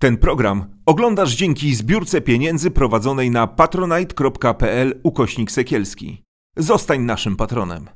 Ten 0.00 0.16
program 0.16 0.64
oglądasz 0.86 1.30
dzięki 1.30 1.74
zbiórce 1.74 2.20
pieniędzy 2.20 2.70
prowadzonej 2.70 3.30
na 3.30 3.46
patronite.pl 3.46 5.00
ukośnik 5.02 5.50
sekielski. 5.50 6.24
Zostań 6.56 7.00
naszym 7.00 7.36
patronem. 7.36 7.90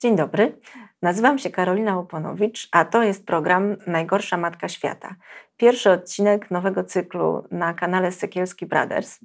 Dzień 0.00 0.16
dobry, 0.16 0.58
nazywam 1.02 1.38
się 1.38 1.50
Karolina 1.50 1.96
Łoponowicz, 1.96 2.68
a 2.72 2.84
to 2.84 3.02
jest 3.02 3.26
program 3.26 3.76
Najgorsza 3.86 4.36
Matka 4.36 4.68
Świata. 4.68 5.16
Pierwszy 5.56 5.90
odcinek 5.90 6.50
nowego 6.50 6.84
cyklu 6.84 7.44
na 7.50 7.74
kanale 7.74 8.12
Sekielski 8.12 8.66
Brothers. 8.66 9.18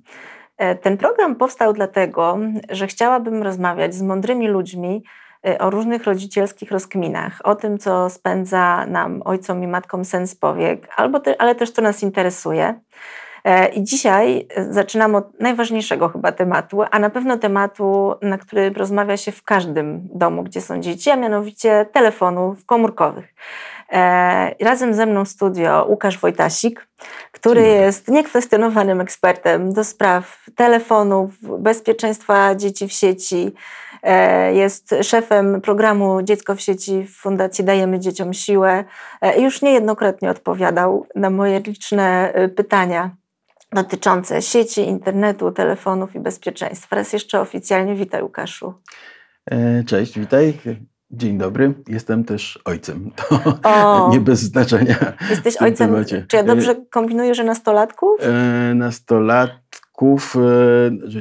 E, 0.57 0.75
ten 0.75 0.97
program 0.97 1.35
powstał 1.35 1.73
dlatego, 1.73 2.38
że 2.69 2.88
chciałabym 2.88 3.43
rozmawiać 3.43 3.95
z 3.95 4.01
mądrymi 4.01 4.47
ludźmi, 4.47 5.03
o 5.59 5.69
różnych 5.69 6.03
rodzicielskich 6.03 6.71
rozkminach, 6.71 7.41
o 7.43 7.55
tym, 7.55 7.77
co 7.77 8.09
spędza 8.09 8.85
nam, 8.85 9.21
ojcom 9.25 9.63
i 9.63 9.67
matkom 9.67 10.05
sens 10.05 10.35
powiek, 10.35 10.88
albo 10.95 11.20
te, 11.20 11.41
ale 11.41 11.55
też 11.55 11.71
co 11.71 11.81
nas 11.81 12.03
interesuje. 12.03 12.79
E, 13.43 13.67
I 13.67 13.83
dzisiaj 13.83 14.47
y, 14.57 14.73
zaczynam 14.73 15.16
od 15.16 15.39
najważniejszego 15.39 16.09
chyba 16.09 16.31
tematu, 16.31 16.81
a 16.91 16.99
na 16.99 17.09
pewno 17.09 17.38
tematu, 17.38 18.13
na 18.21 18.38
który 18.38 18.69
rozmawia 18.69 19.17
się 19.17 19.31
w 19.31 19.43
każdym 19.43 20.07
domu, 20.13 20.43
gdzie 20.43 20.61
są 20.61 20.81
dzieci, 20.81 21.09
a 21.09 21.16
mianowicie 21.16 21.85
telefonów 21.91 22.66
komórkowych. 22.66 23.33
E, 23.91 24.55
razem 24.66 24.94
ze 24.94 25.05
mną 25.05 25.25
w 25.25 25.30
studio 25.30 25.85
Łukasz 25.89 26.17
Wojtasik, 26.17 26.88
który 27.31 27.61
jest 27.61 28.08
niekwestionowanym 28.08 29.02
ekspertem 29.02 29.73
do 29.73 29.83
spraw 29.83 30.45
telefonów, 30.55 31.33
bezpieczeństwa 31.59 32.55
dzieci 32.55 32.88
w 32.88 32.91
sieci, 32.91 33.52
jest 34.53 34.95
szefem 35.01 35.61
programu 35.61 36.21
Dziecko 36.21 36.55
w 36.55 36.61
sieci 36.61 37.03
w 37.03 37.15
Fundacji 37.15 37.63
Dajemy 37.63 37.99
Dzieciom 37.99 38.33
Siłę. 38.33 38.83
E, 39.21 39.41
już 39.41 39.61
niejednokrotnie 39.61 40.30
odpowiadał 40.30 41.08
na 41.16 41.30
moje 41.30 41.59
liczne 41.59 42.33
e, 42.33 42.49
pytania 42.49 43.16
dotyczące 43.71 44.41
sieci, 44.41 44.81
internetu, 44.81 45.52
telefonów 45.52 46.16
i 46.16 46.19
bezpieczeństwa. 46.19 46.95
Raz 46.95 47.13
jeszcze 47.13 47.41
oficjalnie 47.41 47.95
witaj 47.95 48.23
Łukaszu. 48.23 48.73
Cześć, 49.85 50.19
witaj. 50.19 50.53
Dzień 51.11 51.38
dobry, 51.38 51.73
jestem 51.88 52.23
też 52.23 52.59
ojcem. 52.65 53.11
To 53.15 53.39
o, 53.63 54.09
nie 54.13 54.19
bez 54.19 54.39
znaczenia. 54.39 54.95
Jesteś 55.30 55.58
ojcem, 55.58 55.91
temacie. 55.91 56.25
czy 56.27 56.38
ja 56.38 56.43
dobrze 56.43 56.75
kombinuję, 56.89 57.36
że 57.36 57.43
nastolatków? 57.43 58.19
E, 58.21 58.73
nastolatków, 58.75 59.61
e, 60.35 60.39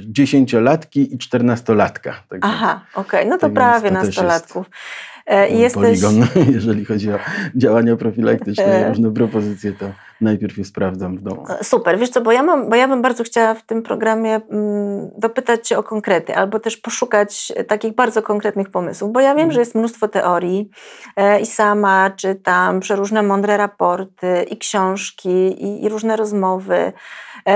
dziesięciolatki 0.07 1.15
i 1.15 1.19
czternastolatka. 1.19 2.15
Tak 2.29 2.41
Aha, 2.43 2.81
okej, 2.95 3.21
okay. 3.21 3.31
no 3.31 3.39
to 3.39 3.51
prawie 3.51 3.91
nastolatków. 3.91 4.67
E, 5.27 5.51
jesteś... 5.51 6.01
Poligon, 6.01 6.27
jeżeli 6.59 6.85
chodzi 6.85 7.13
o 7.13 7.19
działania 7.55 7.97
profilaktyczne 7.97 8.65
i 8.65 8.83
e. 8.83 8.89
różne 8.89 9.15
propozycje, 9.15 9.73
to 9.73 9.87
najpierw 10.21 10.59
je 10.59 10.65
sprawdzam 10.65 11.17
w 11.17 11.23
domu. 11.23 11.45
Super, 11.63 11.99
wiesz 11.99 12.11
co, 12.11 12.21
bo 12.21 12.33
ja, 12.33 12.43
mam, 12.43 12.71
bo 12.71 12.77
ja 12.77 12.89
bym 12.89 13.03
bardzo 13.03 13.25
chciała 13.25 13.55
w 13.55 13.63
tym 13.63 13.83
programie 13.83 14.41
mm, 14.51 15.11
dopytać 15.19 15.69
Cię 15.69 15.79
o 15.79 15.83
konkrety, 15.83 16.37
albo 16.37 16.61
też 16.61 16.77
poszukać 16.77 17.53
takich 17.69 17.95
bardzo 17.95 18.23
konkretnych 18.23 18.71
pomysłów, 18.71 19.13
bo 19.13 19.21
ja 19.21 19.29
wiem, 19.29 19.39
mhm. 19.39 19.53
że 19.53 19.61
jest 19.61 19.75
mnóstwo 19.75 20.09
teorii 20.09 20.71
i 21.43 21.47
sama 21.47 22.11
czytam 22.11 22.81
przeróżne 22.81 23.23
mądre 23.23 23.57
raporty 23.57 24.47
i 24.51 24.59
książki 24.59 25.29
i, 25.65 25.85
i 25.85 25.89
różne 25.89 26.17
rozmowy 26.17 26.93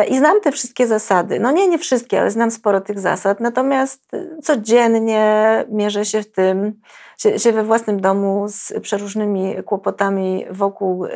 i 0.09 0.19
znam 0.19 0.41
te 0.41 0.53
wszystkie 0.53 0.87
zasady. 0.87 1.41
No 1.41 1.51
nie, 1.51 1.69
nie 1.69 1.79
wszystkie, 1.79 2.21
ale 2.21 2.31
znam 2.31 2.51
sporo 2.51 2.81
tych 2.81 3.01
zasad, 3.01 3.41
natomiast 3.41 4.11
codziennie 4.43 5.65
mierzę 5.69 6.05
się 6.05 6.23
w 6.23 6.33
tym, 6.33 6.81
się, 7.19 7.39
się 7.39 7.53
we 7.53 7.65
własnym 7.65 8.01
domu 8.01 8.47
z 8.49 8.73
przeróżnymi 8.83 9.55
kłopotami 9.65 10.47
wokół 10.51 11.05
y, 11.05 11.13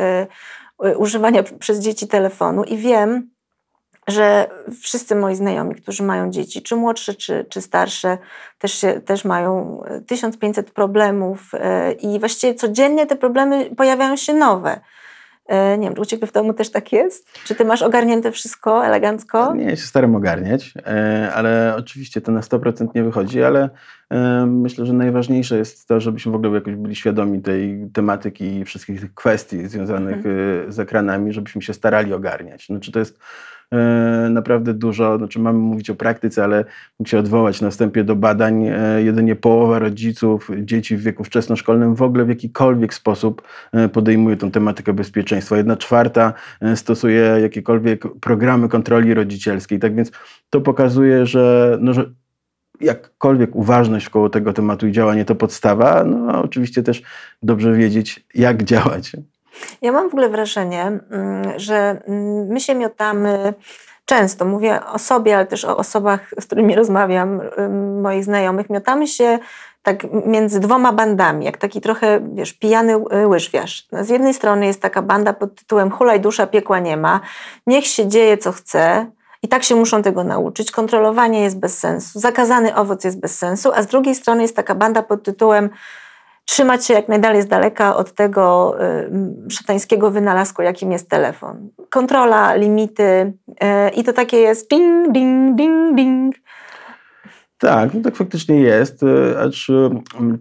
używania 0.98 1.42
przez 1.42 1.78
dzieci 1.78 2.08
telefonu 2.08 2.64
i 2.64 2.76
wiem, 2.76 3.30
że 4.08 4.50
wszyscy 4.82 5.14
moi 5.14 5.34
znajomi, 5.34 5.74
którzy 5.74 6.02
mają 6.02 6.30
dzieci, 6.30 6.62
czy 6.62 6.76
młodsze, 6.76 7.14
czy, 7.14 7.46
czy 7.48 7.60
starsze, 7.60 8.18
też, 8.58 8.72
się, 8.74 9.00
też 9.00 9.24
mają 9.24 9.82
1500 10.06 10.70
problemów 10.70 11.52
i 12.00 12.18
właściwie 12.18 12.54
codziennie 12.54 13.06
te 13.06 13.16
problemy 13.16 13.70
pojawiają 13.76 14.16
się 14.16 14.34
nowe. 14.34 14.80
E, 15.48 15.78
nie 15.78 15.86
wiem, 15.86 15.94
czy 15.94 16.00
u 16.00 16.04
Ciebie 16.04 16.26
w 16.26 16.32
domu 16.32 16.54
też 16.54 16.70
tak 16.70 16.92
jest? 16.92 17.38
Czy 17.44 17.54
Ty 17.54 17.64
masz 17.64 17.82
ogarnięte 17.82 18.32
wszystko 18.32 18.86
elegancko? 18.86 19.54
Nie, 19.54 19.64
ja 19.64 19.76
się 19.76 19.86
staram 19.86 20.16
ogarniać, 20.16 20.74
e, 20.86 21.32
ale 21.34 21.74
oczywiście 21.78 22.20
to 22.20 22.32
na 22.32 22.40
100% 22.40 22.88
nie 22.94 23.02
wychodzi, 23.02 23.42
ale 23.42 23.70
e, 24.10 24.46
myślę, 24.46 24.86
że 24.86 24.92
najważniejsze 24.92 25.58
jest 25.58 25.88
to, 25.88 26.00
żebyśmy 26.00 26.32
w 26.32 26.34
ogóle 26.34 26.54
jakoś 26.54 26.74
byli 26.74 26.96
świadomi 26.96 27.42
tej 27.42 27.90
tematyki 27.92 28.44
i 28.44 28.64
wszystkich 28.64 29.00
tych 29.00 29.14
kwestii 29.14 29.68
związanych 29.68 30.16
mhm. 30.16 30.72
z 30.72 30.78
ekranami, 30.78 31.32
żebyśmy 31.32 31.62
się 31.62 31.74
starali 31.74 32.12
ogarniać. 32.12 32.68
No, 32.68 32.80
czy 32.80 32.92
to 32.92 32.98
jest 32.98 33.18
naprawdę 34.30 34.74
dużo, 34.74 35.18
znaczy 35.18 35.38
mamy 35.38 35.58
mówić 35.58 35.90
o 35.90 35.94
praktyce, 35.94 36.44
ale 36.44 36.64
mógł 36.98 37.10
się 37.10 37.18
odwołać 37.18 37.60
na 37.60 37.70
wstępie 37.70 38.04
do 38.04 38.16
badań. 38.16 38.66
E, 38.66 39.02
jedynie 39.02 39.36
połowa 39.36 39.78
rodziców 39.78 40.50
dzieci 40.62 40.96
w 40.96 41.02
wieku 41.02 41.24
wczesnoszkolnym 41.24 41.94
w 41.94 42.02
ogóle 42.02 42.24
w 42.24 42.28
jakikolwiek 42.28 42.94
sposób 42.94 43.42
e, 43.72 43.88
podejmuje 43.88 44.36
tą 44.36 44.50
tematykę 44.50 44.92
bezpieczeństwa. 44.92 45.56
Jedna 45.56 45.76
czwarta 45.76 46.32
stosuje 46.74 47.20
jakiekolwiek 47.20 48.04
programy 48.20 48.68
kontroli 48.68 49.14
rodzicielskiej. 49.14 49.78
Tak 49.78 49.94
więc 49.94 50.10
to 50.50 50.60
pokazuje, 50.60 51.26
że, 51.26 51.78
no, 51.80 51.94
że 51.94 52.10
jakkolwiek 52.80 53.56
uważność 53.56 54.06
wkoło 54.06 54.30
tego 54.30 54.52
tematu 54.52 54.86
i 54.86 54.92
działanie 54.92 55.24
to 55.24 55.34
podstawa, 55.34 56.04
no 56.04 56.42
oczywiście 56.42 56.82
też 56.82 57.02
dobrze 57.42 57.72
wiedzieć, 57.72 58.26
jak 58.34 58.62
działać. 58.62 59.12
Ja 59.82 59.92
mam 59.92 60.10
w 60.10 60.12
ogóle 60.12 60.28
wrażenie, 60.28 60.82
mm, 60.82 61.52
że 61.56 62.02
mm, 62.06 62.46
my 62.46 62.60
się 62.60 62.74
miotamy 62.74 63.54
często, 64.04 64.44
mówię 64.44 64.80
o 64.92 64.98
sobie, 64.98 65.36
ale 65.36 65.46
też 65.46 65.64
o 65.64 65.76
osobach, 65.76 66.20
z 66.40 66.46
którymi 66.46 66.74
rozmawiam, 66.74 67.40
moich 68.02 68.24
znajomych, 68.24 68.70
miotamy 68.70 69.06
się 69.06 69.38
tak 69.82 70.06
między 70.26 70.60
dwoma 70.60 70.92
bandami, 70.92 71.44
jak 71.44 71.56
taki 71.56 71.80
trochę, 71.80 72.20
wiesz, 72.34 72.52
pijany 72.52 72.94
y, 72.94 73.26
łyżwiarz. 73.26 73.86
No, 73.92 74.04
z 74.04 74.08
jednej 74.08 74.34
strony 74.34 74.66
jest 74.66 74.82
taka 74.82 75.02
banda 75.02 75.32
pod 75.32 75.54
tytułem 75.54 75.90
hulaj 75.90 76.20
dusza, 76.20 76.46
piekła 76.46 76.78
nie 76.78 76.96
ma, 76.96 77.20
niech 77.66 77.86
się 77.86 78.08
dzieje 78.08 78.38
co 78.38 78.52
chce, 78.52 79.06
i 79.42 79.48
tak 79.48 79.64
się 79.64 79.74
muszą 79.74 80.02
tego 80.02 80.24
nauczyć. 80.24 80.70
Kontrolowanie 80.70 81.42
jest 81.42 81.58
bez 81.58 81.78
sensu, 81.78 82.20
zakazany 82.20 82.74
owoc 82.74 83.04
jest 83.04 83.20
bez 83.20 83.38
sensu, 83.38 83.72
a 83.74 83.82
z 83.82 83.86
drugiej 83.86 84.14
strony 84.14 84.42
jest 84.42 84.56
taka 84.56 84.74
banda 84.74 85.02
pod 85.02 85.22
tytułem 85.22 85.70
trzymać 86.48 86.86
się 86.86 86.94
jak 86.94 87.08
najdalej 87.08 87.42
z 87.42 87.46
daleka 87.46 87.96
od 87.96 88.12
tego 88.12 88.74
y, 89.48 89.50
szatańskiego 89.50 90.10
wynalazku, 90.10 90.62
jakim 90.62 90.92
jest 90.92 91.10
telefon. 91.10 91.68
Kontrola, 91.90 92.54
limity 92.54 93.02
y, 93.02 93.90
i 93.96 94.04
to 94.04 94.12
takie 94.12 94.36
jest 94.38 94.70
ding, 94.70 95.12
ding, 95.12 95.56
ding, 95.56 95.96
ding. 95.96 96.34
Tak, 97.58 97.94
no 97.94 98.00
tak 98.00 98.16
faktycznie 98.16 98.60
jest, 98.60 99.02
y, 99.02 99.38
acz 99.38 99.68
y, 99.70 99.90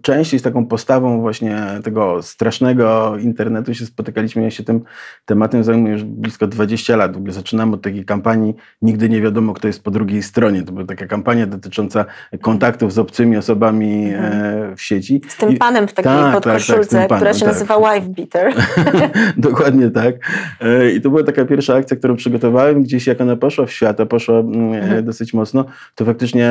częściej 0.02 0.40
z 0.40 0.42
taką 0.42 0.66
postawą 0.66 1.20
właśnie 1.20 1.66
tego 1.84 2.22
strasznego 2.22 3.16
internetu 3.18 3.74
się 3.74 3.86
spotykaliśmy. 3.86 4.42
Ja 4.42 4.50
się 4.50 4.64
tym 4.64 4.80
tematem 5.24 5.64
zajmuję 5.64 5.92
już 5.92 6.04
blisko 6.04 6.46
20 6.46 6.96
lat. 6.96 7.14
W 7.14 7.16
ogóle 7.16 7.32
zaczynam 7.32 7.74
od 7.74 7.82
takiej 7.82 8.04
kampanii 8.04 8.54
Nigdy 8.82 9.08
nie 9.08 9.22
wiadomo, 9.22 9.54
kto 9.54 9.66
jest 9.66 9.84
po 9.84 9.90
drugiej 9.90 10.22
stronie. 10.22 10.62
To 10.62 10.72
była 10.72 10.86
taka 10.86 11.06
kampania 11.06 11.46
dotycząca 11.46 12.04
kontaktów 12.40 12.92
z 12.92 12.98
obcymi 12.98 13.36
osobami 13.36 14.10
e, 14.10 14.18
mhm. 14.18 14.76
w 14.76 14.82
sieci. 14.82 15.20
Z 15.28 15.36
tym 15.36 15.56
panem 15.56 15.88
w 15.88 15.92
takiej 15.92 16.12
tak, 16.12 16.34
podkoszulce, 16.34 16.98
tak, 16.98 17.08
tak, 17.08 17.18
która 17.18 17.34
się 17.34 17.40
tak. 17.40 17.48
nazywa 17.48 17.76
Wife 17.78 18.08
Beater. 18.08 18.52
Dokładnie 19.36 19.90
tak. 19.90 20.14
E, 20.60 20.90
I 20.90 21.00
to 21.00 21.10
była 21.10 21.24
taka 21.24 21.44
pierwsza 21.44 21.74
akcja, 21.74 21.96
którą 21.96 22.16
przygotowałem. 22.16 22.82
Gdzieś 22.82 23.06
jak 23.06 23.20
ona 23.20 23.36
poszła 23.36 23.66
w 23.66 23.72
świat, 23.72 24.00
a 24.00 24.06
poszła 24.06 24.38
mm, 24.38 24.72
e, 24.72 24.82
mhm. 24.82 25.04
dosyć 25.04 25.34
mocno, 25.34 25.64
to 25.94 26.04
faktycznie 26.04 26.50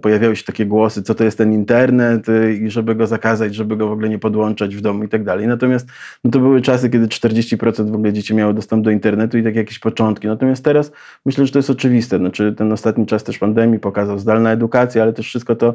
pojawiały 0.00 0.36
się 0.36 0.44
takie 0.44 0.66
głosy, 0.66 1.02
co 1.02 1.14
to 1.14 1.24
jest 1.24 1.38
ten 1.38 1.52
internet 1.52 2.28
y, 2.28 2.54
i 2.54 2.70
żeby 2.70 2.94
go 2.94 3.06
zakazać, 3.06 3.54
żeby 3.54 3.76
go 3.76 3.88
w 3.88 3.92
ogóle 3.92 4.08
nie 4.08 4.18
podłączać 4.18 4.76
w 4.76 4.80
domu 4.80 5.04
i 5.04 5.08
tak 5.08 5.24
dalej. 5.24 5.46
Natomiast 5.46 5.88
no 6.24 6.30
to 6.30 6.38
były 6.38 6.60
czasy, 6.60 6.90
kiedy 6.90 7.06
40% 7.06 7.90
w 7.90 7.94
ogóle 7.94 8.12
dzieci 8.12 8.34
miało 8.34 8.52
dostęp 8.52 8.84
do 8.84 8.90
internetu 8.90 9.38
i 9.38 9.42
tak 9.42 9.56
jakieś 9.56 9.78
początki. 9.78 10.26
Natomiast 10.26 10.64
teraz 10.64 10.92
myślę, 11.26 11.46
że 11.46 11.52
to 11.52 11.58
jest 11.58 11.70
oczywiste. 11.70 12.18
Znaczy 12.18 12.54
ten 12.58 12.72
ostatni 12.72 13.06
czas 13.06 13.24
też 13.24 13.38
pandemii 13.38 13.78
pokazał 13.78 14.18
zdalna 14.18 14.52
edukacja, 14.52 15.02
ale 15.02 15.12
też 15.12 15.26
wszystko 15.26 15.56
to, 15.56 15.74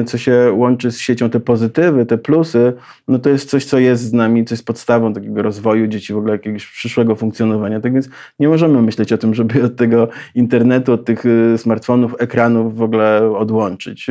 y, 0.00 0.04
co 0.04 0.18
się 0.18 0.52
łączy 0.54 0.90
z 0.92 0.98
siecią, 0.98 1.30
te 1.30 1.40
pozytywy, 1.40 2.06
te 2.06 2.18
plusy, 2.18 2.72
no 3.08 3.18
to 3.18 3.30
jest 3.30 3.50
coś, 3.50 3.64
co 3.64 3.78
jest 3.78 4.02
z 4.02 4.12
nami, 4.12 4.44
co 4.44 4.54
jest 4.54 4.66
podstawą 4.66 5.12
takiego 5.12 5.42
rozwoju 5.42 5.86
dzieci, 5.86 6.12
w 6.12 6.16
ogóle 6.16 6.32
jakiegoś 6.32 6.66
przyszłego 6.66 7.16
funkcjonowania. 7.16 7.80
Tak 7.80 7.92
więc 7.92 8.08
nie 8.38 8.48
możemy 8.48 8.82
myśleć 8.82 9.12
o 9.12 9.18
tym, 9.18 9.34
żeby 9.34 9.64
od 9.64 9.76
tego 9.76 10.08
internetu, 10.34 10.92
od 10.92 11.04
tych 11.04 11.26
y, 11.26 11.58
smartfonów, 11.58 12.14
ekranów 12.18 12.76
w 12.76 12.82
ogóle 12.82 13.30
odłączyć 13.36 13.55
odłączyć. 13.56 14.06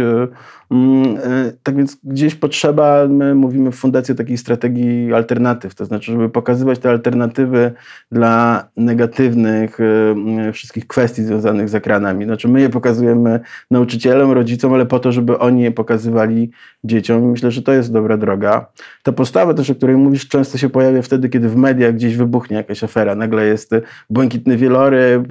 E, 0.76 0.78
mm, 0.78 1.18
e, 1.18 1.52
tak 1.64 1.76
więc 1.76 1.98
gdzieś 2.04 2.36
potrzeba, 2.36 3.08
my 3.08 3.36
mówimy 3.36 3.72
w 3.72 3.76
Fundacji 3.76 4.16
takiej 4.16 4.38
strategii 4.38 5.14
alternatyw, 5.14 5.76
to 5.76 5.86
znaczy, 5.86 6.12
żeby 6.12 6.30
pokazywać 6.30 6.80
te 6.80 6.90
alternatywy 6.90 7.72
dla 8.12 8.68
negatywnych 8.78 9.78
e, 9.80 10.52
wszystkich 10.54 10.88
kwestii 10.88 11.24
związanych 11.24 11.70
z 11.70 11.76
ekranami. 11.76 12.26
Znaczy 12.26 12.48
my 12.48 12.62
je 12.62 12.70
pokazujemy 12.70 13.40
nauczycielom, 13.72 14.32
rodzicom, 14.32 14.74
ale 14.74 14.86
po 14.86 15.00
to, 15.00 15.12
żeby 15.12 15.40
oni 15.40 15.62
je 15.62 15.72
pokazywali 15.72 16.52
dzieciom. 16.84 17.32
Myślę, 17.32 17.52
że 17.52 17.62
to 17.62 17.74
jest 17.74 17.94
dobra 17.94 18.18
droga. 18.18 18.66
Ta 19.04 19.12
postawa 19.12 19.54
też, 19.54 19.70
o 19.70 19.76
której 19.76 19.96
mówisz, 19.96 20.28
często 20.28 20.58
się 20.58 20.70
pojawia 20.70 21.02
wtedy, 21.02 21.30
kiedy 21.30 21.50
w 21.50 21.56
mediach 21.56 21.94
gdzieś 21.96 22.16
wybuchnie 22.16 22.58
jakaś 22.58 22.84
afera. 22.84 23.16
Nagle 23.16 23.46
jest 23.46 23.72
błękitny 24.10 24.58
wieloryb 24.58 25.28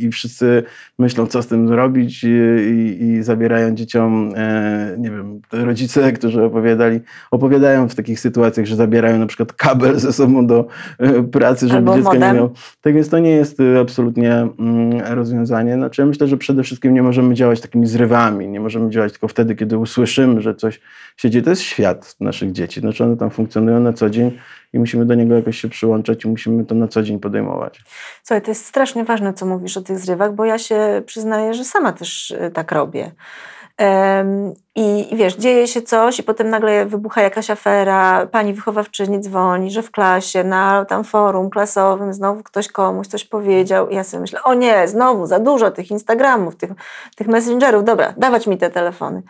i 0.00 0.10
wszyscy 0.10 0.62
myślą, 0.98 1.26
co 1.26 1.42
z 1.42 1.46
tym 1.46 1.68
zrobić 1.68 2.24
i, 2.24 2.96
i, 3.00 3.22
zabierają 3.22 3.74
dzieciom, 3.74 4.32
e, 4.36 4.79
nie 4.98 5.10
wiem, 5.10 5.40
rodzice, 5.52 6.12
którzy 6.12 6.44
opowiadali, 6.44 7.00
opowiadają 7.30 7.88
w 7.88 7.94
takich 7.94 8.20
sytuacjach, 8.20 8.66
że 8.66 8.76
zabierają 8.76 9.18
na 9.18 9.26
przykład 9.26 9.52
kabel 9.52 9.98
ze 9.98 10.12
sobą 10.12 10.46
do 10.46 10.66
e, 10.98 11.22
pracy, 11.22 11.68
żeby 11.68 11.78
Albo 11.78 11.96
dziecko 11.96 12.12
modem. 12.12 12.28
nie 12.28 12.40
miał. 12.40 12.50
Tak 12.80 12.94
więc 12.94 13.08
to 13.08 13.18
nie 13.18 13.30
jest 13.30 13.60
e, 13.60 13.80
absolutnie 13.80 14.32
mm, 14.32 15.00
rozwiązanie. 15.00 15.74
Znaczy 15.74 16.02
ja 16.02 16.06
myślę, 16.06 16.26
że 16.26 16.36
przede 16.36 16.62
wszystkim 16.62 16.94
nie 16.94 17.02
możemy 17.02 17.34
działać 17.34 17.60
takimi 17.60 17.86
zrywami, 17.86 18.48
nie 18.48 18.60
możemy 18.60 18.90
działać 18.90 19.12
tylko 19.12 19.28
wtedy, 19.28 19.54
kiedy 19.54 19.78
usłyszymy, 19.78 20.40
że 20.40 20.54
coś 20.54 20.80
się 21.16 21.30
dzieje. 21.30 21.42
To 21.42 21.50
jest 21.50 21.62
świat 21.62 22.16
naszych 22.20 22.52
dzieci, 22.52 22.80
znaczy 22.80 23.04
one 23.04 23.16
tam 23.16 23.30
funkcjonują 23.30 23.80
na 23.80 23.92
co 23.92 24.10
dzień 24.10 24.38
i 24.72 24.78
musimy 24.78 25.06
do 25.06 25.14
niego 25.14 25.34
jakoś 25.34 25.60
się 25.60 25.68
przyłączać 25.68 26.24
i 26.24 26.28
musimy 26.28 26.64
to 26.64 26.74
na 26.74 26.88
co 26.88 27.02
dzień 27.02 27.20
podejmować. 27.20 27.82
Słuchaj, 28.22 28.42
to 28.42 28.50
jest 28.50 28.66
strasznie 28.66 29.04
ważne, 29.04 29.34
co 29.34 29.46
mówisz 29.46 29.76
o 29.76 29.80
tych 29.80 29.98
zrywach, 29.98 30.34
bo 30.34 30.44
ja 30.44 30.58
się 30.58 31.02
przyznaję, 31.06 31.54
że 31.54 31.64
sama 31.64 31.92
też 31.92 32.30
y, 32.30 32.50
tak 32.54 32.72
robię. 32.72 33.12
I, 34.74 35.14
I, 35.14 35.16
wiesz, 35.16 35.36
dzieje 35.36 35.68
się 35.68 35.82
coś 35.82 36.18
i 36.18 36.22
potem 36.22 36.50
nagle 36.50 36.86
wybucha 36.86 37.22
jakaś 37.22 37.50
afera, 37.50 38.26
pani 38.26 38.54
wychowawczyni 38.54 39.20
dzwoni, 39.20 39.70
że 39.70 39.82
w 39.82 39.90
klasie, 39.90 40.44
na 40.44 40.84
tam 40.84 41.04
forum 41.04 41.50
klasowym 41.50 42.14
znowu 42.14 42.42
ktoś 42.42 42.68
komuś 42.68 43.06
coś 43.06 43.24
powiedział 43.24 43.88
i 43.88 43.94
ja 43.94 44.04
sobie 44.04 44.20
myślę, 44.20 44.42
o 44.42 44.54
nie, 44.54 44.88
znowu 44.88 45.26
za 45.26 45.38
dużo 45.38 45.70
tych 45.70 45.90
Instagramów, 45.90 46.56
tych, 46.56 46.70
tych 47.16 47.28
messengerów, 47.28 47.84
dobra, 47.84 48.14
dawać 48.16 48.46
mi 48.46 48.58
te 48.58 48.70
telefony. 48.70 49.22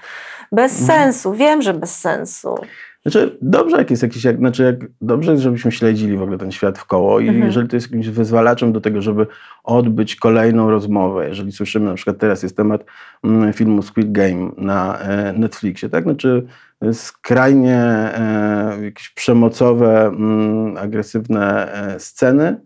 Bez 0.52 0.80
mhm. 0.80 0.86
sensu, 0.86 1.32
wiem, 1.32 1.62
że 1.62 1.74
bez 1.74 1.98
sensu. 1.98 2.54
Znaczy, 3.02 3.38
dobrze, 3.42 3.76
jak 3.76 3.90
jest 3.90 4.02
jakiś, 4.02 4.24
jak, 4.24 4.36
znaczy, 4.36 4.62
jak, 4.62 4.76
dobrze 5.00 5.36
żebyśmy 5.38 5.72
śledzili 5.72 6.16
w 6.16 6.22
ogóle 6.22 6.38
ten 6.38 6.52
świat 6.52 6.78
w 6.78 6.84
koło 6.84 7.20
i 7.20 7.28
mhm. 7.28 7.46
jeżeli 7.46 7.68
to 7.68 7.76
jest 7.76 7.86
jakimś 7.86 8.08
wyzwalaczem 8.08 8.72
do 8.72 8.80
tego, 8.80 9.02
żeby 9.02 9.26
odbyć 9.64 10.16
kolejną 10.16 10.70
rozmowę, 10.70 11.28
jeżeli 11.28 11.52
słyszymy, 11.52 11.86
na 11.86 11.94
przykład 11.94 12.18
teraz 12.18 12.42
jest 12.42 12.56
temat 12.56 12.84
mm, 13.24 13.52
filmu 13.52 13.82
Squid 13.82 14.12
Game 14.12 14.50
na 14.56 14.98
e, 14.98 15.32
Netflixie, 15.32 15.88
tak? 15.88 16.04
Znaczy, 16.04 16.46
skrajnie 16.92 17.78
e, 17.78 18.78
jakieś 18.82 19.08
przemocowe, 19.08 20.06
mm, 20.06 20.76
agresywne 20.76 21.72
e, 21.72 22.00
sceny, 22.00 22.60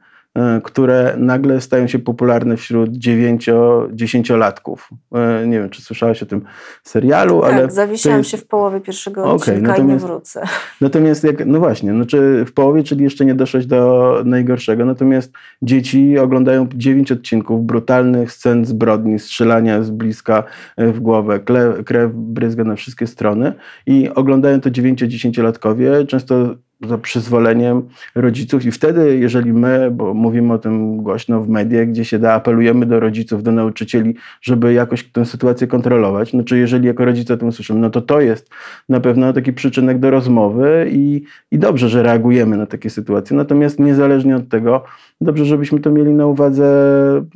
które 0.65 1.15
nagle 1.19 1.61
stają 1.61 1.87
się 1.87 1.99
popularne 1.99 2.57
wśród 2.57 2.91
dziewięcio-dziesięciolatków. 2.91 4.91
E, 5.15 5.47
nie 5.47 5.59
wiem, 5.59 5.71
czy 5.71 5.83
słyszałaś 5.83 6.23
o 6.23 6.27
tym 6.27 6.43
serialu, 6.83 7.41
tak, 7.41 7.53
ale... 7.53 7.63
Tak, 7.63 7.73
zawiesiłam 7.73 8.19
jest... 8.19 8.31
się 8.31 8.37
w 8.37 8.47
połowie 8.47 8.81
pierwszego 8.81 9.23
okay, 9.23 9.35
odcinka 9.35 9.61
natomiast, 9.61 9.81
i 9.81 9.85
nie 9.93 9.99
wrócę. 9.99 10.43
Natomiast, 10.81 11.25
jak, 11.25 11.47
no 11.47 11.59
właśnie, 11.59 11.93
znaczy 11.93 12.45
w 12.47 12.53
połowie, 12.53 12.83
czyli 12.83 13.05
jeszcze 13.05 13.25
nie 13.25 13.35
doszłeś 13.35 13.67
do 13.67 14.23
najgorszego, 14.25 14.85
natomiast 14.85 15.33
dzieci 15.63 16.19
oglądają 16.19 16.67
dziewięć 16.75 17.13
odcinków 17.13 17.67
brutalnych 17.67 18.33
scen 18.33 18.65
zbrodni, 18.65 19.19
strzelania 19.19 19.83
z 19.83 19.91
bliska 19.91 20.45
e, 20.77 20.93
w 20.93 21.01
głowę, 21.01 21.41
krew 21.85 22.11
bryzga 22.15 22.65
na 22.65 22.77
wszystkie 22.77 23.07
strony 23.07 23.53
i 23.87 24.11
oglądają 24.15 24.61
to 24.61 24.71
dziewięcio-dziesięciolatkowie, 24.71 26.07
często 26.07 26.55
za 26.89 26.99
przyzwoleniem 26.99 27.83
rodziców. 28.15 28.65
I 28.65 28.71
wtedy, 28.71 29.19
jeżeli 29.19 29.53
my, 29.53 29.91
bo 29.91 30.15
mówimy 30.15 30.53
o 30.53 30.59
tym 30.59 30.97
głośno 30.97 31.41
w 31.41 31.49
mediach, 31.49 31.89
gdzie 31.89 32.05
się 32.05 32.19
da, 32.19 32.33
apelujemy 32.33 32.87
do 32.87 33.01
rodziców, 33.01 33.43
do 33.43 33.53
nauczycieli, 33.53 34.15
żeby 34.41 34.73
jakoś 34.73 35.05
tę 35.05 35.25
sytuację 35.25 35.67
kontrolować, 35.67 36.33
no 36.33 36.45
czy 36.45 36.59
jeżeli 36.59 36.87
jako 36.87 37.05
rodzice 37.05 37.35
o 37.35 37.37
tym 37.37 37.53
słyszymy, 37.53 37.81
no 37.81 37.91
to 37.91 38.01
to 38.01 38.21
jest 38.21 38.51
na 38.89 39.01
pewno 39.01 39.33
taki 39.33 39.53
przyczynek 39.53 39.99
do 39.99 40.11
rozmowy 40.11 40.89
i, 40.91 41.23
i 41.51 41.59
dobrze, 41.59 41.89
że 41.89 42.03
reagujemy 42.03 42.57
na 42.57 42.67
takie 42.67 42.91
sytuacje. 42.91 43.37
Natomiast 43.37 43.81
niezależnie 43.81 44.37
od 44.37 44.49
tego, 44.49 44.85
dobrze, 45.21 45.45
żebyśmy 45.45 45.81
to 45.81 45.91
mieli 45.91 46.11
na 46.11 46.27
uwadze 46.27 46.65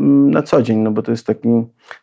mm, 0.01 0.31
na 0.31 0.43
co 0.43 0.63
dzień, 0.63 0.79
no 0.79 0.91
bo 0.91 1.03
to 1.03 1.11
jest 1.11 1.27
taki, 1.27 1.49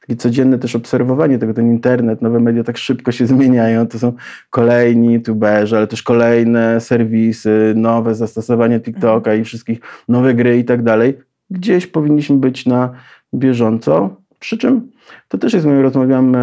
takie 0.02 0.16
codzienne 0.16 0.60
też 0.60 0.76
obserwowanie 0.76 1.40
tego, 1.40 1.54
ten 1.54 1.70
internet, 1.70 2.22
nowe 2.22 2.40
media 2.40 2.64
tak 2.64 2.78
szybko 2.78 3.12
się 3.12 3.28
zmieniają, 3.28 3.88
to 3.88 4.00
są 4.00 4.14
kolejni 4.50 5.14
youtuberzy, 5.14 5.78
ale 5.78 5.88
też 5.88 6.04
kolejne 6.04 6.82
serwisy, 6.82 7.35
nowe 7.76 8.16
zastosowania 8.16 8.80
TikToka 8.80 9.36
i 9.36 9.44
wszystkich 9.44 9.80
nowe 10.08 10.34
gry 10.34 10.58
i 10.58 10.66
tak 10.66 10.84
dalej. 10.84 11.18
Gdzieś 11.50 11.88
powinniśmy 11.88 12.38
być 12.38 12.66
na 12.66 12.90
bieżąco, 13.34 14.16
przy 14.40 14.58
czym 14.58 14.90
to 15.28 15.38
też 15.38 15.54
jest, 15.54 15.66
my 15.66 15.82
rozmawiamy 15.82 16.40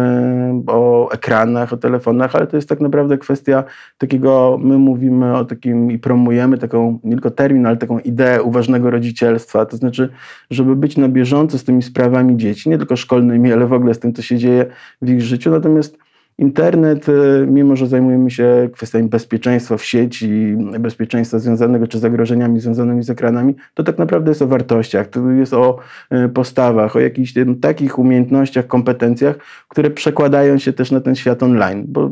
o 0.67 1.11
ekranach, 1.11 1.73
o 1.73 1.77
telefonach, 1.77 2.35
ale 2.35 2.47
to 2.47 2.55
jest 2.55 2.69
tak 2.69 2.79
naprawdę 2.79 3.17
kwestia 3.17 3.63
takiego, 3.97 4.59
my 4.63 4.77
mówimy 4.77 5.37
o 5.37 5.45
takim 5.45 5.91
i 5.91 5.99
promujemy 5.99 6.57
taką, 6.57 6.99
nie 7.03 7.11
tylko 7.11 7.31
termin, 7.31 7.65
ale 7.65 7.77
taką 7.77 7.99
ideę 7.99 8.43
uważnego 8.43 8.89
rodzicielstwa, 8.89 9.65
to 9.65 9.77
znaczy, 9.77 10.09
żeby 10.49 10.75
być 10.75 10.97
na 10.97 11.09
bieżąco 11.09 11.57
z 11.57 11.63
tymi 11.63 11.81
sprawami 11.81 12.37
dzieci, 12.37 12.69
nie 12.69 12.77
tylko 12.77 12.95
szkolnymi, 12.95 13.53
ale 13.53 13.67
w 13.67 13.73
ogóle 13.73 13.93
z 13.93 13.99
tym, 13.99 14.13
co 14.13 14.21
się 14.21 14.37
dzieje 14.37 14.65
w 15.01 15.09
ich 15.09 15.21
życiu, 15.21 15.51
natomiast 15.51 15.97
Internet, 16.37 17.09
y, 17.09 17.47
mimo 17.47 17.75
że 17.75 17.87
zajmujemy 17.87 18.31
się 18.31 18.69
kwestiami 18.73 19.09
bezpieczeństwa 19.09 19.77
w 19.77 19.85
sieci, 19.85 20.55
bezpieczeństwa 20.79 21.39
związanego 21.39 21.87
czy 21.87 21.99
zagrożeniami 21.99 22.59
związanymi 22.59 23.03
z 23.03 23.09
ekranami, 23.09 23.55
to 23.73 23.83
tak 23.83 23.97
naprawdę 23.97 24.31
jest 24.31 24.41
o 24.41 24.47
wartościach, 24.47 25.07
to 25.07 25.31
jest 25.31 25.53
o 25.53 25.79
y, 26.25 26.29
postawach, 26.29 26.95
o 26.95 26.99
jakichś 26.99 27.33
takich 27.61 27.99
umiejętnościach, 27.99 28.67
kompetencjach, 28.67 29.35
które 29.67 29.89
przekładają 29.89 30.57
się 30.57 30.73
też 30.73 30.91
na 30.91 31.01
ten 31.01 31.15
świat 31.15 31.43
online. 31.43 31.85
Bo 31.87 32.11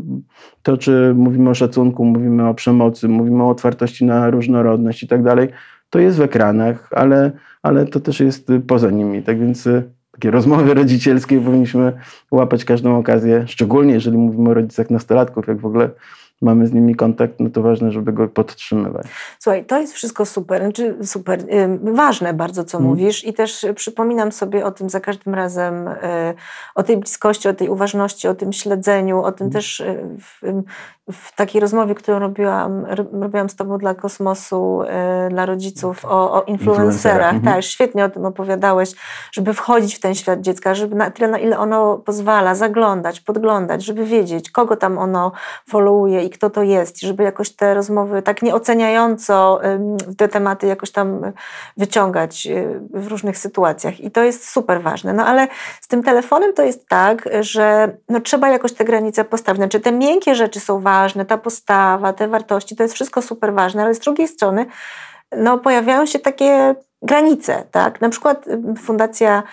to, 0.64 0.78
czy 0.78 1.14
mówimy 1.16 1.50
o 1.50 1.54
szacunku, 1.54 2.06
mówimy 2.06 2.48
o 2.48 2.54
przemocy, 2.54 3.08
mówimy 3.08 3.44
o 3.44 3.50
otwartości 3.50 4.06
na 4.06 4.30
różnorodność 4.30 5.04
i 5.04 5.08
tak 5.08 5.24
dalej, 5.24 5.50
to 5.90 6.00
jest 6.00 6.18
w 6.18 6.22
ekranach, 6.22 6.90
ale, 6.92 7.32
ale 7.62 7.86
to 7.86 8.00
też 8.00 8.20
jest 8.20 8.52
poza 8.68 8.92
nimi. 8.92 9.24
Tak 9.24 9.40
więc 9.40 9.68
y, 9.68 9.84
takie 10.12 10.32
rozmowy 10.32 10.74
rodzicielskie 10.74 11.42
powinniśmy 11.42 11.94
łapać 12.32 12.66
każdą 12.66 12.98
okazję, 12.98 13.46
szczególnie 13.48 13.94
jeżeli 13.94 14.18
mówimy 14.18 14.50
o 14.50 14.54
rodzicach 14.54 14.90
nastolatków, 14.90 15.48
jak 15.48 15.60
w 15.60 15.66
ogóle 15.66 15.90
mamy 16.42 16.68
z 16.68 16.74
nimi 16.74 16.96
kontakt, 16.96 17.40
no 17.40 17.50
to 17.50 17.62
ważne, 17.62 17.92
żeby 17.92 18.14
go 18.14 18.28
podtrzymywać. 18.28 19.08
Słuchaj, 19.40 19.66
to 19.66 19.80
jest 19.80 19.94
wszystko 19.94 20.26
super, 20.26 20.62
znaczy 20.62 20.96
super, 21.04 21.40
ważne 21.82 22.34
bardzo, 22.34 22.64
co 22.64 22.78
hmm. 22.78 22.90
mówisz 22.90 23.26
i 23.26 23.34
też 23.34 23.66
przypominam 23.76 24.32
sobie 24.32 24.66
o 24.66 24.72
tym 24.72 24.90
za 24.90 25.00
każdym 25.00 25.36
razem, 25.36 25.88
y, 25.88 25.94
o 26.76 26.84
tej 26.84 26.98
bliskości, 26.98 27.48
o 27.50 27.54
tej 27.54 27.70
uważności, 27.70 28.28
o 28.28 28.36
tym 28.36 28.54
śledzeniu, 28.54 29.22
o 29.22 29.32
tym 29.32 29.38
hmm. 29.38 29.52
też 29.52 29.80
y, 29.80 30.18
w, 31.12 31.36
takiej 31.36 31.62
rozmowie, 31.62 31.96
którą 31.96 32.20
robiłam, 32.20 32.86
robiłam 33.12 33.50
z 33.50 33.56
Tobą 33.56 33.78
dla 33.78 33.96
kosmosu, 33.96 34.82
y, 34.82 35.30
dla 35.30 35.46
rodziców 35.46 36.06
o, 36.06 36.34
o 36.34 36.44
influencerach. 36.44 37.34
Mhm. 37.34 37.56
Tak, 37.56 37.64
świetnie 37.64 38.06
o 38.06 38.10
tym 38.10 38.26
opowiadałeś, 38.26 38.92
żeby 39.32 39.54
wchodzić 39.54 39.96
w 39.96 40.00
ten 40.00 40.16
świat 40.16 40.42
dziecka, 40.42 40.76
żeby 40.76 40.96
na 40.96 41.12
tyle, 41.12 41.28
na 41.28 41.38
ile 41.38 41.60
ono 41.60 41.98
pozwala, 41.98 42.56
zaglądać, 42.56 43.22
podglądać, 43.22 43.86
żeby 43.86 44.06
wiedzieć, 44.06 44.52
kogo 44.52 44.76
tam 44.76 44.98
ono 44.98 45.32
followuje 45.70 46.24
i 46.24 46.30
kto 46.30 46.50
to 46.50 46.64
jest, 46.64 47.02
żeby 47.02 47.24
jakoś 47.24 47.56
te 47.56 47.74
rozmowy 47.74 48.22
tak 48.22 48.42
nieoceniająco 48.42 49.62
te 50.18 50.28
tematy 50.28 50.68
jakoś 50.68 50.92
tam 50.92 51.32
wyciągać 51.78 52.48
y, 52.48 52.80
w 52.94 53.08
różnych 53.08 53.38
sytuacjach. 53.38 54.00
I 54.00 54.12
to 54.12 54.24
jest 54.24 54.50
super 54.50 54.82
ważne. 54.82 55.14
No 55.14 55.26
ale 55.26 55.48
z 55.82 55.88
tym 55.88 56.04
telefonem 56.04 56.54
to 56.54 56.64
jest 56.64 56.88
tak, 56.88 57.30
że 57.40 57.98
no, 58.10 58.20
trzeba 58.22 58.50
jakoś 58.50 58.74
te 58.74 58.86
granice 58.86 59.24
postawić. 59.24 59.60
Znaczy 59.60 59.80
te 59.80 59.92
miękkie 59.92 60.36
rzeczy 60.36 60.60
są 60.60 60.80
ważne, 60.80 61.01
ta 61.28 61.38
postawa, 61.38 62.14
te 62.14 62.28
wartości, 62.28 62.76
to 62.76 62.84
jest 62.84 62.96
wszystko 62.96 63.22
super 63.22 63.54
ważne, 63.54 63.84
ale 63.84 63.94
z 63.94 64.00
drugiej 64.00 64.28
strony 64.28 64.66
no, 65.38 65.58
pojawiają 65.58 66.06
się 66.06 66.20
takie 66.20 66.76
granice, 67.02 67.64
tak? 67.72 68.02
Na 68.02 68.10
przykład 68.10 68.46
fundacja, 68.78 69.44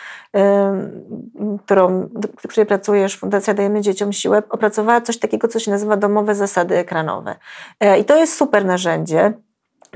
którą, 1.65 2.09
w 2.41 2.49
której 2.49 2.67
pracujesz, 2.67 3.17
Fundacja 3.17 3.55
Dajemy 3.55 3.81
Dzieciom 3.81 4.13
Siłę, 4.13 4.43
opracowała 4.51 5.01
coś 5.01 5.19
takiego, 5.19 5.49
co 5.49 5.59
się 5.59 5.71
nazywa 5.71 5.97
domowe 5.97 6.35
zasady 6.35 6.77
ekranowe. 6.77 7.37
E, 7.81 7.99
I 7.99 8.05
to 8.05 8.17
jest 8.17 8.37
super 8.37 8.65
narzędzie, 8.65 9.33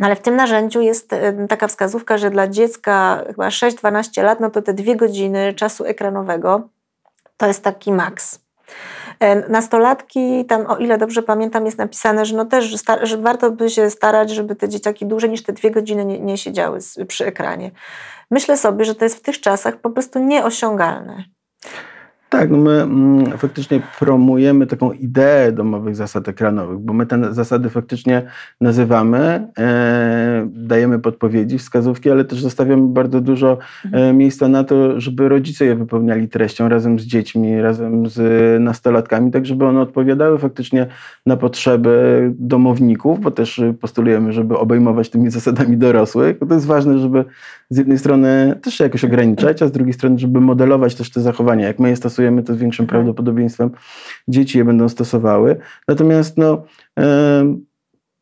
ale 0.02 0.16
w 0.16 0.20
tym 0.20 0.36
narzędziu 0.36 0.80
jest 0.80 1.10
taka 1.48 1.68
wskazówka, 1.68 2.18
że 2.18 2.30
dla 2.30 2.48
dziecka 2.48 3.22
chyba 3.26 3.48
6-12 3.48 4.22
lat, 4.22 4.40
no 4.40 4.50
to 4.50 4.62
te 4.62 4.74
dwie 4.74 4.96
godziny 4.96 5.54
czasu 5.54 5.84
ekranowego 5.84 6.68
to 7.36 7.46
jest 7.46 7.64
taki 7.64 7.92
maks. 7.92 8.40
E, 9.22 9.48
nastolatki, 9.48 10.44
tam 10.44 10.66
o 10.66 10.76
ile 10.76 10.98
dobrze 10.98 11.22
pamiętam, 11.22 11.66
jest 11.66 11.78
napisane, 11.78 12.24
że 12.24 12.36
no 12.36 12.44
też, 12.44 12.64
że, 12.64 13.06
że 13.06 13.18
warto 13.18 13.50
by 13.50 13.70
się 13.70 13.90
starać, 13.90 14.30
żeby 14.30 14.56
te 14.56 14.68
dzieciaki 14.68 15.06
dłużej 15.06 15.30
niż 15.30 15.42
te 15.42 15.52
dwie 15.52 15.70
godziny 15.70 16.04
nie, 16.04 16.20
nie 16.20 16.38
siedziały 16.38 16.78
przy 17.08 17.26
ekranie. 17.26 17.70
Myślę 18.30 18.56
sobie, 18.56 18.84
że 18.84 18.94
to 18.94 19.04
jest 19.04 19.16
w 19.16 19.22
tych 19.22 19.40
czasach 19.40 19.76
po 19.76 19.90
prostu 19.90 20.18
nieosiągalne. 20.18 21.24
Tak, 22.32 22.50
no 22.50 22.58
my 22.58 22.82
mm, 22.82 23.38
faktycznie 23.38 23.80
promujemy 23.98 24.66
taką 24.66 24.92
ideę 24.92 25.52
domowych 25.52 25.96
zasad 25.96 26.28
ekranowych, 26.28 26.78
bo 26.78 26.92
my 26.92 27.06
te 27.06 27.34
zasady 27.34 27.70
faktycznie 27.70 28.22
nazywamy, 28.60 29.48
e, 29.58 30.48
dajemy 30.52 30.98
podpowiedzi, 30.98 31.58
wskazówki, 31.58 32.10
ale 32.10 32.24
też 32.24 32.42
zostawiamy 32.42 32.88
bardzo 32.88 33.20
dużo 33.20 33.58
e, 33.92 34.12
miejsca 34.12 34.48
na 34.48 34.64
to, 34.64 35.00
żeby 35.00 35.28
rodzice 35.28 35.64
je 35.64 35.74
wypełniali 35.76 36.28
treścią 36.28 36.68
razem 36.68 36.98
z 36.98 37.02
dziećmi, 37.02 37.60
razem 37.60 38.06
z 38.06 38.20
nastolatkami, 38.62 39.30
tak 39.30 39.46
żeby 39.46 39.66
one 39.66 39.80
odpowiadały 39.80 40.38
faktycznie 40.38 40.86
na 41.26 41.36
potrzeby 41.36 42.30
domowników, 42.38 43.20
bo 43.20 43.30
też 43.30 43.60
postulujemy, 43.80 44.32
żeby 44.32 44.58
obejmować 44.58 45.10
tymi 45.10 45.30
zasadami 45.30 45.76
dorosłych. 45.76 46.38
To 46.48 46.54
jest 46.54 46.66
ważne, 46.66 46.98
żeby 46.98 47.24
z 47.70 47.78
jednej 47.78 47.98
strony 47.98 48.58
też 48.62 48.74
się 48.74 48.84
jakoś 48.84 49.04
ograniczać, 49.04 49.62
a 49.62 49.68
z 49.68 49.72
drugiej 49.72 49.92
strony, 49.92 50.18
żeby 50.18 50.40
modelować 50.40 50.94
też 50.94 51.10
te 51.10 51.20
zachowania. 51.20 51.66
Jak 51.66 51.78
my 51.78 51.88
je 51.88 51.96
stosujemy, 51.96 52.21
to 52.42 52.54
z 52.54 52.58
większym 52.58 52.86
prawdopodobieństwem 52.86 53.70
dzieci 54.28 54.58
je 54.58 54.64
będą 54.64 54.88
stosowały. 54.88 55.56
Natomiast 55.88 56.38
no, 56.38 56.64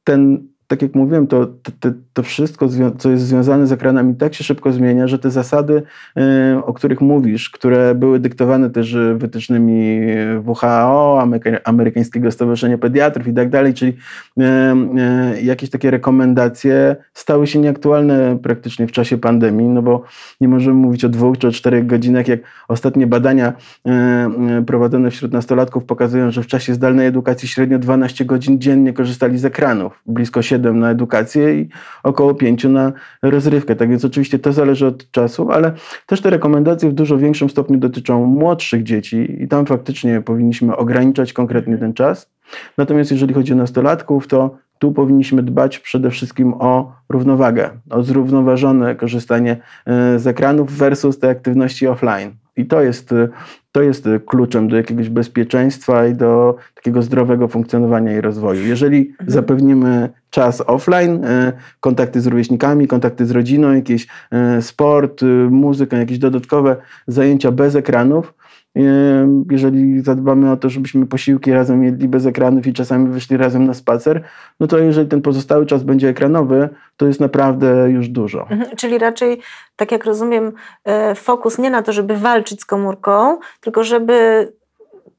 ten, 0.04 0.48
tak 0.70 0.82
jak 0.82 0.94
mówiłem, 0.94 1.26
to, 1.26 1.46
to, 1.80 1.88
to 2.12 2.22
wszystko, 2.22 2.68
co 2.98 3.10
jest 3.10 3.24
związane 3.24 3.66
z 3.66 3.72
ekranami, 3.72 4.14
tak 4.14 4.34
się 4.34 4.44
szybko 4.44 4.72
zmienia, 4.72 5.08
że 5.08 5.18
te 5.18 5.30
zasady, 5.30 5.82
o 6.64 6.72
których 6.72 7.00
mówisz, 7.00 7.50
które 7.50 7.94
były 7.94 8.18
dyktowane 8.18 8.70
też 8.70 8.96
wytycznymi 9.16 10.00
WHO, 10.46 11.22
Amerykańskiego 11.64 12.30
Stowarzyszenia 12.30 12.78
Pediatrów 12.78 13.28
i 13.28 13.34
tak 13.34 13.50
dalej, 13.50 13.74
czyli 13.74 13.96
jakieś 15.42 15.70
takie 15.70 15.90
rekomendacje 15.90 16.96
stały 17.14 17.46
się 17.46 17.58
nieaktualne 17.58 18.38
praktycznie 18.42 18.86
w 18.86 18.92
czasie 18.92 19.18
pandemii, 19.18 19.68
no 19.68 19.82
bo 19.82 20.02
nie 20.40 20.48
możemy 20.48 20.76
mówić 20.76 21.04
o 21.04 21.08
dwóch 21.08 21.38
czy 21.38 21.48
o 21.48 21.50
czterech 21.50 21.86
godzinach, 21.86 22.28
jak 22.28 22.40
ostatnie 22.68 23.06
badania 23.06 23.52
prowadzone 24.66 25.10
wśród 25.10 25.32
nastolatków 25.32 25.84
pokazują, 25.84 26.30
że 26.30 26.42
w 26.42 26.46
czasie 26.46 26.74
zdalnej 26.74 27.06
edukacji 27.06 27.48
średnio 27.48 27.78
12 27.78 28.24
godzin 28.24 28.60
dziennie 28.60 28.92
korzystali 28.92 29.38
z 29.38 29.44
ekranów, 29.44 30.02
blisko 30.06 30.42
7 30.42 30.59
na 30.60 30.90
edukację 30.90 31.60
i 31.60 31.68
około 32.02 32.34
5 32.34 32.64
na 32.64 32.92
rozrywkę. 33.22 33.76
Tak 33.76 33.90
więc 33.90 34.04
oczywiście 34.04 34.38
to 34.38 34.52
zależy 34.52 34.86
od 34.86 35.10
czasu, 35.10 35.50
ale 35.50 35.72
też 36.06 36.20
te 36.20 36.30
rekomendacje 36.30 36.90
w 36.90 36.92
dużo 36.92 37.18
większym 37.18 37.50
stopniu 37.50 37.78
dotyczą 37.78 38.26
młodszych 38.26 38.82
dzieci 38.82 39.42
i 39.42 39.48
tam 39.48 39.66
faktycznie 39.66 40.20
powinniśmy 40.20 40.76
ograniczać 40.76 41.32
konkretnie 41.32 41.78
ten 41.78 41.94
czas. 41.94 42.30
Natomiast 42.78 43.10
jeżeli 43.10 43.34
chodzi 43.34 43.52
o 43.52 43.56
nastolatków, 43.56 44.26
to 44.26 44.56
tu 44.78 44.92
powinniśmy 44.92 45.42
dbać 45.42 45.78
przede 45.78 46.10
wszystkim 46.10 46.54
o 46.58 46.92
równowagę, 47.08 47.70
o 47.90 48.02
zrównoważone 48.02 48.94
korzystanie 48.94 49.56
e, 49.86 50.18
z 50.18 50.26
ekranów 50.26 50.72
versus 50.72 51.18
te 51.18 51.28
aktywności 51.28 51.86
offline. 51.86 52.39
I 52.60 52.66
to 52.66 52.82
jest, 52.82 53.14
to 53.72 53.82
jest 53.82 54.08
kluczem 54.26 54.68
do 54.68 54.76
jakiegoś 54.76 55.08
bezpieczeństwa 55.08 56.06
i 56.06 56.14
do 56.14 56.56
takiego 56.74 57.02
zdrowego 57.02 57.48
funkcjonowania 57.48 58.16
i 58.16 58.20
rozwoju. 58.20 58.66
Jeżeli 58.66 59.08
mhm. 59.08 59.30
zapewnimy 59.30 60.08
czas 60.30 60.62
offline, 60.66 61.24
e, 61.24 61.52
kontakty 61.80 62.20
z 62.20 62.26
rówieśnikami, 62.26 62.88
kontakty 62.88 63.26
z 63.26 63.30
rodziną, 63.30 63.74
jakiś 63.74 64.06
sport, 64.60 65.20
muzykę, 65.50 65.96
jakieś 65.96 66.18
dodatkowe 66.18 66.76
zajęcia 67.06 67.52
bez 67.52 67.76
ekranów, 67.76 68.34
jeżeli 69.50 70.00
zadbamy 70.00 70.52
o 70.52 70.56
to, 70.56 70.70
żebyśmy 70.70 71.06
posiłki 71.06 71.52
razem 71.52 71.84
jedli 71.84 72.08
bez 72.08 72.26
ekranów 72.26 72.66
i 72.66 72.72
czasami 72.72 73.08
wyszli 73.08 73.36
razem 73.36 73.66
na 73.66 73.74
spacer, 73.74 74.24
no 74.60 74.66
to 74.66 74.78
jeżeli 74.78 75.08
ten 75.08 75.22
pozostały 75.22 75.66
czas 75.66 75.82
będzie 75.82 76.08
ekranowy, 76.08 76.68
to 76.96 77.06
jest 77.06 77.20
naprawdę 77.20 77.90
już 77.90 78.08
dużo. 78.08 78.46
Mhm, 78.50 78.76
czyli 78.76 78.98
raczej, 78.98 79.40
tak 79.76 79.92
jak 79.92 80.04
rozumiem, 80.04 80.52
e, 80.84 81.14
fokus 81.14 81.58
nie 81.58 81.70
na 81.70 81.82
to, 81.82 81.92
żeby 81.92 82.16
walczyć 82.16 82.60
z 82.60 82.66
komórką, 82.66 83.38
tylko 83.60 83.84
żeby 83.84 84.48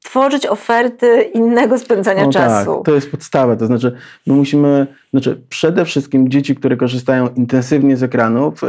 tworzyć 0.02 0.46
oferty 0.46 1.22
innego 1.34 1.78
spędzania 1.78 2.24
no 2.24 2.32
czasu. 2.32 2.74
Tak, 2.74 2.84
to 2.84 2.94
jest 2.94 3.10
podstawa. 3.10 3.56
To 3.56 3.66
znaczy, 3.66 3.92
my 4.26 4.34
musimy, 4.34 4.86
znaczy 5.10 5.42
przede 5.48 5.84
wszystkim 5.84 6.30
dzieci, 6.30 6.54
które 6.54 6.76
korzystają 6.76 7.28
intensywnie 7.28 7.96
z 7.96 8.02
ekranów, 8.02 8.64
y, 8.64 8.66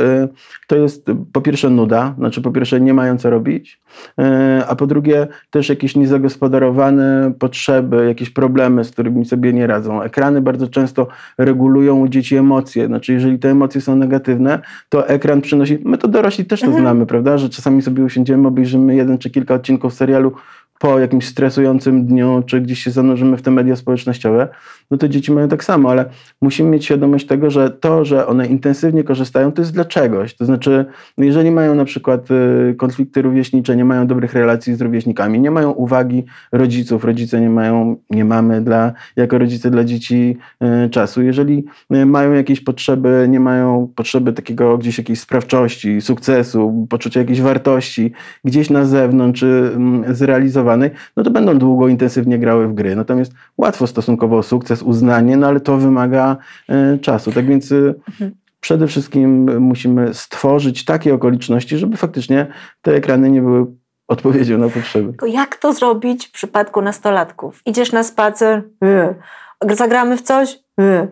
to 0.67 0.75
jest 0.75 1.05
po 1.33 1.41
pierwsze 1.41 1.69
nuda, 1.69 2.15
znaczy 2.17 2.41
po 2.41 2.51
pierwsze 2.51 2.81
nie 2.81 2.93
mają 2.93 3.17
co 3.17 3.29
robić, 3.29 3.81
y, 4.19 4.23
a 4.67 4.75
po 4.75 4.87
drugie 4.87 5.27
też 5.49 5.69
jakieś 5.69 5.95
niezagospodarowane 5.95 7.33
potrzeby, 7.39 8.05
jakieś 8.07 8.29
problemy, 8.29 8.83
z 8.83 8.91
którymi 8.91 9.25
sobie 9.25 9.53
nie 9.53 9.67
radzą. 9.67 10.01
Ekrany 10.01 10.41
bardzo 10.41 10.67
często 10.67 11.07
regulują 11.37 11.99
u 11.99 12.07
dzieci 12.07 12.35
emocje. 12.35 12.87
Znaczy, 12.87 13.13
jeżeli 13.13 13.39
te 13.39 13.49
emocje 13.49 13.81
są 13.81 13.95
negatywne, 13.95 14.59
to 14.89 15.07
ekran 15.07 15.41
przynosi. 15.41 15.79
My 15.83 15.97
to 15.97 16.07
dorośli 16.07 16.45
też 16.45 16.59
to 16.59 16.65
mhm. 16.65 16.83
znamy, 16.83 17.05
prawda? 17.05 17.37
Że 17.37 17.49
czasami 17.49 17.81
sobie 17.81 18.03
usiądziemy, 18.03 18.47
obejrzymy 18.47 18.95
jeden 18.95 19.17
czy 19.17 19.29
kilka 19.29 19.53
odcinków 19.53 19.93
serialu 19.93 20.31
po 20.79 20.99
jakimś 20.99 21.27
stresującym 21.27 22.05
dniu, 22.05 22.43
czy 22.45 22.61
gdzieś 22.61 22.83
się 22.83 22.91
zanurzymy 22.91 23.37
w 23.37 23.41
te 23.41 23.51
media 23.51 23.75
społecznościowe, 23.75 24.47
no 24.91 24.97
to 24.97 25.07
dzieci 25.07 25.31
mają 25.31 25.47
tak 25.47 25.63
samo, 25.63 25.91
ale 25.91 26.05
musimy 26.41 26.69
mieć 26.69 26.85
świadomość 26.85 27.27
tego, 27.27 27.49
że 27.49 27.69
to, 27.69 28.05
że 28.05 28.27
one 28.27 28.47
intensywnie 28.47 29.03
korzystają, 29.03 29.51
to 29.51 29.61
jest 29.61 29.73
dla 29.73 29.85
czegoś. 29.85 30.35
To 30.35 30.45
znaczy, 30.45 30.85
jeżeli 31.17 31.51
mają 31.51 31.75
na 31.75 31.85
przykład 31.85 32.31
y, 32.31 32.75
konflikty 32.75 33.21
rówieśnicze, 33.21 33.75
nie 33.75 33.85
mają 33.85 34.07
dobrych 34.07 34.33
relacji 34.33 34.75
z 34.75 34.81
rówieśnikami, 34.81 35.39
nie 35.39 35.51
mają 35.51 35.71
uwagi 35.71 36.23
rodziców, 36.51 37.03
rodzice 37.03 37.41
nie 37.41 37.49
mają, 37.49 37.95
nie 38.09 38.25
mamy 38.25 38.61
dla, 38.61 38.93
jako 39.15 39.37
rodzice 39.37 39.71
dla 39.71 39.83
dzieci 39.83 40.37
y, 40.85 40.89
czasu. 40.89 41.21
Jeżeli 41.21 41.65
y, 41.93 42.05
mają 42.05 42.33
jakieś 42.33 42.61
potrzeby, 42.61 43.25
nie 43.29 43.39
mają 43.39 43.89
potrzeby 43.95 44.33
takiego 44.33 44.77
gdzieś 44.77 44.97
jakiejś 44.97 45.19
sprawczości, 45.19 46.01
sukcesu, 46.01 46.87
poczucia 46.89 47.19
jakiejś 47.19 47.41
wartości, 47.41 48.11
gdzieś 48.45 48.69
na 48.69 48.85
zewnątrz 48.85 49.43
mm, 49.43 50.15
zrealizowanej, 50.63 50.91
no 51.17 51.23
to 51.23 51.31
będą 51.31 51.57
długo, 51.57 51.87
intensywnie 51.87 52.39
grały 52.39 52.67
w 52.67 52.73
gry. 52.73 52.95
Natomiast 52.95 53.31
łatwo 53.57 53.87
stosunkowo 53.87 54.37
o 54.37 54.43
sukces 54.43 54.81
uznanie, 54.81 55.37
no 55.37 55.47
ale 55.47 55.59
to 55.59 55.77
wymaga 55.77 56.37
e, 56.69 56.97
czasu. 56.97 57.31
Tak 57.31 57.45
więc 57.45 57.71
e, 57.71 57.75
mhm. 57.75 58.31
przede 58.59 58.87
wszystkim 58.87 59.59
musimy 59.59 60.13
stworzyć 60.13 60.85
takie 60.85 61.13
okoliczności, 61.13 61.77
żeby 61.77 61.97
faktycznie 61.97 62.47
te 62.81 62.95
ekrany 62.95 63.29
nie 63.29 63.41
były 63.41 63.65
odpowiedzią 64.07 64.57
na 64.57 64.69
potrzeby. 64.69 65.13
Jak 65.27 65.55
to 65.55 65.73
zrobić 65.73 66.27
w 66.27 66.31
przypadku 66.31 66.81
nastolatków? 66.81 67.61
Idziesz 67.65 67.91
na 67.91 68.03
spacer, 68.03 68.63
yy. 68.81 69.75
zagramy 69.75 70.17
w 70.17 70.21
coś, 70.21 70.59
yy. 70.77 71.07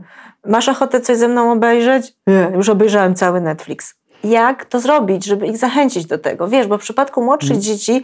masz 0.45 0.69
ochotę 0.69 1.01
coś 1.01 1.17
ze 1.17 1.27
mną 1.27 1.51
obejrzeć? 1.51 2.13
Yy. 2.27 2.51
Już 2.55 2.69
obejrzałem 2.69 3.15
cały 3.15 3.41
Netflix 3.41 4.00
jak 4.23 4.65
to 4.65 4.79
zrobić, 4.79 5.25
żeby 5.25 5.47
ich 5.47 5.57
zachęcić 5.57 6.05
do 6.05 6.17
tego. 6.17 6.47
Wiesz, 6.47 6.67
bo 6.67 6.77
w 6.77 6.81
przypadku 6.81 7.23
młodszych 7.23 7.51
mm. 7.51 7.61
dzieci 7.61 8.03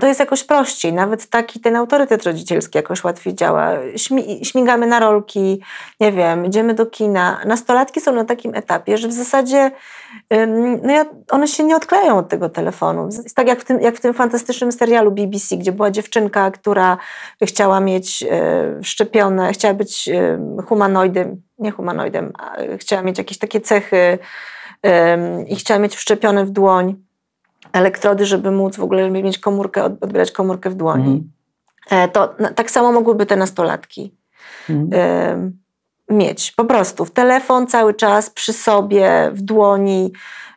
to 0.00 0.06
jest 0.06 0.20
jakoś 0.20 0.44
prościej. 0.44 0.92
Nawet 0.92 1.26
taki 1.26 1.60
ten 1.60 1.76
autorytet 1.76 2.24
rodzicielski 2.24 2.78
jakoś 2.78 3.04
łatwiej 3.04 3.34
działa. 3.34 3.70
Śmi 3.96 4.44
śmigamy 4.44 4.86
na 4.86 5.00
rolki, 5.00 5.60
nie 6.00 6.12
wiem, 6.12 6.46
idziemy 6.46 6.74
do 6.74 6.86
kina. 6.86 7.40
Nastolatki 7.44 8.00
są 8.00 8.12
na 8.12 8.24
takim 8.24 8.54
etapie, 8.54 8.98
że 8.98 9.08
w 9.08 9.12
zasadzie 9.12 9.70
no 10.82 10.92
ja, 10.92 11.04
one 11.30 11.48
się 11.48 11.64
nie 11.64 11.76
odkleją 11.76 12.18
od 12.18 12.28
tego 12.28 12.48
telefonu. 12.48 13.06
Jest 13.06 13.36
tak 13.36 13.48
jak 13.48 13.60
w, 13.60 13.64
tym, 13.64 13.80
jak 13.80 13.96
w 13.96 14.00
tym 14.00 14.14
fantastycznym 14.14 14.72
serialu 14.72 15.10
BBC, 15.10 15.56
gdzie 15.56 15.72
była 15.72 15.90
dziewczynka, 15.90 16.50
która 16.50 16.96
chciała 17.42 17.80
mieć 17.80 18.22
e, 18.30 18.78
szczepione, 18.82 19.52
chciała 19.52 19.74
być 19.74 20.08
e, 20.08 20.38
humanoidem, 20.66 21.42
nie 21.58 21.70
humanoidem, 21.70 22.32
chciała 22.78 23.02
mieć 23.02 23.18
jakieś 23.18 23.38
takie 23.38 23.60
cechy 23.60 24.18
i 25.48 25.56
chciała 25.56 25.80
mieć 25.80 25.96
wszczepione 25.96 26.44
w 26.44 26.50
dłoń 26.50 26.94
elektrody, 27.72 28.26
żeby 28.26 28.50
móc 28.50 28.76
w 28.76 28.82
ogóle 28.82 29.10
mieć 29.10 29.38
komórkę, 29.38 29.84
odbierać 29.84 30.32
komórkę 30.32 30.70
w 30.70 30.74
dłoni. 30.74 31.24
Mhm. 31.90 32.10
To 32.10 32.34
tak 32.54 32.70
samo 32.70 32.92
mogłyby 32.92 33.26
te 33.26 33.36
nastolatki 33.36 34.14
mhm. 34.70 35.58
Mieć. 36.10 36.52
Po 36.52 36.64
prostu 36.64 37.04
w 37.04 37.10
telefon 37.10 37.66
cały 37.66 37.94
czas 37.94 38.30
przy 38.30 38.52
sobie, 38.52 39.30
w 39.32 39.42
dłoni, 39.42 40.12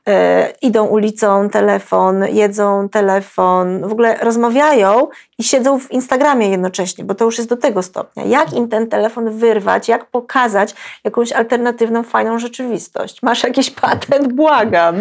E, 0.10 0.54
idą 0.62 0.86
ulicą, 0.86 1.50
telefon, 1.50 2.26
jedzą 2.32 2.90
telefon, 2.90 3.82
w 3.82 3.92
ogóle 3.92 4.18
rozmawiają 4.22 5.08
i 5.38 5.44
siedzą 5.44 5.80
w 5.80 5.92
Instagramie 5.92 6.50
jednocześnie, 6.50 7.04
bo 7.04 7.16
to 7.16 7.26
już 7.26 7.38
jest 7.38 7.50
do 7.50 7.58
tego 7.58 7.84
stopnia. 7.84 8.26
Jak 8.26 8.54
im 8.54 8.68
ten 8.68 8.88
telefon 8.88 9.30
wyrwać, 9.30 9.88
jak 9.88 10.06
pokazać 10.06 10.76
jakąś 11.04 11.32
alternatywną, 11.32 12.04
fajną 12.04 12.40
rzeczywistość? 12.40 13.24
Masz 13.24 13.44
jakiś 13.44 13.72
patent? 13.72 14.34
Błagam. 14.34 14.96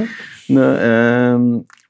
No, 0.49 0.63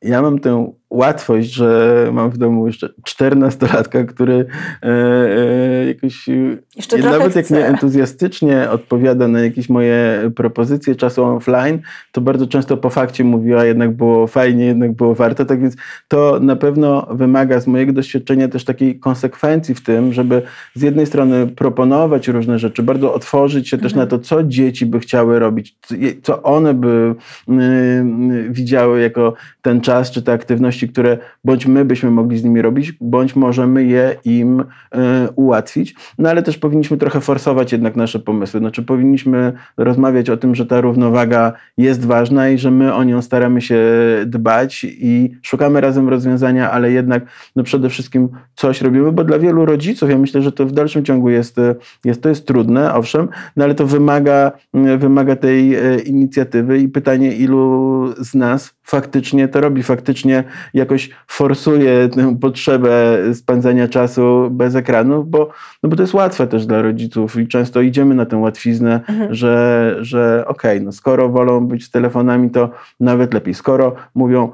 ja 0.02 0.22
mam 0.22 0.38
tę 0.38 0.72
łatwość, 0.90 1.52
że 1.52 2.10
mam 2.12 2.30
w 2.30 2.38
domu 2.38 2.66
jeszcze 2.66 2.88
czternastolatka, 3.04 4.04
który 4.04 4.46
e, 4.82 4.88
e, 4.88 5.86
jakoś 5.86 6.28
jeszcze 6.76 6.98
nawet 6.98 7.36
jak 7.36 7.50
nie 7.50 7.66
entuzjastycznie 7.66 8.70
odpowiada 8.70 9.28
na 9.28 9.40
jakieś 9.40 9.68
moje 9.68 10.30
propozycje 10.36 10.96
czasu 10.96 11.24
offline, 11.24 11.80
to 12.12 12.20
bardzo 12.20 12.46
często 12.46 12.76
po 12.76 12.90
fakcie 12.90 13.24
mówiła, 13.24 13.64
jednak 13.64 13.96
było 13.96 14.26
fajnie, 14.26 14.64
jednak 14.64 14.92
było 14.92 15.14
warto, 15.14 15.44
tak 15.44 15.60
więc 15.60 15.76
to 16.08 16.38
na 16.40 16.56
pewno 16.56 17.06
wymaga 17.10 17.60
z 17.60 17.66
mojego 17.66 17.92
doświadczenia 17.92 18.48
też 18.48 18.64
takiej 18.64 18.98
konsekwencji 18.98 19.74
w 19.74 19.80
tym, 19.80 20.12
żeby 20.12 20.42
z 20.74 20.82
jednej 20.82 21.06
strony 21.06 21.46
proponować 21.46 22.28
różne 22.28 22.58
rzeczy, 22.58 22.82
bardzo 22.82 23.14
otworzyć 23.14 23.68
się 23.68 23.76
mhm. 23.76 23.90
też 23.90 23.96
na 23.96 24.06
to, 24.06 24.18
co 24.18 24.44
dzieci 24.44 24.86
by 24.86 25.00
chciały 25.00 25.38
robić, 25.38 25.76
co 26.22 26.42
one 26.42 26.74
by 26.74 27.14
y, 27.48 27.54
widziały 28.50 29.00
jako 29.00 29.34
ten 29.62 29.80
czas, 29.80 30.10
czy 30.10 30.22
te 30.22 30.32
aktywności 30.32 30.77
czynności, 30.78 30.88
które 30.88 31.18
bądź 31.44 31.66
my 31.66 31.84
byśmy 31.84 32.10
mogli 32.10 32.38
z 32.38 32.44
nimi 32.44 32.62
robić, 32.62 32.92
bądź 33.00 33.36
możemy 33.36 33.84
je 33.84 34.16
im 34.24 34.60
y, 34.60 34.64
ułatwić. 35.36 35.94
No 36.18 36.30
ale 36.30 36.42
też 36.42 36.58
powinniśmy 36.58 36.96
trochę 36.96 37.20
forsować 37.20 37.72
jednak 37.72 37.96
nasze 37.96 38.18
pomysły. 38.18 38.60
Znaczy 38.60 38.82
powinniśmy 38.82 39.52
rozmawiać 39.76 40.30
o 40.30 40.36
tym, 40.36 40.54
że 40.54 40.66
ta 40.66 40.80
równowaga 40.80 41.52
jest 41.76 42.06
ważna 42.06 42.48
i 42.48 42.58
że 42.58 42.70
my 42.70 42.94
o 42.94 43.04
nią 43.04 43.22
staramy 43.22 43.60
się 43.60 43.78
dbać 44.26 44.84
i 44.84 45.30
szukamy 45.42 45.80
razem 45.80 46.08
rozwiązania, 46.08 46.70
ale 46.70 46.92
jednak 46.92 47.22
no 47.56 47.62
przede 47.62 47.88
wszystkim 47.88 48.28
coś 48.54 48.82
robimy, 48.82 49.12
bo 49.12 49.24
dla 49.24 49.38
wielu 49.38 49.64
rodziców, 49.64 50.10
ja 50.10 50.18
myślę, 50.18 50.42
że 50.42 50.52
to 50.52 50.66
w 50.66 50.72
dalszym 50.72 51.04
ciągu 51.04 51.30
jest, 51.30 51.56
jest 52.04 52.22
to 52.22 52.28
jest 52.28 52.46
trudne, 52.46 52.94
owszem, 52.94 53.28
no 53.56 53.64
ale 53.64 53.74
to 53.74 53.86
wymaga, 53.86 54.52
wymaga 54.98 55.36
tej 55.36 55.74
e, 55.74 55.98
inicjatywy 55.98 56.78
i 56.78 56.88
pytanie, 56.88 57.32
ilu 57.32 58.14
z 58.20 58.34
nas 58.34 58.78
faktycznie 58.88 59.48
to 59.48 59.60
robi, 59.60 59.82
faktycznie 59.82 60.44
jakoś 60.74 61.10
forsuje 61.26 62.08
tę 62.08 62.36
potrzebę 62.40 63.18
spędzania 63.34 63.88
czasu 63.88 64.48
bez 64.50 64.74
ekranów, 64.74 65.30
bo, 65.30 65.50
no 65.82 65.88
bo 65.88 65.96
to 65.96 66.02
jest 66.02 66.14
łatwe 66.14 66.46
też 66.46 66.66
dla 66.66 66.82
rodziców 66.82 67.36
i 67.36 67.48
często 67.48 67.80
idziemy 67.80 68.14
na 68.14 68.26
tę 68.26 68.36
łatwiznę, 68.36 69.00
mhm. 69.08 69.34
że, 69.34 69.96
że 70.00 70.44
okej, 70.46 70.76
okay, 70.76 70.84
no 70.84 70.92
skoro 70.92 71.28
wolą 71.28 71.66
być 71.66 71.84
z 71.84 71.90
telefonami, 71.90 72.50
to 72.50 72.70
nawet 73.00 73.34
lepiej. 73.34 73.54
Skoro 73.54 73.94
mówią, 74.14 74.52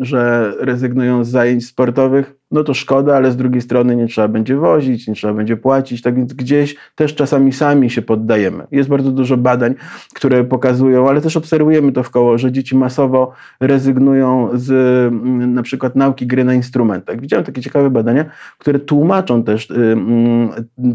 że 0.00 0.52
rezygnują 0.58 1.24
z 1.24 1.28
zajęć 1.28 1.66
sportowych, 1.66 2.39
no 2.50 2.64
to 2.64 2.74
szkoda, 2.74 3.16
ale 3.16 3.32
z 3.32 3.36
drugiej 3.36 3.60
strony 3.60 3.96
nie 3.96 4.06
trzeba 4.06 4.28
będzie 4.28 4.56
wozić, 4.56 5.08
nie 5.08 5.14
trzeba 5.14 5.34
będzie 5.34 5.56
płacić, 5.56 6.02
tak 6.02 6.14
więc 6.16 6.32
gdzieś 6.32 6.76
też 6.94 7.14
czasami 7.14 7.52
sami 7.52 7.90
się 7.90 8.02
poddajemy. 8.02 8.66
Jest 8.70 8.88
bardzo 8.88 9.10
dużo 9.10 9.36
badań, 9.36 9.74
które 10.14 10.44
pokazują, 10.44 11.08
ale 11.08 11.20
też 11.20 11.36
obserwujemy 11.36 11.92
to 11.92 12.02
w 12.02 12.10
koło, 12.10 12.38
że 12.38 12.52
dzieci 12.52 12.76
masowo 12.76 13.32
rezygnują 13.60 14.48
z 14.54 14.70
mm, 15.12 15.54
na 15.54 15.62
przykład 15.62 15.96
nauki 15.96 16.26
gry 16.26 16.44
na 16.44 16.54
instrumentach. 16.54 17.20
Widziałem 17.20 17.44
takie 17.46 17.60
ciekawe 17.60 17.90
badania, 17.90 18.24
które 18.58 18.78
tłumaczą 18.78 19.42
też 19.42 19.70
y, 19.70 19.74
mm, 19.74 20.50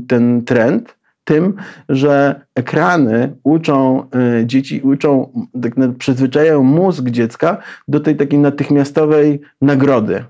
ten 0.08 0.44
trend, 0.44 0.96
tym, 1.24 1.54
że 1.90 2.42
ekrany 2.56 3.36
uczą 3.44 4.04
y, 4.42 4.46
dzieci, 4.46 4.82
uczą, 4.82 5.32
tak 5.62 5.74
przyzwyczajają 5.98 6.64
mózg 6.64 7.10
dziecka 7.10 7.58
do 7.88 8.00
tej 8.00 8.16
takiej 8.16 8.40
natychmiastowej 8.40 9.42
nagrody. 9.62 10.24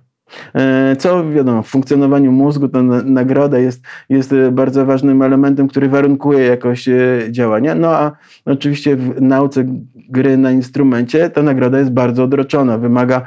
E, 0.55 0.96
co 1.00 1.32
wiadomo, 1.32 1.62
w 1.62 1.67
funkcjonowaniu 1.67 2.32
mózgu 2.32 2.67
ta 2.67 2.82
nagroda 3.03 3.60
jest, 3.60 3.82
jest 4.10 4.34
e, 4.34 4.51
bardzo 4.51 4.86
ważnym 4.86 5.22
elementem, 5.22 5.67
który 5.67 5.89
warunkuje 5.89 6.46
jakość 6.46 6.88
e, 6.88 7.20
działania. 7.32 7.75
No 7.75 7.88
a 7.88 8.12
oczywiście 8.46 8.96
w 8.96 9.22
nauce 9.22 9.65
gry 10.10 10.38
na 10.38 10.51
instrumencie 10.51 11.29
ta 11.29 11.44
nagroda 11.44 11.79
jest 11.79 11.91
bardzo 11.91 12.24
odroczona, 12.24 12.77
wymaga 12.77 13.22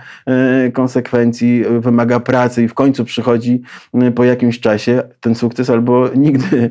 konsekwencji, 0.72 1.64
wymaga 1.80 2.20
pracy 2.20 2.62
i 2.62 2.68
w 2.68 2.74
końcu 2.74 3.04
przychodzi 3.04 3.62
po 4.14 4.24
jakimś 4.24 4.60
czasie 4.60 5.02
ten 5.20 5.34
sukces 5.34 5.70
albo 5.70 6.08
nigdy 6.16 6.70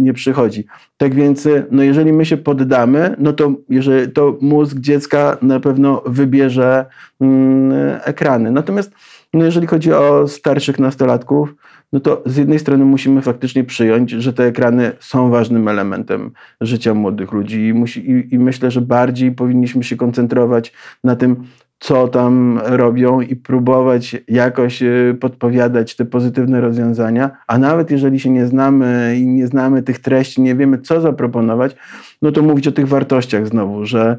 nie 0.00 0.12
przychodzi. 0.12 0.64
Tak 0.96 1.14
więc, 1.14 1.48
no 1.70 1.82
jeżeli 1.82 2.12
my 2.12 2.26
się 2.26 2.36
poddamy, 2.36 3.16
no 3.18 3.32
to, 3.32 3.52
jeżeli, 3.68 4.12
to 4.12 4.38
mózg 4.40 4.78
dziecka 4.78 5.36
na 5.42 5.60
pewno 5.60 6.02
wybierze 6.06 6.86
mm, 7.20 7.72
ekrany. 8.04 8.50
Natomiast 8.50 8.92
no 9.34 9.44
jeżeli 9.44 9.66
chodzi 9.66 9.92
o 9.92 10.28
starszych 10.28 10.78
nastolatków, 10.78 11.54
no 11.92 12.00
to 12.00 12.22
z 12.26 12.36
jednej 12.36 12.58
strony 12.58 12.84
musimy 12.84 13.22
faktycznie 13.22 13.64
przyjąć, 13.64 14.10
że 14.10 14.32
te 14.32 14.44
ekrany 14.44 14.92
są 15.00 15.30
ważnym 15.30 15.68
elementem 15.68 16.30
życia 16.60 16.94
młodych 16.94 17.32
ludzi 17.32 17.66
i, 17.66 17.74
musi, 17.74 18.10
i, 18.10 18.34
i 18.34 18.38
myślę, 18.38 18.70
że 18.70 18.80
bardziej 18.80 19.32
powinniśmy 19.32 19.84
się 19.84 19.96
koncentrować 19.96 20.72
na 21.04 21.16
tym, 21.16 21.44
co 21.78 22.08
tam 22.08 22.60
robią 22.64 23.20
i 23.20 23.36
próbować 23.36 24.16
jakoś 24.28 24.82
e, 24.82 25.14
podpowiadać 25.20 25.96
te 25.96 26.04
pozytywne 26.04 26.60
rozwiązania, 26.60 27.30
a 27.46 27.58
nawet 27.58 27.90
jeżeli 27.90 28.20
się 28.20 28.30
nie 28.30 28.46
znamy 28.46 29.16
i 29.18 29.26
nie 29.26 29.46
znamy 29.46 29.82
tych 29.82 29.98
treści, 29.98 30.42
nie 30.42 30.54
wiemy 30.54 30.78
co 30.78 31.00
zaproponować, 31.00 31.76
no 32.22 32.32
to 32.32 32.42
mówić 32.42 32.68
o 32.68 32.72
tych 32.72 32.88
wartościach 32.88 33.46
znowu, 33.46 33.86
że 33.86 34.18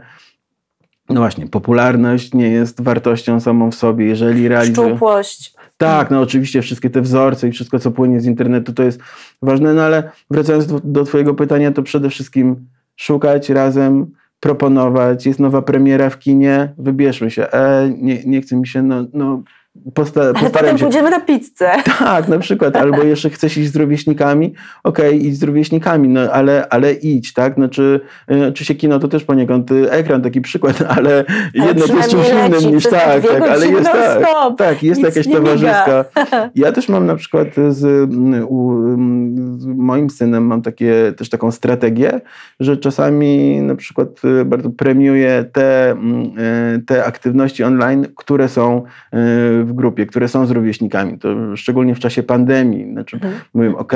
no 1.10 1.22
właśnie, 1.22 1.48
popularność 1.48 2.34
nie 2.34 2.50
jest 2.50 2.82
wartością 2.82 3.40
samą 3.40 3.72
w 3.72 3.76
sobie, 3.76 4.06
jeżeli 4.06 4.48
realizuje... 4.48 4.90
Szczupłość. 4.90 5.54
Tak, 5.78 6.12
no 6.12 6.22
oczywiście 6.22 6.62
wszystkie 6.62 6.90
te 6.90 7.02
wzorce 7.02 7.48
i 7.48 7.52
wszystko, 7.52 7.80
co 7.80 7.92
płynie 7.92 8.22
z 8.22 8.26
internetu, 8.26 8.74
to 8.74 8.84
jest 8.84 9.00
ważne, 9.42 9.74
no 9.74 9.82
ale 9.82 10.12
wracając 10.32 10.68
do, 10.68 10.80
do 10.84 11.04
twojego 11.04 11.34
pytania, 11.34 11.72
to 11.72 11.84
przede 11.84 12.10
wszystkim 12.10 12.68
szukać 12.96 13.50
razem, 13.50 14.12
proponować, 14.40 15.26
jest 15.26 15.40
nowa 15.40 15.62
premiera 15.62 16.10
w 16.10 16.20
kinie, 16.20 16.74
wybierzmy 16.78 17.32
się, 17.32 17.52
e, 17.52 17.94
nie, 17.98 18.24
nie 18.26 18.42
chce 18.42 18.56
mi 18.56 18.68
się, 18.68 18.82
no, 18.82 19.06
no 19.14 19.44
Posta 19.94 20.22
Ale 20.22 20.50
potem 20.50 20.78
się. 20.78 20.84
pójdziemy 20.84 21.10
na 21.10 21.20
pizzę. 21.20 21.72
Tak, 22.00 22.28
na 22.28 22.40
przykład. 22.40 22.76
Albo 22.76 23.04
jeszcze 23.04 23.30
chcesz 23.30 23.58
iść 23.58 23.72
z 23.72 23.76
rówieśnikami, 23.76 24.54
okej, 24.84 25.08
okay, 25.08 25.20
idź 25.20 25.40
z 25.40 25.44
rówieśnikami, 25.44 26.10
no 26.10 26.22
ale, 26.32 26.68
ale 26.70 26.94
idź, 26.94 27.34
tak? 27.34 27.56
Znaczy, 27.56 28.00
oczywiście 28.50 28.76
kino 28.76 29.00
to 29.00 29.08
też 29.08 29.24
poniekąd 29.24 29.72
y, 29.72 29.92
ekran, 29.92 30.22
taki 30.22 30.42
przykład, 30.42 30.84
ale, 30.98 31.26
ale 31.60 31.68
jednak 31.68 31.90
jest 31.90 32.10
czymś 32.10 32.30
innym 32.30 32.76
niż 32.76 32.84
tak, 32.84 33.28
tak, 33.28 33.42
ale 33.42 33.68
jest 33.68 33.92
tak, 33.92 34.58
tak, 34.58 34.84
jest 34.84 35.02
jakaś 35.02 35.28
towarzyska. 35.28 36.06
Ja 36.56 36.72
też 36.72 36.90
mam 36.90 37.06
na 37.06 37.16
przykład 37.16 37.48
z, 37.70 38.10
u, 38.50 38.74
z 39.58 39.66
moim 39.66 40.10
synem 40.10 40.46
mam 40.46 40.62
takie, 40.62 41.14
też 41.18 41.30
taką 41.30 41.52
strategię, 41.52 42.22
że 42.60 42.78
czasami 42.78 43.62
na 43.62 43.76
przykład 43.76 44.10
y, 44.26 44.46
bardzo 44.46 44.70
premiuję 44.70 45.46
te, 45.54 45.94
y, 46.76 46.82
te 46.86 47.06
aktywności 47.06 47.64
online, 47.64 48.08
które 48.16 48.50
są 48.50 48.84
w 49.64 49.74
grupie, 49.74 50.06
które 50.06 50.28
są 50.28 50.46
z 50.46 50.52
rówieśnikami, 50.52 51.20
to 51.20 51.58
szczególnie 51.58 51.96
w 51.96 52.00
czasie 52.00 52.24
pandemii. 52.24 52.92
Znaczy, 52.92 53.16
mhm. 53.16 53.34
mówię, 53.54 53.78
ok, 53.78 53.94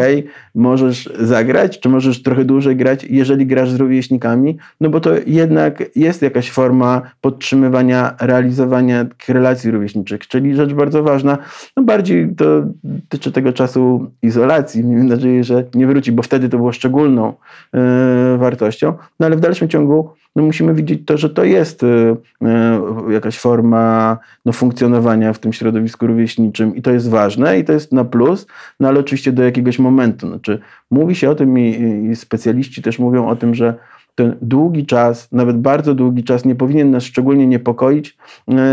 możesz 0.56 1.10
zagrać, 1.20 1.80
czy 1.80 1.90
możesz 1.90 2.24
trochę 2.24 2.46
dłużej 2.46 2.76
grać, 2.76 3.04
jeżeli 3.04 3.46
grasz 3.46 3.72
z 3.72 3.76
rówieśnikami, 3.76 4.58
no 4.82 4.90
bo 4.90 5.00
to 5.00 5.12
jednak 5.28 5.84
jest 5.96 6.22
jakaś 6.22 6.52
forma 6.52 7.02
podtrzymywania, 7.22 8.16
realizowania 8.22 9.06
relacji 9.28 9.72
rówieśniczych, 9.72 10.28
czyli 10.28 10.56
rzecz 10.56 10.74
bardzo 10.74 11.04
ważna. 11.04 11.38
No 11.78 11.84
bardziej 11.84 12.36
to 12.36 12.64
dotyczy 12.84 13.32
tego 13.32 13.54
czasu 13.54 14.12
izolacji. 14.22 14.84
Miejmy 14.84 15.04
nadzieję, 15.04 15.44
że 15.44 15.64
nie 15.76 15.88
wróci, 15.88 16.12
bo 16.12 16.24
wtedy 16.24 16.50
to 16.50 16.58
było 16.58 16.72
szczególną 16.72 17.34
yy, 17.74 18.38
wartością, 18.38 18.94
no 19.20 19.26
ale 19.26 19.36
w 19.36 19.40
dalszym 19.40 19.70
ciągu 19.70 20.10
no 20.38 20.44
musimy 20.44 20.74
widzieć 20.74 21.02
to, 21.06 21.18
że 21.18 21.30
to 21.30 21.44
jest 21.44 21.84
y, 21.84 21.88
y, 21.88 23.14
jakaś 23.14 23.40
forma 23.40 24.18
no, 24.46 24.52
funkcjonowania 24.52 25.34
w 25.34 25.40
tym 25.40 25.54
środowisku 25.54 26.08
rówieśniczym 26.08 26.76
i 26.76 26.82
to 26.82 26.92
jest 26.92 27.10
ważne 27.10 27.60
i 27.60 27.64
to 27.64 27.74
jest 27.74 27.92
na 27.92 28.06
plus, 28.06 28.48
no 28.80 28.88
ale 28.88 29.00
oczywiście 29.00 29.32
do 29.32 29.44
jakiegoś 29.44 29.80
momentu. 29.80 30.28
Znaczy, 30.28 30.60
mówi 30.92 31.16
się 31.16 31.30
o 31.30 31.36
tym 31.36 31.60
i, 31.60 31.70
i 32.12 32.16
specjaliści 32.16 32.82
też 32.82 33.00
mówią 33.00 33.28
o 33.28 33.36
tym, 33.36 33.56
że 33.56 33.74
ten 34.16 34.36
długi 34.42 34.86
czas, 34.86 35.32
nawet 35.32 35.58
bardzo 35.58 35.96
długi 35.96 36.24
czas 36.24 36.46
nie 36.46 36.56
powinien 36.56 36.92
nas 36.92 37.04
szczególnie 37.04 37.48
niepokoić 37.48 38.18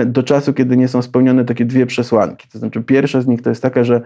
y, 0.02 0.06
do 0.06 0.22
czasu, 0.22 0.54
kiedy 0.54 0.76
nie 0.76 0.88
są 0.88 1.02
spełnione 1.02 1.44
takie 1.44 1.64
dwie 1.64 1.86
przesłanki. 1.86 2.48
To 2.52 2.58
znaczy 2.58 2.82
pierwsza 2.82 3.20
z 3.20 3.26
nich 3.26 3.42
to 3.42 3.50
jest 3.50 3.62
taka, 3.62 3.84
że 3.84 4.02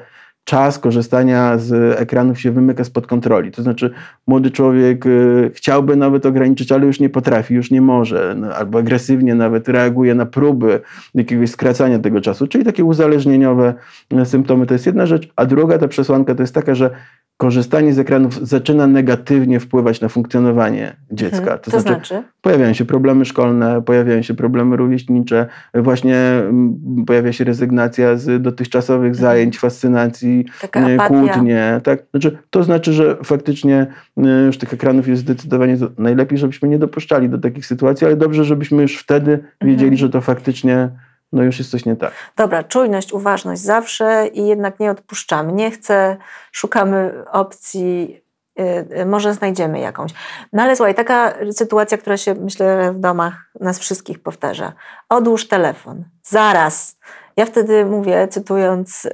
czas 0.48 0.78
korzystania 0.78 1.58
z 1.58 2.00
ekranów 2.00 2.40
się 2.40 2.50
wymyka 2.50 2.84
spod 2.84 3.06
kontroli. 3.06 3.50
To 3.50 3.62
znaczy, 3.62 3.90
młody 4.26 4.50
człowiek 4.50 5.06
y, 5.06 5.50
chciałby 5.54 5.96
nawet 5.96 6.26
ograniczyć, 6.26 6.72
ale 6.72 6.87
już 6.87 7.00
nie 7.00 7.08
potrafi, 7.08 7.54
już 7.54 7.70
nie 7.70 7.80
może, 7.80 8.34
no, 8.38 8.54
albo 8.54 8.78
agresywnie 8.78 9.34
nawet 9.34 9.68
reaguje 9.68 10.14
na 10.14 10.26
próby 10.26 10.80
jakiegoś 11.14 11.50
skracania 11.50 11.98
tego 11.98 12.20
czasu. 12.20 12.46
Czyli 12.46 12.64
takie 12.64 12.84
uzależnieniowe 12.84 13.74
y, 14.12 14.26
symptomy 14.26 14.66
to 14.66 14.74
jest 14.74 14.87
jedna 14.87 15.06
rzecz, 15.06 15.28
a 15.37 15.46
druga 15.46 15.78
ta 15.78 15.88
przesłanka 15.88 16.34
to 16.34 16.42
jest 16.42 16.54
taka, 16.54 16.74
że 16.74 16.90
korzystanie 17.38 17.94
z 17.94 17.98
ekranów 17.98 18.48
zaczyna 18.48 18.87
negatywnie 18.87 19.61
wpływać 19.61 20.00
na 20.00 20.08
funkcjonowanie 20.08 20.96
dziecka. 21.12 21.37
Hmm, 21.37 21.58
to, 21.58 21.70
to 21.70 21.80
znaczy, 21.80 22.08
znaczy, 22.08 22.28
pojawiają 22.40 22.72
się 22.72 22.84
problemy 22.84 23.24
szkolne, 23.24 23.82
pojawiają 23.82 24.22
się 24.22 24.34
problemy 24.34 24.76
rówieśnicze, 24.76 25.46
właśnie 25.74 26.16
mm, 26.16 27.04
pojawia 27.06 27.32
się 27.32 27.44
rezygnacja 27.44 28.16
z 28.16 28.42
dotychczasowych 28.42 29.12
hmm. 29.12 29.20
zajęć, 29.20 29.58
fascynacji, 29.58 30.38
Taka 30.61 30.81
e, 30.81 30.96
kłótnie. 30.96 31.81
Tak? 31.85 31.98
Znaczy, 32.11 32.38
to 32.51 32.62
znaczy, 32.62 32.92
że 32.92 33.16
faktycznie 33.24 33.87
e, 34.16 34.44
już 34.46 34.59
tych 34.59 34.72
ekranów 34.72 35.09
jest 35.09 35.22
zdecydowanie 35.22 35.77
najlepiej, 35.98 36.38
żebyśmy 36.38 36.68
nie 36.68 36.79
dopuszczali 36.79 37.29
do 37.29 37.38
takich 37.38 37.66
sytuacji, 37.66 38.07
ale 38.07 38.16
dobrze, 38.16 38.44
żebyśmy 38.44 38.83
już 38.83 38.98
wtedy 38.98 39.44
wiedzieli, 39.61 39.79
hmm. 39.79 39.96
że 39.96 40.11
to 40.11 40.20
faktycznie 40.20 40.90
no 41.33 41.42
już 41.42 41.59
jest 41.59 41.70
coś 41.70 41.85
nie 41.85 41.96
tak. 41.96 42.12
Dobra, 42.37 42.64
czujność, 42.64 43.12
uważność 43.12 43.61
zawsze 43.61 44.29
i 44.33 44.46
jednak 44.46 44.81
nie 44.81 44.90
odpuszczamy. 44.90 45.53
Nie 45.53 45.70
chcę, 45.70 46.16
szukamy 46.53 47.24
opcji, 47.33 48.20
yy, 48.57 49.07
może 49.07 49.35
znajdziemy 49.35 49.79
jakąś. 49.79 50.12
No 50.53 50.62
ale 50.62 50.77
słuchaj, 50.77 50.94
taka 50.94 51.35
sytuacja, 51.53 51.98
która 51.98 52.16
się 52.16 52.35
myślę 52.35 52.92
w 52.92 52.98
domach 52.98 53.51
nas 53.61 53.79
wszystkich 53.79 54.22
powtarza. 54.22 54.72
Odłóż 55.09 55.48
telefon. 55.48 56.05
Zaraz. 56.22 56.98
Ja 57.38 57.46
wtedy 57.46 57.85
mówię, 57.85 58.29
cytując 58.29 59.09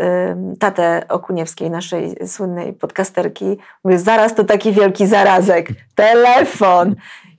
tatę 0.58 1.02
Okuniewskiej, 1.08 1.70
naszej 1.70 2.16
słynnej 2.26 2.72
podcasterki, 2.72 3.56
mówię, 3.84 3.98
zaraz 3.98 4.34
to 4.34 4.44
taki 4.44 4.72
wielki 4.72 5.06
zarazek. 5.06 5.68
Telefon. 5.94 6.94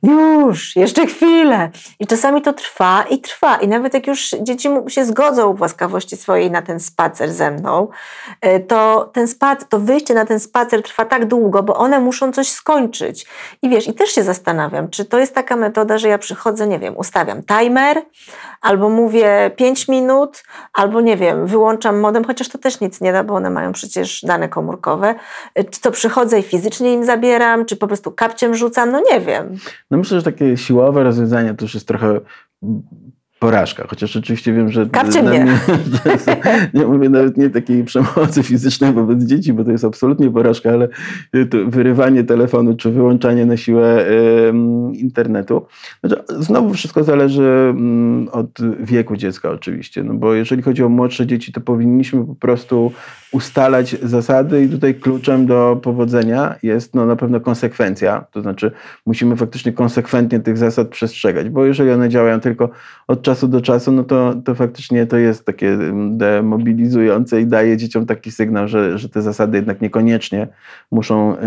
Już, 0.06 0.76
jeszcze 0.76 1.06
chwilę. 1.08 1.70
I 2.00 2.08
czasami 2.08 2.42
to 2.42 2.54
trwa 2.54 3.04
i 3.10 3.22
trwa. 3.22 3.58
I 3.58 3.68
nawet 3.68 3.94
jak 3.94 4.08
już 4.08 4.30
dzieci 4.42 4.70
się 4.88 5.06
zgodzą 5.06 5.54
w 5.54 5.62
łaskawości 5.62 6.18
swojej 6.18 6.52
na 6.52 6.62
ten 6.62 6.80
spacer 6.80 7.32
ze 7.32 7.52
mną, 7.52 7.88
e, 8.42 8.60
to 8.60 9.10
ten 9.14 9.28
spacer, 9.28 9.68
to 9.68 9.80
wyjście 9.80 10.14
na 10.14 10.26
ten 10.26 10.40
spacer 10.40 10.84
trwa 10.84 11.06
tak 11.06 11.26
długo, 11.26 11.64
bo 11.64 11.76
one 11.76 12.00
muszą 12.00 12.32
coś 12.32 12.48
skończyć. 12.48 13.26
I 13.62 13.70
wiesz, 13.70 13.88
i 13.88 13.94
też 13.94 14.10
się 14.10 14.24
zastanawiam, 14.24 14.90
czy 14.90 15.06
to 15.06 15.20
jest 15.20 15.36
taka 15.36 15.56
metoda, 15.56 15.98
że 15.98 16.08
ja 16.08 16.18
przychodzę, 16.18 16.68
nie 16.68 16.80
wiem, 16.80 16.98
ustawiam 16.98 17.44
timer, 17.44 18.02
albo 18.62 18.90
mówię 18.90 19.52
5 19.56 19.88
minut, 19.88 20.44
albo 20.74 21.02
nie 21.02 21.18
wiem, 21.18 21.48
wyłączam 21.48 22.00
modem, 22.00 22.24
chociaż 22.24 22.50
to 22.50 22.58
też 22.58 22.80
nic 22.80 23.02
nie 23.02 23.14
da, 23.14 23.24
bo 23.24 23.36
one 23.36 23.50
mają 23.50 23.72
przecież 23.72 24.22
dane 24.24 24.50
komórkowe. 24.50 25.16
E, 25.56 25.64
czy 25.64 25.82
to 25.82 25.92
przychodzę 25.92 26.40
i 26.40 26.44
fizycznie 26.44 26.94
im 26.94 27.06
zabieram, 27.06 27.66
czy 27.66 27.76
po 27.76 27.88
prostu 27.88 28.12
kapciem 28.12 28.56
rzucam, 28.56 28.92
no 28.92 29.02
nie 29.12 29.20
wiem. 29.20 29.58
No 29.96 30.00
myślę, 30.00 30.18
że 30.18 30.24
takie 30.24 30.58
siłowe 30.58 31.04
rozwiązanie 31.04 31.54
to 31.54 31.66
już 31.66 31.74
jest 31.74 31.88
trochę 31.88 32.20
porażka, 33.40 33.88
chociaż 33.88 34.16
oczywiście 34.16 34.54
wiem, 34.54 34.72
że 34.72 34.86
Kapcie 34.86 35.24
mnie. 35.24 35.44
mnie 35.44 35.60
jest, 36.06 36.30
nie 36.74 36.86
mówię 36.86 37.10
nawet 37.10 37.38
nie 37.38 37.50
takiej 37.50 37.84
przemocy 37.84 38.44
fizycznej 38.44 38.94
wobec 38.94 39.24
dzieci, 39.24 39.54
bo 39.54 39.64
to 39.64 39.72
jest 39.72 39.86
absolutnie 39.86 40.32
porażka, 40.32 40.72
ale 40.72 40.88
wyrywanie 41.68 42.24
telefonu 42.24 42.76
czy 42.76 42.92
wyłączanie 42.92 43.46
na 43.46 43.58
siłę 43.58 44.06
internetu. 44.94 45.66
Znaczy, 46.04 46.24
znowu 46.40 46.74
wszystko 46.74 47.04
zależy 47.04 47.44
mm, 47.70 48.30
od 48.32 48.50
wieku 48.80 49.18
dziecka 49.18 49.52
oczywiście, 49.52 50.04
no 50.04 50.14
bo 50.14 50.34
jeżeli 50.34 50.62
chodzi 50.62 50.84
o 50.84 50.90
młodsze 50.90 51.28
dzieci, 51.28 51.52
to 51.52 51.62
powinniśmy 51.62 52.26
po 52.26 52.36
prostu 52.36 52.92
ustalać 53.36 53.96
zasady 54.04 54.64
i 54.64 54.70
tutaj 54.70 54.96
kluczem 54.96 55.46
do 55.46 55.80
powodzenia 55.84 56.56
jest 56.64 56.96
no, 56.96 57.06
na 57.06 57.16
pewno 57.16 57.40
konsekwencja, 57.40 58.26
to 58.32 58.42
znaczy 58.42 58.72
musimy 59.06 59.36
faktycznie 59.36 59.74
konsekwentnie 59.74 60.40
tych 60.40 60.58
zasad 60.58 60.88
przestrzegać, 60.88 61.50
bo 61.50 61.66
jeżeli 61.66 61.92
one 61.92 62.10
działają 62.10 62.40
tylko 62.40 62.70
od 63.08 63.22
czasu 63.22 63.48
do 63.48 63.62
czasu, 63.62 63.92
no 63.92 64.04
to, 64.04 64.34
to 64.46 64.56
faktycznie 64.56 65.06
to 65.06 65.18
jest 65.18 65.46
takie 65.46 65.70
mm, 65.70 66.18
demobilizujące 66.18 67.42
i 67.42 67.46
daje 67.46 67.78
dzieciom 67.78 68.06
taki 68.06 68.32
sygnał, 68.32 68.68
że, 68.68 68.98
że 68.98 69.10
te 69.10 69.22
zasady 69.22 69.58
jednak 69.58 69.82
niekoniecznie 69.82 70.48
muszą 70.92 71.36
y, 71.36 71.38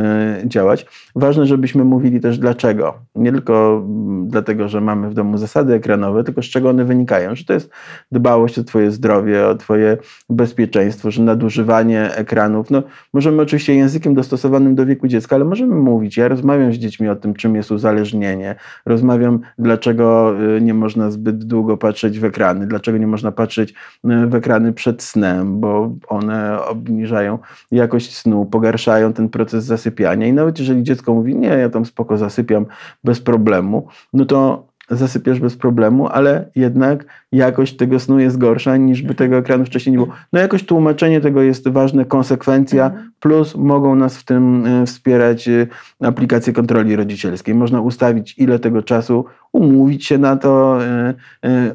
działać. 0.48 0.87
Ważne, 1.16 1.46
żebyśmy 1.46 1.85
mówili 1.85 2.20
też 2.20 2.38
dlaczego. 2.38 2.94
Nie 3.14 3.33
tylko 3.33 3.85
mm, 3.85 4.29
dlatego, 4.29 4.68
że 4.68 4.81
mamy 4.81 5.11
w 5.11 5.14
domu 5.14 5.38
zasady 5.38 5.74
ekranowe, 5.74 6.24
tylko 6.24 6.42
z 6.42 6.46
czego 6.46 6.70
one 6.70 6.85
wynikają, 6.85 7.35
że 7.35 7.44
to 7.44 7.53
jest 7.53 7.70
dbałość 8.12 8.59
o 8.59 8.64
twoje 8.64 8.90
zdrowie, 8.90 9.46
o 9.46 9.55
twoje 9.55 9.96
bezpieczeństwo, 10.31 11.11
że 11.11 11.22
nadużywanie 11.22 11.78
ekranów. 11.87 12.71
No, 12.71 12.83
możemy 13.12 13.43
oczywiście 13.43 13.75
językiem 13.75 14.14
dostosowanym 14.14 14.75
do 14.75 14.87
wieku 14.87 15.09
dziecka, 15.09 15.37
ale 15.37 15.45
możemy 15.45 15.75
mówić. 15.75 16.17
Ja 16.17 16.29
rozmawiam 16.29 16.73
z 16.73 16.77
dziećmi 16.77 17.09
o 17.09 17.17
tym, 17.17 17.35
czym 17.35 17.57
jest 17.57 17.71
uzależnienie. 17.71 18.55
Rozmawiam, 18.87 19.41
dlaczego 19.59 20.35
y, 20.57 20.61
nie 20.61 20.75
można 20.75 21.11
zbyt 21.11 21.45
długo 21.45 21.77
patrzeć 21.77 22.19
w 22.19 22.25
ekrany, 22.25 22.67
dlaczego 22.67 22.99
nie 22.99 23.07
można 23.07 23.33
patrzeć 23.33 23.75
e, 24.05 24.27
w 24.27 24.35
ekrany 24.35 24.73
przed 24.73 25.03
snem, 25.03 25.61
bo 25.61 25.93
one 26.09 26.64
obniżają 26.64 27.38
jakość 27.71 28.17
snu, 28.17 28.47
pogarszają 28.47 29.12
ten 29.12 29.29
proces 29.29 29.64
zasypiania 29.64 30.27
i 30.27 30.33
nawet 30.33 30.59
jeżeli 30.59 30.83
dziecko 30.83 31.14
mówi, 31.14 31.37
nie, 31.37 31.49
ja 31.49 31.69
tam 31.69 31.85
spoko 31.85 32.19
zasypiam 32.19 32.67
bez 33.05 33.21
problemu, 33.21 33.88
no 34.12 34.25
to 34.25 34.69
zasypiasz 34.90 35.40
bez 35.40 35.57
problemu, 35.57 36.09
ale 36.09 36.51
jednak 36.55 37.05
jakość 37.33 37.77
tego 37.77 38.01
snu 38.01 38.20
jest 38.20 38.38
gorsza 38.38 38.77
niż 38.77 39.03
by 39.03 39.14
tego 39.14 39.37
ekranu 39.37 39.64
wcześniej 39.64 39.90
nie 39.92 40.05
było. 40.05 40.16
No 40.33 40.40
jakoś 40.40 40.64
tłumaczenie 40.64 41.20
tego 41.20 41.42
jest 41.42 41.68
ważne, 41.68 42.05
konsekwencja, 42.05 42.87
mhm. 42.87 43.12
plus 43.20 43.55
mogą 43.57 43.94
nas 43.94 44.18
w 44.18 44.24
tym 44.24 44.66
e, 44.66 44.87
wspierać 44.87 45.48
e, 45.48 45.66
aplikacje 46.01 46.53
kontroli 46.53 46.96
rodzicielskiej. 46.96 47.55
Można 47.55 47.81
ustawić 47.81 48.38
ile 48.38 48.59
tego 48.59 48.83
czasu, 48.83 49.24
umówić 49.53 50.07
się 50.07 50.18
na 50.18 50.37
to, 50.37 50.85
e, 50.85 51.14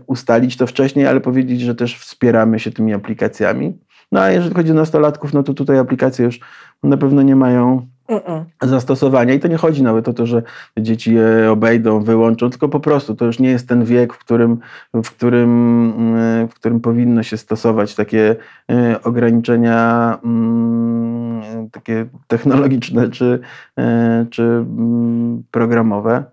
ustalić 0.08 0.58
to 0.58 0.68
wcześniej, 0.68 1.08
ale 1.08 1.22
powiedzieć, 1.22 1.62
że 1.62 1.76
też 1.76 1.98
wspieramy 1.98 2.60
się 2.60 2.72
tymi 2.72 2.94
aplikacjami. 2.94 3.78
No 4.12 4.22
a 4.22 4.30
jeżeli 4.32 4.56
chodzi 4.56 4.72
o 4.72 4.76
nastolatków, 4.76 5.34
no 5.34 5.44
to 5.44 5.54
tutaj 5.54 5.80
aplikacje 5.80 6.26
już 6.26 6.40
na 6.84 6.98
pewno 6.98 7.22
nie 7.22 7.36
mają 7.36 7.88
Mm-mm. 8.10 8.44
zastosowania. 8.62 9.34
I 9.34 9.40
to 9.40 9.48
nie 9.48 9.58
chodzi 9.58 9.84
nawet 9.84 10.08
o 10.08 10.14
to, 10.14 10.26
że 10.26 10.44
dzieci 10.78 11.14
je 11.14 11.52
obejdą, 11.52 12.04
wyłączą, 12.04 12.50
tylko 12.50 12.70
po 12.70 12.80
prostu 12.80 13.16
to 13.16 13.26
już 13.26 13.40
nie 13.40 13.50
jest 13.50 13.68
ten 13.68 13.86
wiek, 13.86 14.14
w 14.14 14.18
którym, 14.18 14.60
w 14.94 15.12
którym, 15.12 15.50
mm, 15.98 16.48
w 16.48 16.54
którym 16.54 16.80
powinno 16.80 17.24
się 17.24 17.38
stosować 17.38 17.96
takie 17.96 18.36
e, 18.72 19.02
ograniczenia 19.04 20.20
mm, 20.24 21.70
takie 21.72 22.06
technologiczne 22.28 23.10
czy, 23.10 23.40
e, 23.80 24.26
czy 24.30 24.44
mm, 24.44 25.44
programowe. 25.52 26.24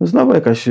Znowu 0.00 0.34
jakaś 0.34 0.68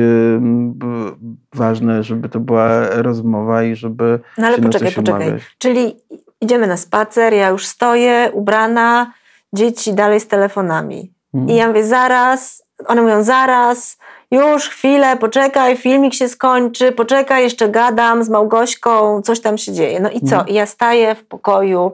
ważne, 1.54 2.04
żeby 2.04 2.30
to 2.30 2.40
była 2.40 2.88
rozmowa 2.90 3.64
i 3.64 3.76
żeby. 3.76 4.20
No 4.38 4.48
ale 4.48 4.58
poczekaj, 4.58 4.92
poczekaj. 4.92 5.22
umawiać. 5.22 5.56
Czyli 5.58 5.96
idziemy 6.42 6.68
na 6.68 6.78
spacer, 6.78 7.34
ja 7.34 7.50
już 7.50 7.66
stoję, 7.66 8.30
ubrana 8.34 9.14
dzieci 9.54 9.94
dalej 9.94 10.20
z 10.20 10.28
telefonami. 10.28 11.14
Mhm. 11.34 11.50
I 11.50 11.56
ja 11.56 11.68
mówię, 11.68 11.84
zaraz, 11.84 12.64
one 12.88 13.02
mówią, 13.02 13.24
zaraz, 13.24 13.98
już 14.32 14.70
chwilę, 14.70 15.18
poczekaj, 15.18 15.78
filmik 15.78 16.14
się 16.14 16.30
skończy, 16.30 16.92
poczekaj, 16.92 17.44
jeszcze 17.44 17.70
gadam 17.70 18.24
z 18.24 18.30
Małgośką, 18.30 19.22
coś 19.22 19.40
tam 19.40 19.58
się 19.58 19.74
dzieje. 19.74 20.00
No 20.00 20.10
i 20.10 20.22
co? 20.22 20.36
Mhm. 20.36 20.48
I 20.48 20.54
ja 20.54 20.66
staję 20.66 21.16
w 21.16 21.26
pokoju 21.26 21.92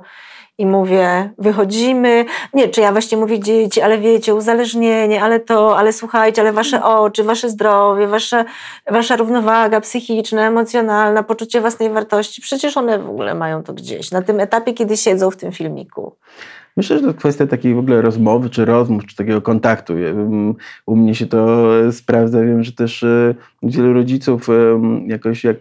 i 0.60 0.66
mówię, 0.66 1.30
wychodzimy. 1.38 2.26
Nie, 2.54 2.70
czy 2.70 2.82
ja 2.82 2.92
właśnie 2.92 3.18
mówię 3.18 3.40
dzieci, 3.40 3.82
ale 3.82 3.98
wiecie, 3.98 4.36
uzależnienie, 4.36 5.24
ale 5.24 5.40
to, 5.40 5.78
ale 5.78 5.94
słuchajcie, 5.94 6.42
ale 6.42 6.54
wasze 6.54 6.84
oczy, 6.84 7.24
wasze 7.24 7.50
zdrowie, 7.50 8.08
wasze, 8.08 8.46
wasza 8.92 9.16
równowaga 9.16 9.82
psychiczna, 9.82 10.48
emocjonalna, 10.48 11.24
poczucie 11.24 11.62
własnej 11.62 11.90
wartości. 11.90 12.42
Przecież 12.42 12.78
one 12.78 13.00
w 13.00 13.10
ogóle 13.10 13.34
mają 13.36 13.64
to 13.64 13.74
gdzieś, 13.74 14.12
na 14.12 14.22
tym 14.22 14.40
etapie, 14.40 14.74
kiedy 14.74 14.98
siedzą 14.98 15.32
w 15.32 15.38
tym 15.38 15.52
filmiku. 15.52 16.16
Myślę, 16.80 17.00
że 17.00 17.06
to 17.06 17.14
kwestia 17.14 17.48
takiej 17.48 17.74
w 17.74 17.78
ogóle 17.78 18.02
rozmowy, 18.02 18.50
czy 18.50 18.66
rozmów, 18.66 19.06
czy 19.06 19.16
takiego 19.16 19.42
kontaktu. 19.42 19.94
U 20.86 20.96
mnie 20.96 21.16
się 21.16 21.26
to 21.26 21.70
sprawdza. 21.92 22.42
Wiem, 22.42 22.64
że 22.64 22.72
też 22.72 23.04
e, 23.04 23.36
wielu 23.64 23.94
rodziców 23.94 24.48
jakoś 25.08 25.44
jak 25.44 25.58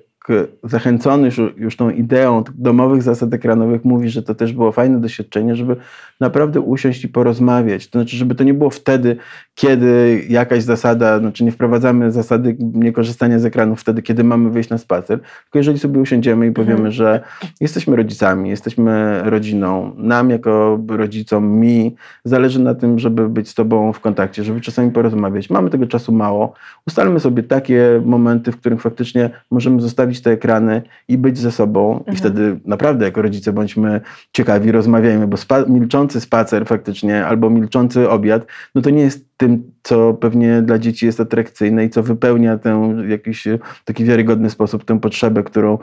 zachęcony 0.65 1.27
już, 1.27 1.41
już 1.57 1.77
tą 1.77 1.91
ideą 1.91 2.45
domowych 2.55 3.03
zasad 3.03 3.35
ekranowych 3.35 3.85
mówi, 3.85 4.11
że 4.11 4.23
to 4.23 4.35
też 4.35 4.53
było 4.53 4.73
fajne 4.73 5.01
doświadczenie, 5.01 5.57
żeby 5.57 5.77
naprawdę 6.21 6.61
usiąść 6.61 7.05
i 7.05 7.09
porozmawiać. 7.09 7.89
To 7.89 7.99
znaczy, 7.99 8.17
żeby 8.17 8.35
to 8.35 8.45
nie 8.45 8.55
było 8.55 8.71
wtedy, 8.71 9.17
kiedy 9.55 10.23
jakaś 10.29 10.63
zasada, 10.63 11.19
znaczy 11.19 11.45
nie 11.45 11.53
wprowadzamy 11.53 12.13
zasady 12.13 12.57
niekorzystania 12.61 13.39
z 13.39 13.45
ekranów 13.45 13.81
wtedy, 13.81 14.03
kiedy 14.03 14.25
mamy 14.25 14.51
wyjść 14.51 14.71
na 14.71 14.79
spacer, 14.79 15.21
tylko 15.21 15.59
jeżeli 15.59 15.79
sobie 15.79 16.01
usiądziemy 16.01 16.47
i 16.47 16.53
powiemy, 16.53 16.75
mhm. 16.75 16.93
że 16.93 17.21
jesteśmy 17.61 17.97
rodzicami, 17.97 18.51
jesteśmy 18.51 19.21
rodziną, 19.25 19.93
nam 19.97 20.31
jako 20.31 20.81
rodzicom, 20.89 21.49
mi, 21.49 21.97
zależy 22.25 22.61
na 22.61 22.75
tym, 22.75 22.99
żeby 22.99 23.29
być 23.29 23.49
z 23.49 23.55
tobą 23.55 23.93
w 23.93 24.01
kontakcie, 24.01 24.45
żeby 24.45 24.61
czasami 24.61 24.91
porozmawiać. 24.91 25.51
Mamy 25.51 25.71
tego 25.71 25.87
czasu 25.87 26.13
mało. 26.13 26.55
Ustalmy 26.87 27.21
sobie 27.21 27.43
takie 27.43 28.03
momenty, 28.05 28.53
w 28.53 28.57
których 28.57 28.81
faktycznie 28.81 29.31
możemy 29.51 29.81
zostawić 29.81 30.18
te 30.23 30.31
ekrany 30.31 30.83
i 31.09 31.19
być 31.19 31.39
ze 31.39 31.53
sobą 31.53 31.99
mhm. 31.99 32.15
i 32.15 32.17
wtedy 32.17 32.61
naprawdę 32.65 33.05
jako 33.05 33.23
rodzice 33.23 33.53
bądźmy 33.53 34.01
ciekawi, 34.33 34.73
rozmawiajmy, 34.73 35.27
bo 35.27 35.37
spa 35.37 35.65
milczący 35.69 36.21
spacer 36.21 36.67
faktycznie 36.67 37.27
albo 37.27 37.51
milczący 37.51 38.11
obiad, 38.11 38.47
no 38.75 38.83
to 38.83 38.91
nie 38.91 39.03
jest 39.03 39.29
tym, 39.39 39.73
co 39.83 40.15
pewnie 40.15 40.63
dla 40.63 40.79
dzieci 40.79 41.07
jest 41.07 41.21
atrakcyjne 41.21 41.85
i 41.85 41.91
co 41.91 42.03
wypełnia 42.03 42.59
tę 42.59 42.95
jakiś 43.09 43.49
taki 43.85 44.05
wiarygodny 44.05 44.51
sposób 44.51 44.85
tę 44.85 45.01
potrzebę, 45.01 45.43
którą, 45.43 45.79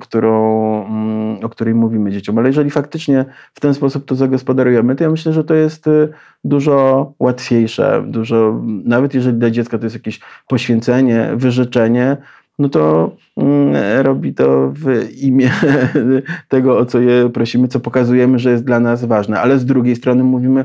którą, 0.00 0.86
mm, 0.86 1.44
o 1.44 1.48
której 1.48 1.74
mówimy 1.74 2.12
dzieciom. 2.12 2.38
Ale 2.38 2.48
jeżeli 2.48 2.70
faktycznie 2.70 3.24
w 3.54 3.60
ten 3.60 3.74
sposób 3.74 4.04
to 4.04 4.14
zagospodarujemy, 4.14 4.96
to 4.96 5.04
ja 5.04 5.10
myślę, 5.10 5.32
że 5.32 5.44
to 5.44 5.54
jest 5.54 5.86
y, 5.86 6.08
dużo 6.44 7.12
łatwiejsze, 7.18 8.04
dużo, 8.06 8.60
nawet 8.84 9.14
jeżeli 9.14 9.38
dla 9.38 9.50
dziecka 9.50 9.78
to 9.78 9.86
jest 9.86 9.96
jakieś 9.96 10.20
poświęcenie, 10.48 11.30
wyrzeczenie, 11.34 12.16
no 12.58 12.68
to 12.68 13.10
mm, 13.36 14.02
robi 14.02 14.34
to 14.34 14.72
w 14.74 15.12
imię 15.22 15.50
tego, 16.48 16.78
o 16.78 16.86
co 16.86 17.00
je 17.00 17.30
prosimy, 17.30 17.68
co 17.68 17.80
pokazujemy, 17.80 18.38
że 18.38 18.50
jest 18.50 18.64
dla 18.64 18.80
nas 18.80 19.04
ważne. 19.04 19.40
Ale 19.40 19.58
z 19.58 19.64
drugiej 19.64 19.96
strony 19.96 20.24
mówimy, 20.24 20.64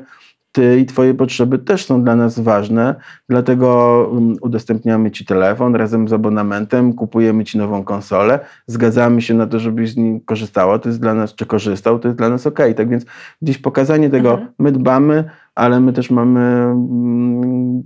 ty 0.53 0.79
i 0.79 0.85
Twoje 0.85 1.13
potrzeby 1.13 1.59
też 1.59 1.85
są 1.85 2.03
dla 2.03 2.15
nas 2.15 2.39
ważne, 2.39 2.95
dlatego 3.29 4.09
mm, 4.11 4.35
udostępniamy 4.41 5.11
Ci 5.11 5.25
telefon 5.25 5.75
razem 5.75 6.07
z 6.07 6.13
abonamentem, 6.13 6.93
kupujemy 6.93 7.43
Ci 7.43 7.57
nową 7.57 7.83
konsolę, 7.83 8.39
zgadzamy 8.67 9.21
się 9.21 9.33
na 9.33 9.47
to, 9.47 9.59
żebyś 9.59 9.91
z 9.91 9.97
niej 9.97 10.21
korzystała, 10.21 10.79
to 10.79 10.89
jest 10.89 11.01
dla 11.01 11.13
nas, 11.13 11.35
czy 11.35 11.45
korzystał, 11.45 11.99
to 11.99 12.07
jest 12.07 12.17
dla 12.17 12.29
nas 12.29 12.47
ok. 12.47 12.59
Tak 12.77 12.89
więc 12.89 13.05
gdzieś 13.41 13.57
pokazanie 13.57 14.09
tego, 14.09 14.31
mhm. 14.31 14.51
my 14.59 14.71
dbamy, 14.71 15.23
ale 15.55 15.79
my 15.79 15.93
też 15.93 16.11
mamy 16.11 16.39
mm, 16.39 17.83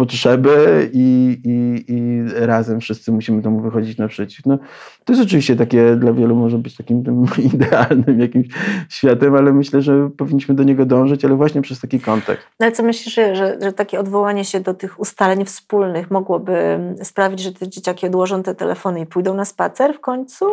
potrzeby 0.00 0.90
i, 0.92 1.38
i, 1.44 1.84
i 1.92 2.22
razem 2.46 2.80
wszyscy 2.80 3.12
musimy 3.12 3.42
temu 3.42 3.60
wychodzić 3.60 3.98
naprzeciw. 3.98 4.46
No, 4.46 4.58
to 5.04 5.12
jest 5.12 5.22
oczywiście 5.22 5.56
takie, 5.56 5.96
dla 5.96 6.12
wielu 6.12 6.36
może 6.36 6.58
być 6.58 6.76
takim 6.76 7.04
tym 7.04 7.24
idealnym 7.54 8.20
jakimś 8.20 8.46
światem, 8.88 9.34
ale 9.34 9.52
myślę, 9.52 9.82
że 9.82 10.10
powinniśmy 10.16 10.54
do 10.54 10.62
niego 10.62 10.86
dążyć, 10.86 11.24
ale 11.24 11.34
właśnie 11.34 11.62
przez 11.62 11.80
taki 11.80 12.00
kontekst. 12.00 12.46
No 12.60 12.66
ale 12.66 12.72
co 12.72 12.82
myślisz, 12.82 13.14
że, 13.14 13.36
że, 13.36 13.58
że 13.62 13.72
takie 13.72 14.00
odwołanie 14.00 14.44
się 14.44 14.60
do 14.60 14.74
tych 14.74 15.00
ustaleń 15.00 15.44
wspólnych 15.44 16.10
mogłoby 16.10 16.78
sprawić, 17.02 17.40
że 17.40 17.52
te 17.52 17.68
dzieciaki 17.68 18.06
odłożą 18.06 18.42
te 18.42 18.54
telefony 18.54 19.00
i 19.00 19.06
pójdą 19.06 19.34
na 19.34 19.44
spacer 19.44 19.94
w 19.94 20.00
końcu? 20.00 20.44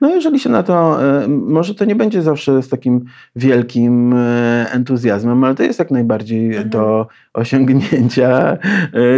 No 0.00 0.08
jeżeli 0.08 0.40
się 0.40 0.48
na 0.50 0.62
to, 0.62 1.04
e, 1.22 1.28
może 1.28 1.74
to 1.74 1.84
nie 1.84 1.94
będzie 1.94 2.22
zawsze 2.22 2.62
z 2.62 2.68
takim 2.68 3.04
wielkim 3.36 4.14
e, 4.14 4.66
entuzjazmem, 4.72 5.44
ale 5.44 5.54
to 5.54 5.62
jest 5.62 5.78
jak 5.78 5.90
najbardziej 5.90 6.46
mhm. 6.46 6.70
do 6.70 7.06
osiągnięcia, 7.34 8.58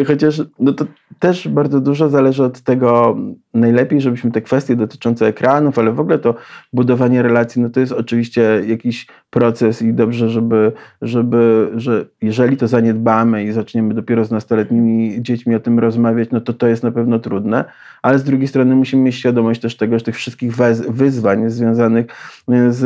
e, 0.01 0.05
chociaż 0.05 0.43
no 0.59 0.73
to 0.73 0.85
też 1.19 1.49
bardzo 1.49 1.81
dużo 1.81 2.09
zależy 2.09 2.45
od 2.45 2.61
tego, 2.61 3.17
najlepiej, 3.55 4.01
żebyśmy 4.01 4.31
te 4.31 4.43
kwestie 4.43 4.77
dotyczące 4.77 5.27
ekranów, 5.27 5.79
ale 5.79 5.93
w 5.93 6.01
ogóle 6.01 6.19
to 6.19 6.35
budowanie 6.73 7.23
relacji, 7.23 7.63
no 7.63 7.71
to 7.71 7.81
jest 7.81 7.93
oczywiście 7.93 8.63
jakiś 8.67 9.07
proces 9.31 9.83
i 9.83 9.95
dobrze, 9.95 10.31
żeby, 10.31 10.73
żeby 11.03 11.71
że 11.77 12.07
jeżeli 12.23 12.57
to 12.57 12.69
zaniedbamy 12.69 13.45
i 13.45 13.53
zaczniemy 13.53 13.95
dopiero 13.95 14.25
z 14.25 14.31
nastoletnimi 14.31 15.23
dziećmi 15.23 15.55
o 15.55 15.61
tym 15.61 15.79
rozmawiać, 15.79 16.29
no 16.33 16.41
to 16.41 16.53
to 16.53 16.67
jest 16.67 16.83
na 16.83 16.91
pewno 16.91 17.19
trudne, 17.19 17.65
ale 18.03 18.19
z 18.19 18.25
drugiej 18.25 18.49
strony 18.49 18.75
musimy 18.75 19.03
mieć 19.03 19.15
świadomość 19.15 19.61
też 19.61 19.77
tego, 19.77 19.99
że 19.99 20.05
tych 20.05 20.17
wszystkich 20.17 20.53
wyzwań 20.89 21.51
związanych 21.51 22.07
z 22.69 22.83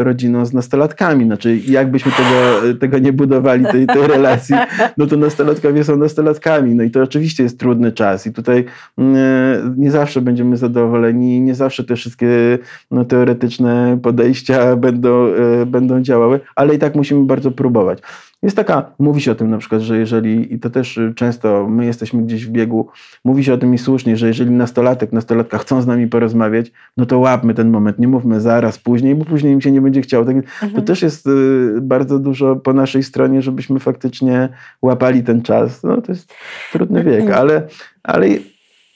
rodziną 0.00 0.46
z 0.46 0.52
nastolatkami, 0.52 1.24
znaczy 1.24 1.56
jakbyśmy 1.56 2.12
tego, 2.12 2.74
tego 2.78 2.98
nie 2.98 3.12
budowali, 3.12 3.64
tej, 3.64 3.86
tej 3.86 4.06
relacji, 4.06 4.56
no 4.96 5.06
to 5.06 5.16
nastolatkowie 5.16 5.84
są 5.84 5.96
nastolatkami, 5.96 6.74
no 6.74 6.82
i 6.82 6.90
to 6.90 7.02
oczywiście 7.02 7.42
jest 7.42 7.58
trudny 7.72 7.92
czas 7.92 8.26
i 8.26 8.32
tutaj 8.32 8.64
mm, 8.98 9.74
nie 9.78 9.90
zawsze 9.90 10.20
będziemy 10.20 10.56
zadowoleni, 10.56 11.40
nie 11.40 11.54
zawsze 11.54 11.84
te 11.84 11.96
wszystkie 11.96 12.58
no, 12.90 13.04
teoretyczne 13.04 13.98
podejścia 14.02 14.76
będą, 14.76 15.26
e, 15.26 15.66
będą 15.66 16.02
działały, 16.02 16.40
ale 16.56 16.74
i 16.74 16.78
tak 16.78 16.94
musimy 16.94 17.24
bardzo 17.24 17.50
próbować. 17.50 17.98
Jest 18.42 18.56
taka, 18.56 18.90
mówi 18.98 19.20
się 19.20 19.32
o 19.32 19.34
tym 19.34 19.50
na 19.50 19.58
przykład, 19.58 19.80
że 19.80 19.98
jeżeli, 19.98 20.54
i 20.54 20.58
to 20.58 20.70
też 20.70 21.00
często 21.16 21.68
my 21.68 21.86
jesteśmy 21.86 22.22
gdzieś 22.22 22.46
w 22.46 22.50
biegu, 22.50 22.88
mówi 23.24 23.44
się 23.44 23.54
o 23.54 23.58
tym 23.58 23.74
i 23.74 23.78
słusznie, 23.78 24.16
że 24.16 24.26
jeżeli 24.26 24.50
nastolatek, 24.50 25.12
nastolatka 25.12 25.58
chcą 25.58 25.82
z 25.82 25.86
nami 25.86 26.06
porozmawiać, 26.06 26.72
no 26.96 27.06
to 27.06 27.18
łapmy 27.18 27.54
ten 27.54 27.70
moment, 27.70 27.98
nie 27.98 28.08
mówmy 28.08 28.40
zaraz, 28.40 28.78
później, 28.78 29.14
bo 29.14 29.24
później 29.24 29.52
im 29.52 29.60
się 29.60 29.70
nie 29.70 29.80
będzie 29.80 30.02
chciało. 30.02 30.24
Tak, 30.24 30.36
mhm. 30.36 30.72
To 30.72 30.82
też 30.82 31.02
jest 31.02 31.26
y, 31.26 31.78
bardzo 31.80 32.18
dużo 32.18 32.56
po 32.56 32.72
naszej 32.72 33.02
stronie, 33.02 33.42
żebyśmy 33.42 33.80
faktycznie 33.80 34.48
łapali 34.82 35.22
ten 35.22 35.42
czas. 35.42 35.82
No 35.82 36.02
to 36.02 36.12
jest 36.12 36.34
trudny 36.72 37.04
wiek, 37.04 37.20
mhm. 37.20 37.40
ale, 37.40 37.62
ale, 38.02 38.26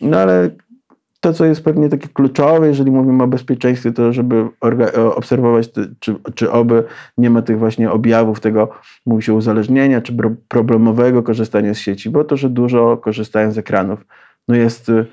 no 0.01 0.19
ale 0.19 0.51
to, 1.27 1.33
co 1.33 1.45
jest 1.45 1.65
pewnie 1.65 1.89
takie 1.89 2.09
kluczowe, 2.09 2.69
jeżeli 2.69 2.91
mówimy 2.91 3.23
o 3.23 3.27
bezpieczeństwie, 3.27 3.93
to 3.93 4.13
żeby 4.13 4.49
obserwować, 5.15 5.69
czy, 6.01 6.15
czy 6.35 6.53
oby 6.53 6.85
nie 7.19 7.31
ma 7.31 7.43
tych 7.43 7.59
właśnie 7.59 7.91
objawów 7.91 8.41
tego, 8.41 8.69
mówi 9.07 9.23
się 9.23 9.35
uzależnienia, 9.35 10.01
czy 10.01 10.17
problemowego 10.49 11.23
korzystania 11.23 11.75
z 11.75 11.79
sieci, 11.79 12.11
bo 12.11 12.25
to, 12.25 12.37
że 12.37 12.51
dużo 12.51 12.97
korzystają 12.97 13.53
z 13.53 13.59
ekranów, 13.59 14.07
no 14.49 14.55
jest 14.55 14.89
y, 14.89 15.07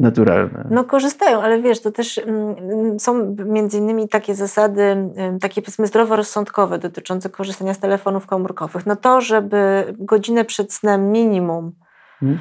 naturalne. 0.00 0.68
No 0.70 0.84
korzystają, 0.84 1.42
ale 1.42 1.62
wiesz, 1.62 1.80
to 1.80 1.90
też 1.90 2.18
mm, 2.18 3.00
są 3.00 3.36
między 3.46 3.78
innymi 3.78 4.08
takie 4.08 4.34
zasady, 4.34 5.10
takie 5.40 5.62
powiedzmy 5.62 5.86
zdroworozsądkowe 5.86 6.78
dotyczące 6.78 7.30
korzystania 7.30 7.74
z 7.74 7.78
telefonów 7.78 8.26
komórkowych. 8.26 8.86
No 8.86 8.96
to, 8.96 9.20
żeby 9.20 9.84
godzinę 9.98 10.44
przed 10.44 10.72
snem 10.72 11.12
minimum 11.12 11.72
Hmm. 12.20 12.38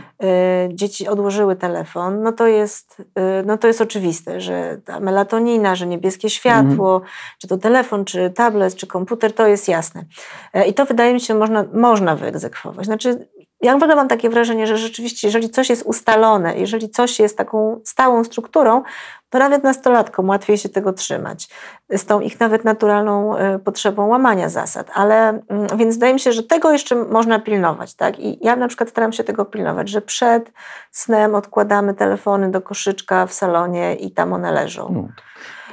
Dzieci 0.69 1.07
odłożyły 1.07 1.55
telefon, 1.55 2.23
no 2.23 2.31
to, 2.31 2.47
jest, 2.47 2.99
y, 2.99 3.45
no 3.45 3.57
to 3.57 3.67
jest 3.67 3.81
oczywiste, 3.81 4.41
że 4.41 4.77
ta 4.85 4.99
melatonina, 4.99 5.75
że 5.75 5.87
niebieskie 5.87 6.29
światło, 6.29 6.89
hmm. 6.89 7.09
czy 7.37 7.47
to 7.47 7.57
telefon, 7.57 8.05
czy 8.05 8.29
tablet, 8.29 8.75
czy 8.75 8.87
komputer, 8.87 9.33
to 9.33 9.47
jest 9.47 9.67
jasne. 9.67 10.05
E, 10.53 10.67
I 10.67 10.73
to 10.73 10.85
wydaje 10.85 11.13
mi 11.13 11.21
się 11.21 11.33
można, 11.33 11.65
można 11.73 12.15
wyegzekwować. 12.15 12.85
Znaczy, 12.85 13.27
ja 13.61 13.73
w 13.73 13.83
ogóle 13.83 13.95
mam 13.95 14.07
takie 14.07 14.29
wrażenie, 14.29 14.67
że 14.67 14.77
rzeczywiście, 14.77 15.27
jeżeli 15.27 15.49
coś 15.49 15.69
jest 15.69 15.83
ustalone, 15.85 16.57
jeżeli 16.57 16.89
coś 16.89 17.19
jest 17.19 17.37
taką 17.37 17.81
stałą 17.83 18.23
strukturą, 18.23 18.83
to 19.29 19.39
nawet 19.39 19.63
nastolatkom 19.63 20.29
łatwiej 20.29 20.57
się 20.57 20.69
tego 20.69 20.93
trzymać. 20.93 21.49
Z 21.89 22.05
tą 22.05 22.19
ich 22.19 22.39
nawet 22.39 22.65
naturalną 22.65 23.37
e, 23.37 23.59
potrzebą 23.59 24.07
łamania 24.07 24.49
zasad. 24.49 24.91
Ale 24.93 25.29
mm, 25.29 25.77
więc 25.77 25.95
wydaje 25.95 26.13
mi 26.13 26.19
się, 26.19 26.31
że 26.31 26.43
tego 26.43 26.71
jeszcze 26.71 26.95
można 26.95 27.39
pilnować. 27.39 27.93
Tak? 27.93 28.19
I 28.19 28.45
ja 28.45 28.55
na 28.55 28.67
przykład 28.67 28.89
staram 28.89 29.13
się 29.13 29.23
tego 29.23 29.45
pilnować, 29.45 29.89
że 29.89 30.01
przed 30.01 30.51
snem 30.91 31.35
odkładamy 31.35 31.93
telefony 31.93 32.51
do 32.51 32.61
koszyczka 32.61 33.25
w 33.25 33.33
salonie 33.33 33.95
i 33.95 34.11
tam 34.11 34.33
one 34.33 34.51
leżą. 34.51 34.91
No. 34.93 35.07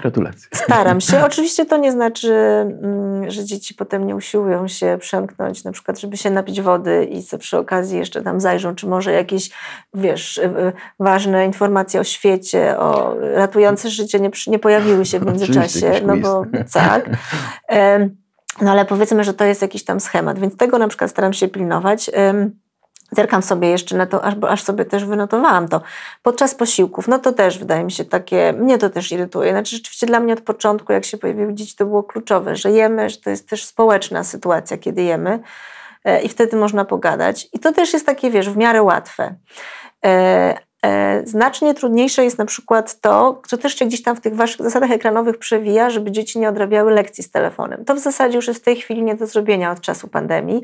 Gratulacje. 0.00 0.48
Staram 0.54 1.00
się. 1.00 1.24
Oczywiście 1.24 1.66
to 1.66 1.76
nie 1.76 1.92
znaczy, 1.92 2.32
mm, 2.32 3.30
że 3.30 3.44
dzieci 3.44 3.74
potem 3.74 4.06
nie 4.06 4.16
usiłują 4.16 4.68
się 4.68 4.98
przemknąć, 5.00 5.64
na 5.64 5.72
przykład, 5.72 6.00
żeby 6.00 6.16
się 6.16 6.30
napić 6.30 6.61
wody 6.61 7.04
i 7.04 7.22
co 7.22 7.38
przy 7.38 7.59
okazji 7.59 7.98
jeszcze 7.98 8.22
tam 8.22 8.40
zajrzą, 8.40 8.74
czy 8.74 8.87
może 8.87 9.12
jakieś, 9.12 9.50
wiesz, 9.94 10.38
y, 10.38 10.44
y, 10.44 10.72
ważne 11.00 11.46
informacje 11.46 12.00
o 12.00 12.04
świecie, 12.04 12.78
o 12.78 13.16
ratujące 13.20 13.90
życie 13.90 14.20
nie, 14.20 14.30
nie 14.46 14.59
pojawiły 14.59 15.06
się 15.06 15.20
w 15.20 15.26
międzyczasie. 15.26 15.92
No 16.06 16.16
bo 16.16 16.44
tak. 16.72 17.11
No 18.61 18.70
ale 18.70 18.85
powiedzmy, 18.85 19.24
że 19.24 19.35
to 19.35 19.44
jest 19.44 19.62
jakiś 19.62 19.85
tam 19.85 20.00
schemat, 20.00 20.38
więc 20.38 20.56
tego 20.56 20.78
na 20.78 20.88
przykład 20.88 21.11
staram 21.11 21.32
się 21.32 21.48
pilnować. 21.48 22.11
Zerkam 23.16 23.42
sobie 23.42 23.68
jeszcze 23.68 23.96
na 23.96 24.07
to, 24.07 24.24
aż, 24.24 24.35
aż 24.48 24.62
sobie 24.62 24.85
też 24.85 25.05
wynotowałam 25.05 25.68
to. 25.68 25.81
Podczas 26.22 26.55
posiłków, 26.55 27.09
no 27.09 27.18
to 27.18 27.33
też 27.33 27.59
wydaje 27.59 27.85
mi 27.85 27.92
się 27.92 28.05
takie, 28.05 28.52
mnie 28.52 28.79
to 28.79 28.90
też 28.90 29.12
irytuje. 29.12 29.50
Znaczy 29.50 29.76
rzeczywiście 29.76 30.07
dla 30.07 30.20
mnie 30.20 30.33
od 30.33 30.40
początku, 30.40 30.92
jak 30.92 31.05
się 31.05 31.18
pojawiły 31.18 31.55
dzieci, 31.55 31.76
to 31.76 31.87
było 31.87 32.02
kluczowe, 32.02 32.57
że 32.57 32.70
jemy, 32.70 33.11
że 33.11 33.16
to 33.16 33.31
jest 33.31 33.48
też 33.48 33.64
społeczna 33.64 34.24
sytuacja, 34.24 34.79
kiedy 34.79 35.02
jemy 35.02 35.40
e, 36.05 36.22
i 36.22 36.29
wtedy 36.29 36.57
można 36.57 36.85
pogadać. 36.85 37.48
I 37.52 37.59
to 37.59 37.72
też 37.72 37.92
jest 37.92 38.07
takie, 38.07 38.31
wiesz, 38.31 38.50
w 38.50 38.57
miarę 38.57 38.83
łatwe. 38.83 39.35
E, 40.05 40.59
e, 40.83 41.22
znacznie 41.26 41.74
trudniejsze 41.74 42.24
jest 42.24 42.38
na 42.38 42.46
przykład 42.46 43.00
to, 43.00 43.42
co 43.46 43.59
też 43.59 43.79
się 43.79 43.87
gdzieś 43.87 44.02
tam 44.02 44.16
w 44.16 44.20
tych 44.20 44.37
waszych 44.37 44.62
zasadach 44.62 44.90
ekranowych 44.90 45.38
przewija, 45.38 45.90
żeby 45.90 46.11
dzieci 46.11 46.38
nie 46.38 46.48
odrabiały 46.48 46.92
lekcji 46.92 47.24
z 47.24 47.31
telefonem. 47.31 47.85
To 47.85 47.94
w 47.94 47.98
zasadzie 47.98 48.37
już 48.37 48.48
jest 48.48 48.61
w 48.61 48.64
tej 48.64 48.76
chwili 48.76 49.02
nie 49.02 49.14
do 49.14 49.26
zrobienia 49.26 49.70
od 49.70 49.81
czasu 49.81 50.09
pandemii. 50.09 50.62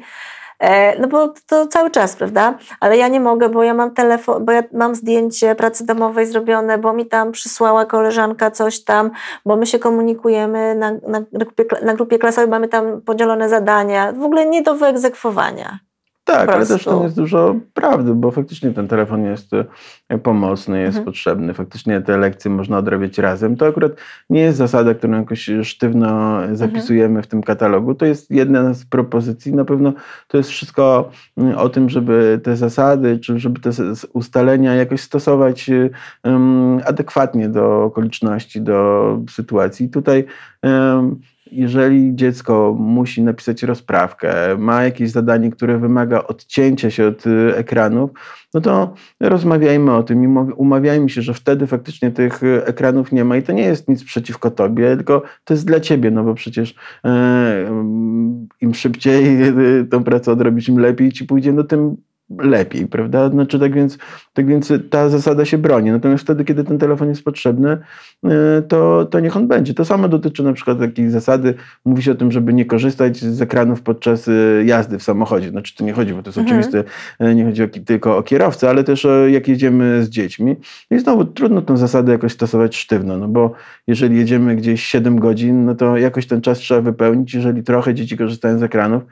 E, 0.63 0.99
no 1.01 1.09
bo 1.09 1.35
to 1.47 1.67
cały 1.67 1.91
czas, 1.91 2.17
prawda? 2.17 2.59
Ale 2.81 2.97
ja 2.97 3.09
nie 3.09 3.21
mogę, 3.21 3.49
bo 3.49 3.63
ja 3.63 3.75
mam 3.75 3.95
telefon, 3.95 4.45
bo 4.45 4.53
ja 4.53 4.63
mam 4.73 4.95
zdjęcie 4.95 5.55
pracy 5.55 5.87
domowej 5.87 6.27
zrobione, 6.27 6.79
bo 6.79 6.93
mi 6.93 7.07
tam 7.07 7.33
przysłała 7.33 7.87
koleżanka 7.87 8.51
coś 8.51 8.85
tam, 8.85 9.11
bo 9.47 9.57
my 9.57 9.67
się 9.67 9.79
komunikujemy 9.79 10.75
na, 10.75 10.91
na, 11.09 11.21
grupie, 11.33 11.65
na 11.83 11.95
grupie 11.95 12.19
klasowej, 12.19 12.51
mamy 12.51 12.69
tam 12.69 13.03
podzielone 13.03 13.49
zadania. 13.49 14.13
W 14.13 14.23
ogóle 14.23 14.47
nie 14.47 14.63
do 14.63 14.75
wyegzekwowania. 14.75 15.79
Tak, 16.33 16.49
ale 16.49 16.67
też 16.67 16.85
tam 16.85 17.03
jest 17.03 17.17
dużo 17.17 17.57
prawdy, 17.75 18.15
bo 18.15 18.31
faktycznie 18.31 18.71
ten 18.71 18.89
telefon 18.89 19.25
jest 19.25 19.51
e, 20.09 20.19
pomocny, 20.19 20.81
jest 20.81 20.99
mhm. 20.99 21.05
potrzebny. 21.05 21.55
Faktycznie 21.55 22.01
te 22.01 22.19
lekcje 22.19 22.51
można 22.51 22.79
odrabiać 22.79 23.19
razem. 23.19 23.57
To 23.57 23.67
akurat 23.67 23.93
nie 24.31 24.41
jest 24.41 24.59
zasada, 24.59 24.95
którą 24.95 25.19
jakoś 25.19 25.51
sztywno 25.63 26.41
zapisujemy 26.53 27.07
mhm. 27.07 27.23
w 27.23 27.27
tym 27.27 27.43
katalogu. 27.43 27.95
To 27.95 28.07
jest 28.07 28.31
jedna 28.31 28.75
z 28.75 28.85
propozycji. 28.85 29.55
Na 29.55 29.65
pewno 29.65 29.93
to 30.29 30.37
jest 30.37 30.51
wszystko 30.51 31.11
mm, 31.37 31.59
o 31.59 31.69
tym, 31.69 31.91
żeby 31.91 32.41
te 32.45 32.57
zasady, 32.57 33.19
czy 33.19 33.39
żeby 33.39 33.61
te 33.61 33.71
ustalenia 34.13 34.75
jakoś 34.75 35.01
stosować 35.01 35.71
um, 36.25 36.81
adekwatnie 36.87 37.49
do 37.49 37.85
okoliczności, 37.85 38.61
do 38.61 39.19
sytuacji. 39.31 39.89
Tutaj 39.89 40.25
um, 40.63 41.21
jeżeli 41.53 42.15
dziecko 42.15 42.77
musi 42.79 43.23
napisać 43.23 43.63
rozprawkę, 43.63 44.35
ma 44.59 44.85
jakieś 44.85 45.11
zadanie, 45.11 45.51
które 45.51 45.79
wymaga 45.79 46.25
odcięcia 46.25 46.91
się 46.91 47.07
od 47.07 47.27
y, 47.27 47.57
ekranów, 47.57 48.11
no 48.55 48.61
to 48.61 48.95
rozmawiajmy 49.21 49.95
o 49.95 50.03
tym 50.03 50.25
i 50.25 50.53
umawiajmy 50.57 51.09
się, 51.09 51.23
że 51.23 51.35
wtedy 51.35 51.67
faktycznie 51.67 52.11
tych 52.11 52.43
y, 52.43 52.67
ekranów 52.67 53.13
nie 53.13 53.25
ma 53.25 53.37
i 53.37 53.43
to 53.43 53.53
nie 53.53 53.63
jest 53.63 53.89
nic 53.89 54.05
przeciwko 54.05 54.51
tobie, 54.51 54.97
tylko 54.97 55.23
to 55.45 55.55
jest 55.55 55.67
dla 55.67 55.81
ciebie, 55.81 56.11
no 56.11 56.25
bo 56.25 56.35
przecież 56.35 56.75
e, 57.05 57.71
im 58.61 58.75
szybciej 58.75 59.39
tą 59.91 60.05
pracę 60.05 60.33
odrobisz, 60.33 60.69
im 60.69 60.79
lepiej 60.79 61.13
ci 61.13 61.25
pójdzie, 61.25 61.53
no 61.53 61.65
tym 61.65 61.97
lepiej, 62.39 62.87
prawda? 62.87 63.29
Znaczy, 63.29 63.59
tak 63.59 63.75
więc, 63.75 63.99
tak 64.33 64.47
więc 64.47 64.73
ta 64.91 65.09
zasada 65.09 65.45
się 65.45 65.59
broni. 65.59 65.91
Natomiast 65.91 66.25
wtedy, 66.25 66.45
kiedy 66.45 66.65
ten 66.65 66.79
telefon 66.79 67.09
jest 67.09 67.25
potrzebny, 67.25 67.79
e, 68.25 68.63
to, 68.69 69.05
to 69.05 69.21
niech 69.21 69.37
on 69.37 69.49
będzie. 69.49 69.75
To 69.75 69.85
samo 69.85 70.09
dotyczy 70.09 70.43
na 70.43 70.53
przykład 70.53 70.79
takiej 70.79 71.11
zasady, 71.11 71.55
mówi 71.85 72.03
się 72.03 72.13
o 72.13 72.15
tym, 72.15 72.33
żeby 72.33 72.53
nie 72.53 72.65
korzystać 72.65 73.17
z 73.19 73.43
ekranów 73.43 73.83
podczas 73.83 74.29
e, 74.29 74.33
jazdy 74.65 74.99
w 74.99 75.03
samochodzie. 75.03 75.51
Znaczy, 75.51 75.77
to 75.77 75.85
nie 75.85 75.93
chodzi, 75.93 76.15
bo 76.15 76.23
to 76.23 76.29
jest 76.29 76.39
mhm. 76.39 76.59
oczywiste, 76.59 76.85
e, 77.19 77.35
nie 77.35 77.45
chodzi 77.45 77.63
o, 77.63 77.69
tylko 77.69 78.17
o 78.17 78.23
kierowcę, 78.23 78.71
ale 78.71 78.85
też 78.85 79.05
o, 79.05 79.27
jak 79.27 79.49
jedziemy 79.49 80.05
z 80.05 80.09
dziećmi. 80.09 80.57
I 80.91 80.99
znowu 80.99 81.25
trudno 81.25 81.63
tę 81.63 81.77
zasadę 81.77 82.13
jakoś 82.13 82.33
stosować 82.33 82.77
sztywno, 82.77 83.19
no 83.19 83.29
bo 83.29 83.53
jeżeli 83.87 84.17
jedziemy 84.17 84.57
gdzieś 84.57 84.85
7 84.85 85.21
godzin, 85.21 85.65
no 85.65 85.75
to 85.75 85.97
jakoś 85.97 86.27
ten 86.27 86.41
czas 86.41 86.59
trzeba 86.59 86.81
wypełnić. 86.81 87.35
Jeżeli 87.35 87.63
trochę 87.63 87.95
dzieci 87.95 88.17
korzystają 88.17 88.59
z 88.59 88.63
ekranów, 88.63 89.03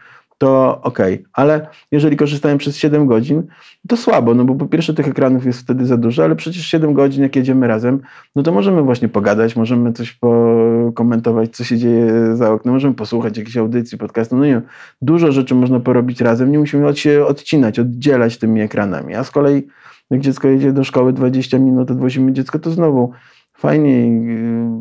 to. 0.41 0.81
Okay. 0.83 1.25
Ale 1.33 1.67
jeżeli 1.91 2.17
korzystają 2.17 2.59
przez 2.59 2.77
7 2.77 3.07
godzin, 3.07 3.43
to 3.89 3.97
słabo, 3.97 4.35
no 4.35 4.45
bo 4.45 4.55
po 4.55 4.67
pierwsze 4.67 4.95
tych 4.95 5.09
ekranów 5.09 5.47
jest 5.47 5.61
wtedy 5.61 5.87
za 5.87 5.97
dużo, 5.97 6.25
ale 6.25 6.37
przecież 6.37 6.67
7 6.67 6.95
godzin, 6.95 7.23
jak 7.23 7.37
jedziemy 7.37 7.67
razem, 7.67 8.01
no 8.37 8.43
to 8.43 8.53
możemy 8.53 8.83
właśnie 8.83 9.09
pogadać, 9.09 9.57
możemy 9.57 9.93
coś 9.93 10.13
pokomentować, 10.13 11.57
co 11.57 11.65
się 11.65 11.79
dzieje 11.79 12.37
za 12.37 12.53
oknem, 12.53 12.75
możemy 12.75 12.95
posłuchać 12.95 13.39
jakiejś 13.39 13.57
audycji, 13.57 13.99
podcastu, 13.99 14.37
no 14.37 14.45
nie 14.45 14.51
wiem, 14.51 14.63
dużo 15.03 15.33
rzeczy 15.33 15.55
można 15.55 15.81
porobić 15.81 16.21
razem, 16.21 16.53
nie 16.53 16.59
musimy 16.59 16.97
się 16.97 17.27
odcinać, 17.27 17.79
oddzielać 17.79 18.39
tymi 18.39 18.61
ekranami, 18.61 19.15
a 19.15 19.25
z 19.25 19.31
kolei 19.31 19.67
jak 20.11 20.21
dziecko 20.21 20.49
jedzie 20.49 20.73
do 20.73 20.85
szkoły 20.85 21.13
20 21.13 21.59
minut, 21.59 21.91
odwozimy 21.91 22.33
dziecko, 22.33 22.59
to 22.59 22.71
znowu 22.71 23.13
fajniej 23.61 24.29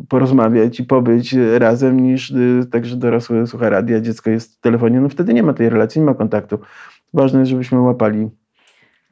y, 0.02 0.06
porozmawiać 0.08 0.80
i 0.80 0.84
pobyć 0.84 1.34
razem 1.58 2.00
niż 2.00 2.30
y, 2.30 2.66
także 2.72 2.96
dorosły 2.96 3.46
słucha 3.46 3.70
radia, 3.70 4.00
dziecko 4.00 4.30
jest 4.30 4.56
w 4.56 4.60
telefonie, 4.60 5.00
no 5.00 5.08
wtedy 5.08 5.34
nie 5.34 5.42
ma 5.42 5.52
tej 5.52 5.68
relacji, 5.68 6.00
nie 6.00 6.06
ma 6.06 6.14
kontaktu. 6.14 6.58
Ważne 7.14 7.40
jest, 7.40 7.50
żebyśmy 7.50 7.80
łapali 7.80 8.30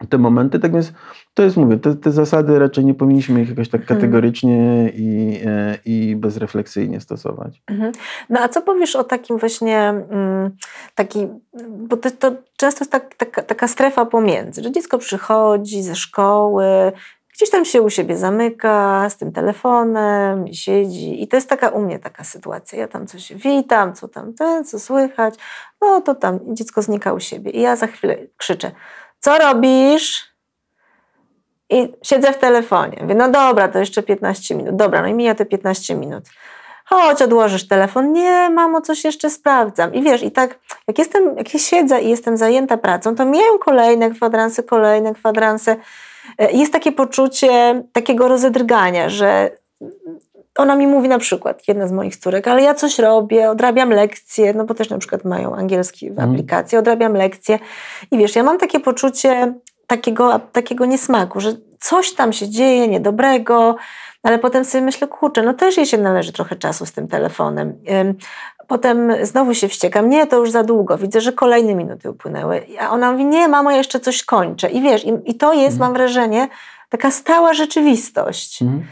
te 0.09 0.19
momenty, 0.19 0.59
tak 0.59 0.73
więc 0.73 0.93
to 1.35 1.43
jest, 1.43 1.57
mówię, 1.57 1.79
te, 1.79 1.95
te 1.95 2.13
zasady 2.13 2.59
raczej 2.59 2.85
nie 2.85 2.95
powinniśmy 2.95 3.43
ich 3.43 3.49
jakoś 3.49 3.69
tak 3.69 3.81
mhm. 3.81 4.01
kategorycznie 4.01 4.93
i, 4.95 5.41
e, 5.47 5.79
i 5.85 6.17
bezrefleksyjnie 6.17 7.01
stosować. 7.01 7.63
Mhm. 7.67 7.93
No 8.31 8.41
a 8.41 8.49
co 8.49 8.63
powiesz 8.63 8.97
o 8.97 9.05
takim 9.05 9.39
właśnie, 9.39 9.79
mm, 9.79 10.51
taki, 10.95 11.29
bo 11.79 11.97
to, 11.97 12.11
to 12.11 12.33
często 12.57 12.83
jest 12.83 12.93
tak, 12.93 13.15
taka, 13.15 13.43
taka 13.43 13.69
strefa 13.69 14.07
pomiędzy, 14.07 14.63
że 14.63 14.73
dziecko 14.73 14.99
przychodzi 14.99 15.83
ze 15.83 15.95
szkoły, 15.95 16.93
gdzieś 17.39 17.51
tam 17.51 17.65
się 17.65 17.83
u 17.83 17.91
siebie 17.91 18.17
zamyka 18.17 19.07
z 19.11 19.17
tym 19.17 19.33
telefonem 19.33 20.45
siedzi. 20.53 21.23
I 21.23 21.29
to 21.29 21.37
jest 21.37 21.49
taka 21.49 21.69
u 21.69 21.83
mnie 21.83 21.99
taka 21.99 22.25
sytuacja. 22.25 22.79
Ja 22.79 22.89
tam 22.89 23.07
coś 23.07 23.33
witam, 23.33 23.95
co 23.95 24.09
tam 24.09 24.35
ten, 24.35 24.65
co 24.65 24.79
słychać. 24.79 25.35
No 25.81 26.01
to 26.01 26.15
tam 26.15 26.41
dziecko 26.49 26.83
znika 26.83 27.13
u 27.13 27.21
siebie. 27.21 27.51
I 27.51 27.61
ja 27.61 27.77
za 27.77 27.87
chwilę 27.87 28.17
krzyczę, 28.37 28.71
co 29.19 29.39
robisz? 29.39 30.35
I 31.71 31.93
siedzę 32.03 32.33
w 32.33 32.39
telefonie. 32.39 32.99
Mówię, 33.03 33.15
no 33.15 33.29
dobra, 33.31 33.69
to 33.69 33.79
jeszcze 33.79 34.03
15 34.03 34.55
minut. 34.55 34.77
Dobra, 34.77 35.03
no 35.03 35.09
i 35.09 35.15
mija 35.15 35.35
te 35.35 35.47
15 35.47 35.95
minut. 35.95 36.25
Chodź, 36.85 37.23
odłożysz 37.23 37.69
telefon. 37.69 38.13
Nie, 38.13 38.51
mamo, 38.51 38.81
coś 38.81 39.05
jeszcze 39.05 39.31
sprawdzam. 39.31 39.95
I 39.95 40.03
wiesz, 40.03 40.23
i 40.23 40.31
tak, 40.31 40.59
jak 40.89 40.99
jestem, 40.99 41.37
jak 41.37 41.55
ja 41.55 41.61
siedzę 41.61 42.01
i 42.01 42.09
jestem 42.09 42.37
zajęta 42.37 42.77
pracą, 42.77 43.15
to 43.15 43.25
mijają 43.25 43.59
kolejne 43.59 44.11
kwadranse, 44.11 44.63
kolejne 44.63 45.15
kwadranse. 45.15 45.77
E, 46.39 46.53
jest 46.53 46.73
takie 46.73 46.93
poczucie 46.93 47.83
takiego 47.93 48.29
rozedrgania, 48.29 49.09
że 49.09 49.51
ona 50.59 50.77
mi 50.77 50.87
mówi 50.87 51.09
na 51.09 51.19
przykład, 51.19 51.69
jedna 51.69 51.89
z 51.89 51.93
moich 51.93 52.17
córek, 52.17 52.49
ale 52.49 52.63
ja 52.63 52.75
coś 52.75 52.99
robię, 52.99 53.51
odrabiam 53.51 53.91
lekcje, 53.91 54.55
no 54.55 54.65
bo 54.65 54.75
też 54.75 54.91
na 54.91 54.99
przykład 54.99 55.25
mają 55.25 55.55
angielski 55.57 56.09
w 56.09 56.11
mhm. 56.11 56.31
aplikacji, 56.31 56.79
odrabiam 56.79 57.15
lekcje 57.15 57.59
i 58.11 58.19
wiesz, 58.19 58.37
ja 58.37 58.43
mam 58.43 58.59
takie 58.59 58.81
poczucie 58.81 59.55
takiego, 59.87 60.41
takiego 60.53 60.87
niesmaku, 60.87 61.41
że 61.41 61.53
coś 61.81 62.15
tam 62.15 62.33
się 62.33 62.49
dzieje 62.49 62.89
niedobrego, 62.89 63.77
ale 64.23 64.39
potem 64.39 64.65
sobie 64.65 64.85
myślę, 64.85 65.09
kurczę, 65.09 65.43
no 65.43 65.55
też 65.55 65.77
jej 65.77 65.87
się 65.87 65.99
należy 65.99 66.33
trochę 66.33 66.57
czasu 66.57 66.87
z 66.87 66.93
tym 66.93 67.09
telefonem. 67.09 67.79
Potem 68.69 69.13
znowu 69.23 69.55
się 69.55 69.69
wściekam, 69.69 70.09
nie, 70.09 70.27
to 70.27 70.39
już 70.39 70.51
za 70.51 70.63
długo, 70.63 70.99
widzę, 70.99 71.21
że 71.21 71.33
kolejne 71.33 71.75
minuty 71.75 72.11
upłynęły. 72.11 72.63
A 72.81 72.91
ona 72.91 73.13
mówi, 73.13 73.25
nie, 73.25 73.49
mamo, 73.49 73.71
jeszcze 73.71 74.01
coś 74.01 74.25
kończę. 74.25 74.71
I 74.71 74.83
wiesz, 74.83 75.05
i, 75.05 75.13
i 75.25 75.35
to 75.35 75.53
jest, 75.53 75.75
mhm. 75.75 75.81
mam 75.81 75.93
wrażenie, 75.93 76.49
taka 76.89 77.11
stała 77.11 77.55
rzeczywistość. 77.55 78.63
Mhm. 78.63 78.85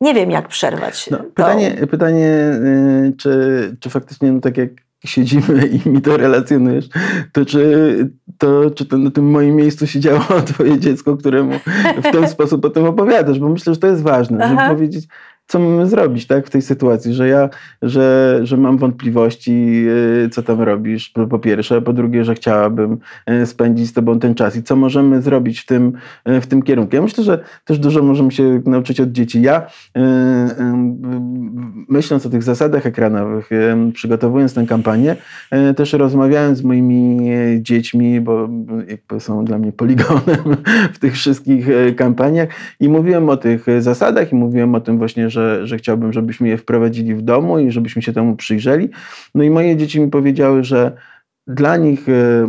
Nie 0.00 0.14
wiem, 0.14 0.30
jak 0.30 0.48
przerwać. 0.48 1.10
No, 1.10 1.18
pytanie, 1.18 1.76
pytanie 1.90 2.26
y, 2.26 3.12
czy, 3.18 3.76
czy 3.80 3.90
faktycznie, 3.90 4.32
no 4.32 4.40
tak 4.40 4.56
jak 4.56 4.70
siedzimy 5.04 5.66
i 5.84 5.88
mi 5.88 6.02
to 6.02 6.16
relacjonujesz, 6.16 6.88
to 7.32 7.44
czy, 7.44 8.10
to, 8.38 8.70
czy 8.70 8.86
to 8.86 8.98
na 8.98 9.10
tym 9.10 9.30
moim 9.30 9.56
miejscu 9.56 9.86
siedziało 9.86 10.24
twoje 10.46 10.78
dziecko, 10.78 11.16
któremu 11.16 11.52
w 11.96 12.12
ten 12.12 12.28
sposób 12.34 12.64
o 12.64 12.70
tym 12.70 12.84
opowiadasz? 12.84 13.38
Bo 13.38 13.48
myślę, 13.48 13.74
że 13.74 13.80
to 13.80 13.86
jest 13.86 14.02
ważne, 14.02 14.44
Aha. 14.44 14.48
żeby 14.48 14.74
powiedzieć, 14.74 15.08
co 15.48 15.58
mamy 15.58 15.86
zrobić 15.86 16.26
tak, 16.26 16.46
w 16.46 16.50
tej 16.50 16.62
sytuacji, 16.62 17.14
że 17.14 17.28
ja, 17.28 17.48
że, 17.82 18.38
że 18.42 18.56
mam 18.56 18.78
wątpliwości, 18.78 19.84
y, 20.24 20.28
co 20.28 20.42
tam 20.42 20.60
robisz, 20.60 21.08
po, 21.30 21.38
pierwsze, 21.38 21.82
po 21.82 21.92
drugie, 21.92 22.24
że 22.24 22.34
chciałabym 22.34 22.98
y, 23.30 23.46
spędzić 23.46 23.88
z 23.88 23.92
tobą 23.92 24.18
ten 24.18 24.34
czas 24.34 24.56
i 24.56 24.62
co 24.62 24.76
możemy 24.76 25.22
zrobić 25.22 25.60
w 25.60 25.66
tym, 25.66 25.92
y, 26.28 26.40
w 26.40 26.46
tym 26.46 26.62
kierunku. 26.62 26.96
Ja 26.96 27.02
myślę, 27.02 27.24
że 27.24 27.44
też 27.64 27.78
dużo 27.78 28.02
możemy 28.02 28.32
się 28.32 28.62
nauczyć 28.66 29.00
od 29.00 29.12
dzieci. 29.12 29.42
Ja 29.42 29.66
myśląc 31.88 32.26
o 32.26 32.30
tych 32.30 32.42
zasadach 32.42 32.86
ekranowych, 32.86 33.50
przygotowując 33.92 34.54
tę 34.54 34.66
kampanię, 34.66 35.16
też 35.76 35.92
rozmawiając 35.92 36.58
z 36.58 36.62
moimi 36.62 37.30
dziećmi, 37.60 38.20
bo 38.20 38.48
są 39.18 39.44
dla 39.44 39.58
mnie 39.58 39.72
poligonem 39.72 40.56
w 40.94 40.98
tych 40.98 41.14
wszystkich 41.14 41.68
kampaniach 41.96 42.48
i 42.80 42.88
mówiłem 42.88 43.28
o 43.28 43.36
tych 43.36 43.66
zasadach 43.78 44.32
i 44.32 44.34
mówiłem 44.34 44.74
o 44.74 44.80
tym 44.80 44.98
właśnie, 44.98 45.30
że 45.30 45.37
że, 45.38 45.66
że 45.66 45.78
chciałbym, 45.78 46.12
żebyśmy 46.12 46.48
je 46.48 46.56
wprowadzili 46.56 47.14
w 47.14 47.22
domu 47.22 47.58
i 47.58 47.70
żebyśmy 47.70 48.02
się 48.02 48.12
temu 48.12 48.36
przyjrzeli. 48.36 48.88
No 49.34 49.42
i 49.44 49.50
moje 49.50 49.76
dzieci 49.76 50.00
mi 50.00 50.10
powiedziały, 50.10 50.64
że 50.64 50.92
dla 51.46 51.76
nich, 51.76 52.08
e, 52.08 52.48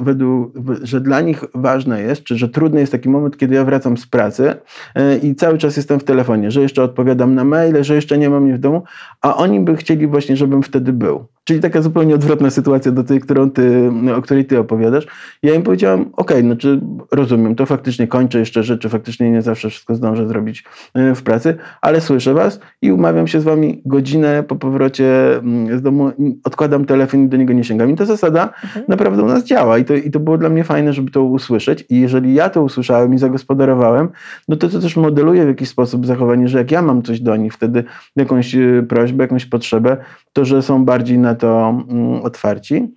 według, 0.00 0.52
że 0.82 1.00
dla 1.00 1.20
nich 1.20 1.44
ważne 1.54 2.02
jest, 2.02 2.24
czy 2.24 2.36
że 2.36 2.48
trudny 2.48 2.80
jest 2.80 2.92
taki 2.92 3.08
moment, 3.08 3.36
kiedy 3.36 3.54
ja 3.54 3.64
wracam 3.64 3.96
z 3.96 4.06
pracy 4.06 4.54
e, 4.94 5.18
i 5.18 5.34
cały 5.34 5.58
czas 5.58 5.76
jestem 5.76 6.00
w 6.00 6.04
telefonie, 6.04 6.50
że 6.50 6.62
jeszcze 6.62 6.82
odpowiadam 6.82 7.34
na 7.34 7.44
maile, 7.44 7.84
że 7.84 7.94
jeszcze 7.94 8.18
nie 8.18 8.30
mam 8.30 8.44
mnie 8.44 8.54
w 8.54 8.58
domu, 8.58 8.82
a 9.20 9.36
oni 9.36 9.60
by 9.60 9.76
chcieli 9.76 10.06
właśnie, 10.06 10.36
żebym 10.36 10.62
wtedy 10.62 10.92
był. 10.92 11.26
Czyli 11.48 11.60
taka 11.60 11.82
zupełnie 11.82 12.14
odwrotna 12.14 12.50
sytuacja 12.50 12.92
do 12.92 13.04
tej, 13.04 13.20
którą 13.20 13.50
ty, 13.50 13.90
o 14.16 14.22
której 14.22 14.44
ty 14.44 14.58
opowiadasz. 14.58 15.06
Ja 15.42 15.54
im 15.54 15.62
powiedziałam, 15.62 16.00
okej, 16.00 16.12
okay, 16.16 16.42
znaczy 16.42 16.80
rozumiem, 17.12 17.54
to 17.54 17.66
faktycznie 17.66 18.06
kończę 18.06 18.38
jeszcze 18.38 18.62
rzeczy, 18.62 18.88
faktycznie 18.88 19.30
nie 19.30 19.42
zawsze 19.42 19.70
wszystko 19.70 19.94
zdążę 19.94 20.28
zrobić 20.28 20.64
e, 20.94 21.14
w 21.14 21.22
pracy, 21.22 21.56
ale 21.80 22.00
słyszę 22.00 22.34
was 22.34 22.60
i 22.82 22.92
umawiam 22.92 23.26
się 23.26 23.40
z 23.40 23.44
wami 23.44 23.82
godzinę 23.86 24.42
po 24.42 24.56
powrocie 24.56 25.36
mm, 25.38 25.78
z 25.78 25.82
domu, 25.82 26.12
odkładam 26.44 26.84
telefon 26.84 27.24
i 27.24 27.28
do 27.28 27.36
niego 27.36 27.52
nie 27.52 27.64
sięgam. 27.64 27.90
I 27.90 27.96
ta 27.96 28.04
zasada 28.04 28.42
mhm. 28.64 28.84
naprawdę 28.88 29.22
u 29.22 29.26
nas 29.26 29.44
działa 29.44 29.78
i 29.78 29.84
to, 29.84 29.94
i 29.94 30.10
to 30.10 30.20
było 30.20 30.38
dla 30.38 30.48
mnie 30.48 30.64
fajne, 30.64 30.92
żeby 30.92 31.10
to 31.10 31.22
usłyszeć 31.22 31.84
i 31.88 32.00
jeżeli 32.00 32.34
ja 32.34 32.50
to 32.50 32.62
usłyszałem 32.62 33.14
i 33.14 33.18
zagospodarowałem, 33.18 34.08
no 34.48 34.56
to 34.56 34.68
to 34.68 34.80
też 34.80 34.96
modeluje 34.96 35.44
w 35.44 35.48
jakiś 35.48 35.68
sposób 35.68 36.06
zachowanie, 36.06 36.48
że 36.48 36.58
jak 36.58 36.70
ja 36.70 36.82
mam 36.82 37.02
coś 37.02 37.20
do 37.20 37.36
nich, 37.36 37.54
wtedy 37.54 37.84
jakąś 38.16 38.54
e, 38.54 38.82
prośbę, 38.88 39.24
jakąś 39.24 39.46
potrzebę, 39.46 39.96
to 40.32 40.44
że 40.44 40.62
są 40.62 40.84
bardziej 40.84 41.18
na 41.18 41.34
to 41.34 41.68
mm, 41.88 42.22
otwarci. 42.22 42.88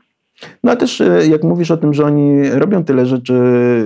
No 0.64 0.72
a 0.72 0.76
też 0.76 1.02
e, 1.02 1.28
jak 1.28 1.44
mówisz 1.44 1.72
o 1.72 1.78
tym, 1.78 1.94
że 1.94 2.06
oni 2.06 2.50
robią 2.50 2.84
tyle 2.84 3.06
rzeczy 3.06 3.34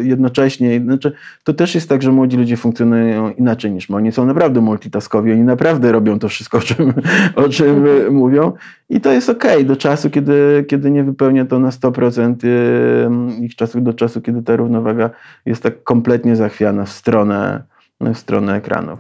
jednocześnie, 0.04 0.80
znaczy, 0.80 1.12
to 1.44 1.54
też 1.54 1.76
jest 1.76 1.90
tak, 1.90 2.02
że 2.02 2.12
młodzi 2.12 2.38
ludzie 2.38 2.58
funkcjonują 2.58 3.32
inaczej 3.32 3.72
niż 3.72 3.90
my. 3.90 3.96
Oni 3.96 4.12
są 4.12 4.26
naprawdę 4.26 4.62
multitaskowi, 4.62 5.32
oni 5.32 5.42
naprawdę 5.42 5.92
robią 5.92 6.20
to 6.20 6.30
wszystko, 6.30 6.58
o 6.58 6.62
czym, 6.62 6.94
o 7.36 7.50
czym 7.50 7.78
mhm. 7.78 8.14
mówią 8.14 8.54
i 8.90 9.02
to 9.02 9.12
jest 9.12 9.30
okej 9.30 9.54
okay, 9.54 9.66
do 9.66 9.76
czasu, 9.76 10.10
kiedy, 10.10 10.66
kiedy 10.70 10.92
nie 10.92 11.04
wypełnia 11.04 11.46
to 11.46 11.60
na 11.60 11.70
100% 11.70 12.36
e, 12.44 13.46
ich 13.46 13.56
czasu, 13.56 13.82
do 13.82 13.94
czasu, 13.94 14.22
kiedy 14.22 14.44
ta 14.44 14.56
równowaga 14.56 15.10
jest 15.46 15.64
tak 15.64 15.84
kompletnie 15.84 16.36
zachwiana 16.36 16.86
w 16.86 16.92
stronę, 16.92 17.64
w 18.02 18.18
stronę 18.18 18.56
ekranów. 18.56 19.00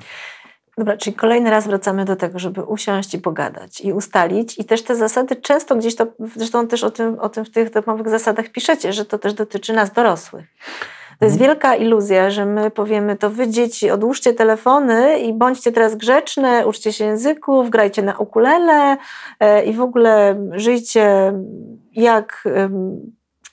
Dobra, 0.78 0.98
czyli 0.98 1.16
kolejny 1.16 1.50
raz 1.50 1.68
wracamy 1.68 2.06
do 2.06 2.16
tego, 2.16 2.40
żeby 2.40 2.64
usiąść 2.64 3.14
i 3.14 3.20
pogadać 3.20 3.82
i 3.82 3.94
ustalić. 3.94 4.60
I 4.60 4.66
też 4.66 4.84
te 4.84 4.96
zasady 4.96 5.36
często 5.36 5.76
gdzieś 5.76 5.96
to, 5.96 6.08
zresztą 6.36 6.68
też 6.68 6.84
o 6.84 6.92
tym, 6.92 7.20
o 7.20 7.30
tym 7.30 7.46
w 7.46 7.52
tych 7.52 7.70
domowych 7.70 8.10
zasadach 8.10 8.50
piszecie, 8.50 8.94
że 8.94 9.06
to 9.06 9.18
też 9.18 9.34
dotyczy 9.34 9.74
nas 9.74 9.92
dorosłych. 9.92 10.46
To 11.20 11.26
jest 11.26 11.36
mhm. 11.36 11.52
wielka 11.52 11.76
iluzja, 11.76 12.30
że 12.30 12.46
my 12.46 12.72
powiemy, 12.72 13.16
to 13.16 13.30
wy 13.30 13.48
dzieci 13.48 13.92
odłóżcie 13.92 14.34
telefony 14.34 15.20
i 15.20 15.34
bądźcie 15.34 15.72
teraz 15.72 15.96
grzeczne, 15.96 16.68
uczcie 16.68 16.94
się 16.94 17.06
języków, 17.06 17.70
grajcie 17.70 18.02
na 18.02 18.18
ukulele 18.18 18.98
e, 19.40 19.66
i 19.66 19.74
w 19.74 19.82
ogóle 19.82 20.36
żyjcie 20.52 21.34
jak 21.92 22.44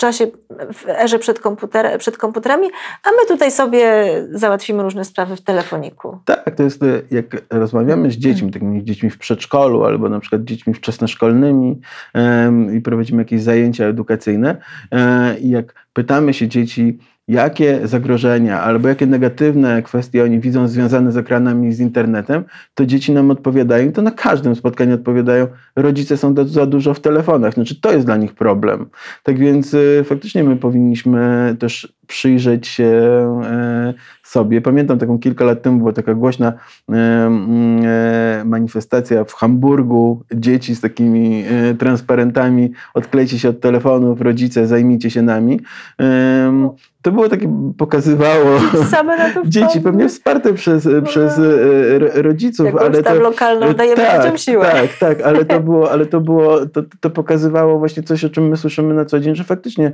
czasie, 0.03 0.27
w 0.73 0.89
erze 0.89 1.19
przed, 1.19 1.41
komputer, 1.41 1.99
przed 1.99 2.17
komputerami, 2.19 2.67
a 3.05 3.11
my 3.11 3.29
tutaj 3.29 3.51
sobie 3.51 4.07
załatwimy 4.31 4.83
różne 4.83 5.05
sprawy 5.05 5.37
w 5.37 5.41
telefoniku. 5.41 6.19
Tak, 6.25 6.57
to 6.57 6.63
jest 6.63 6.81
jak 7.11 7.27
rozmawiamy 7.51 8.11
z 8.11 8.15
dziećmi, 8.15 8.47
mhm. 8.47 8.53
takimi 8.53 8.85
dziećmi 8.85 9.11
w 9.11 9.19
przedszkolu 9.19 9.85
albo 9.85 10.09
na 10.09 10.21
przykład 10.21 10.45
dziećmi 10.45 10.75
wczesnoszkolnymi 10.75 11.81
um, 12.15 12.77
i 12.77 12.81
prowadzimy 12.81 13.23
jakieś 13.23 13.43
zajęcia 13.43 13.85
edukacyjne 13.85 14.57
e, 14.93 15.39
i 15.39 15.51
jak 15.51 15.75
pytamy 15.93 16.35
się 16.35 16.49
dzieci, 16.49 16.99
jakie 17.29 17.81
zagrożenia 17.85 18.61
albo 18.61 18.89
jakie 18.89 19.07
negatywne 19.07 19.83
kwestie 19.83 20.25
oni 20.25 20.41
widzą 20.41 20.69
związane 20.69 21.13
z 21.13 21.17
ekranami 21.17 21.73
z 21.73 21.81
internetem, 21.81 22.45
to 22.75 22.87
dzieci 22.87 23.13
nam 23.13 23.31
odpowiadają, 23.31 23.93
to 23.93 24.03
na 24.03 24.11
każdym 24.11 24.57
spotkaniu 24.57 24.95
odpowiadają, 24.95 25.47
rodzice 25.77 26.17
są 26.17 26.35
za 26.47 26.67
dużo 26.67 26.95
w 26.95 27.01
telefonach. 27.01 27.55
Znaczy, 27.55 27.81
to 27.81 27.93
jest 27.93 28.07
dla 28.07 28.17
nich 28.17 28.35
problem. 28.35 28.87
Tak 29.23 29.39
więc 29.39 29.75
y, 29.75 30.05
faktycznie 30.05 30.45
my 30.45 30.57
powinniśmy 30.57 31.57
też 31.59 31.95
przyjrzeć 32.07 32.67
się 32.67 32.85
e, 33.45 33.95
sobie. 34.23 34.61
Pamiętam 34.61 34.99
taką 34.99 35.19
kilka 35.19 35.45
lat 35.45 35.63
temu 35.63 35.79
była 35.79 35.93
taka 35.93 36.15
głośna 36.15 36.53
e, 36.93 38.43
manifestacja 38.45 39.25
w 39.25 39.35
Hamburgu, 39.35 40.25
dzieci 40.35 40.75
z 40.75 40.81
takimi 40.81 41.45
transparentami, 41.79 42.73
odklejcie 42.95 43.39
się 43.39 43.49
od 43.49 43.61
telefonów, 43.61 44.21
rodzice, 44.21 44.67
zajmijcie 44.67 45.11
się 45.11 45.23
nami 45.23 45.61
to 47.03 47.13
było 47.13 47.29
takie, 47.29 47.75
pokazywało 47.79 48.61
Same 48.91 49.17
na 49.29 49.31
to 49.31 49.43
dzieci 49.45 49.81
pewnie 49.81 50.09
wsparte 50.09 50.55
przez, 50.55 50.85
no. 50.85 51.03
przez 51.03 51.39
e, 51.39 52.23
rodziców. 52.23 52.67
Jakąś 52.67 52.83
ale 52.83 53.03
tam 53.03 53.17
to, 53.17 53.23
lokalną 53.23 53.73
dajemy 53.75 53.97
tak, 53.97 54.23
dzieciom 54.23 54.39
siłę. 54.39 54.67
Tak, 54.73 54.99
tak, 54.99 55.21
ale 55.21 55.45
to 55.45 55.61
było, 55.71 55.91
ale 55.91 56.07
to 56.07 56.21
było, 56.21 56.67
to, 56.67 56.83
to 57.01 57.11
pokazywało 57.11 57.79
właśnie 57.79 58.03
coś, 58.03 58.25
o 58.25 58.31
czym 58.31 58.49
my 58.49 58.57
słyszymy 58.57 58.95
na 58.95 59.05
co 59.05 59.21
dzień, 59.21 59.35
że 59.35 59.45
faktycznie 59.45 59.93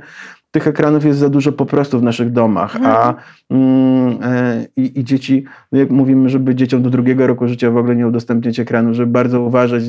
tych 0.51 0.67
ekranów 0.67 1.05
jest 1.05 1.19
za 1.19 1.29
dużo 1.29 1.51
po 1.51 1.65
prostu 1.65 1.99
w 1.99 2.03
naszych 2.03 2.31
domach, 2.31 2.75
mhm. 2.75 2.95
a 2.95 3.15
mm, 3.49 4.17
e, 4.23 4.65
i, 4.75 5.03
dzieci, 5.03 5.43
no 5.71 5.79
jak 5.79 5.89
mówimy, 5.89 6.29
żeby 6.29 6.55
dzieciom 6.55 6.83
do 6.83 6.89
drugiego 6.89 7.27
roku 7.27 7.47
życia 7.47 7.71
w 7.71 7.77
ogóle 7.77 7.95
nie 7.95 8.07
udostępniać 8.07 8.59
ekranu, 8.59 8.93
żeby 8.93 9.11
bardzo 9.11 9.41
uważać, 9.41 9.83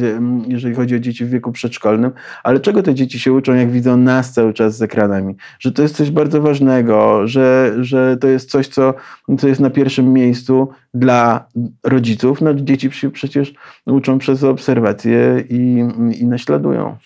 jeżeli 0.49 0.75
chodzi 0.75 0.97
o 0.97 0.99
dzieci 0.99 1.25
w 1.25 1.31
wieku 1.31 1.53
przedszkolnym, 1.53 2.11
ale 2.45 2.61
czego 2.61 2.83
te 2.83 2.95
dzieci 2.95 3.21
się 3.21 3.33
uczą, 3.33 3.55
jak 3.55 3.71
widzą 3.71 3.97
nas 3.97 4.33
cały 4.33 4.53
czas 4.55 4.77
z 4.77 4.83
ekranami? 4.83 5.35
Że 5.59 5.73
to 5.73 5.83
jest 5.83 5.97
coś 5.97 6.11
bardzo 6.11 6.41
ważnego, 6.41 7.27
że, 7.27 7.77
że 7.81 8.17
to 8.17 8.29
jest 8.29 8.51
coś, 8.51 8.69
co, 8.69 8.95
co 9.39 9.49
jest 9.49 9.61
na 9.61 9.71
pierwszym 9.71 10.13
miejscu 10.13 10.69
dla 10.95 11.47
rodziców. 11.85 12.41
No, 12.41 12.55
dzieci 12.55 12.93
się 12.93 13.11
przecież 13.11 13.55
uczą 13.87 14.19
przez 14.19 14.45
obserwacje 14.45 15.45
i, 15.51 15.85
i 16.21 16.27
naśladują. 16.27 16.97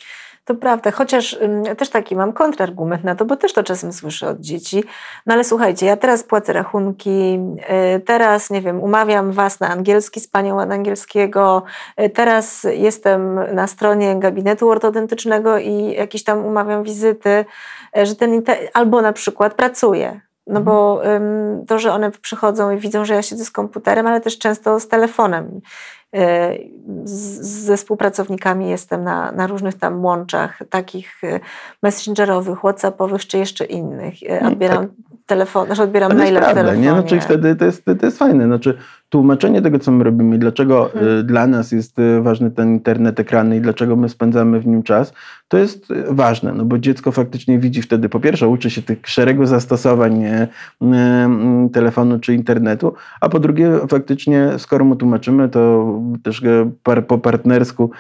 To 0.45 0.55
prawda, 0.55 0.91
chociaż 0.91 1.39
też 1.79 1.89
taki 1.91 2.17
mam 2.17 2.33
kontrargument 2.33 3.05
na 3.05 3.15
to, 3.15 3.25
bo 3.25 3.37
też 3.37 3.53
to 3.53 3.63
czasem 3.63 3.93
słyszę 3.93 4.29
od 4.29 4.41
dzieci. 4.41 4.85
No 5.27 5.35
ale 5.35 5.45
słuchajcie, 5.45 5.87
ja 5.87 5.97
teraz 5.97 6.23
płacę 6.23 6.53
rachunki, 6.53 7.39
y, 7.97 8.01
teraz, 8.01 8.51
nie 8.51 8.63
wiem, 8.63 8.81
umawiam 8.81 9.33
was 9.33 9.61
na 9.61 9.69
angielski 9.69 10.21
z 10.21 10.29
panią 10.29 10.61
od 10.61 10.71
angielskiego, 10.71 11.63
y, 12.01 12.11
teraz 12.11 12.67
jestem 12.73 13.55
na 13.55 13.67
stronie 13.67 14.17
gabinetu 14.17 14.71
ortodontycznego 14.71 15.59
i 15.59 15.93
jakieś 15.93 16.25
tam 16.25 16.47
umawiam 16.47 16.83
wizyty, 16.83 17.45
y, 17.99 18.07
że 18.07 18.17
ten 18.17 18.43
albo 18.75 19.03
na 19.03 19.13
przykład 19.13 19.55
pracuję. 19.55 20.21
No 20.47 20.61
bo 20.61 21.03
um, 21.05 21.67
to, 21.67 21.79
że 21.79 21.93
one 21.93 22.11
przychodzą 22.11 22.71
i 22.71 22.77
widzą, 22.77 23.05
że 23.05 23.15
ja 23.15 23.23
siedzę 23.23 23.45
z 23.45 23.51
komputerem, 23.51 24.07
ale 24.07 24.21
też 24.21 24.39
często 24.39 24.81
z 24.81 24.89
telefonem 24.89 25.61
ze 27.05 27.77
współpracownikami 27.77 28.71
jestem 28.71 29.05
na, 29.05 29.33
na 29.33 29.47
różnych 29.47 29.75
tam 29.75 30.05
łączach, 30.05 30.59
takich 30.71 31.25
e, 31.25 31.41
messengerowych, 31.83 32.59
whatsappowych 32.59 33.27
czy 33.27 33.39
jeszcze 33.39 33.65
innych. 33.65 34.15
E, 34.27 34.41
no, 34.43 34.49
odbieram 34.49 34.89
tak. 34.89 34.97
telefon, 35.27 35.67
znaczy 35.67 35.83
odbieram 35.83 36.17
maile 36.17 36.41
w 36.41 36.55
telefonie. 36.55 36.81
Nie? 36.81 36.91
Znaczy 36.91 37.21
wtedy 37.21 37.57
to 37.57 37.65
jest, 37.65 37.85
to 37.85 38.07
jest 38.07 38.19
fajne. 38.19 38.45
Znaczy, 38.45 38.79
tłumaczenie 39.15 39.63
tego, 39.63 39.79
co 39.79 39.93
my 39.93 40.05
robimy 40.05 40.39
dlaczego 40.39 40.93
mhm. 40.95 41.19
Y, 41.19 41.23
dla 41.23 41.47
nas 41.47 41.73
jest 41.73 41.99
y, 41.99 42.21
ważny 42.23 42.51
ten 42.51 42.69
internet, 42.69 43.21
ekrany 43.21 43.57
i 43.57 43.61
dlaczego 43.61 43.97
my 43.97 44.09
spędzamy 44.09 44.61
w 44.61 44.67
nim 44.67 44.83
czas, 44.83 45.13
to 45.49 45.59
jest 45.59 45.91
y, 45.91 46.05
ważne, 46.11 46.53
no 46.53 46.65
bo 46.65 46.79
dziecko 46.79 47.13
faktycznie 47.13 47.59
widzi 47.59 47.83
wtedy, 47.83 48.09
po 48.09 48.21
pierwsze 48.21 48.49
uczy 48.49 48.71
się 48.71 48.83
tych 48.83 48.99
szeregu 49.05 49.47
zastosowań 49.47 50.25
telefonu 51.73 52.19
czy 52.19 52.35
internetu, 52.35 52.95
a 53.21 53.29
po 53.29 53.41
drugie 53.41 53.71
faktycznie, 53.89 54.51
skoro 54.59 54.85
mu 54.85 54.97
tłumaczymy, 54.97 55.49
to 55.49 55.93
też 56.23 56.43
par, 56.83 57.07
po 57.07 57.19
partnersku 57.19 57.91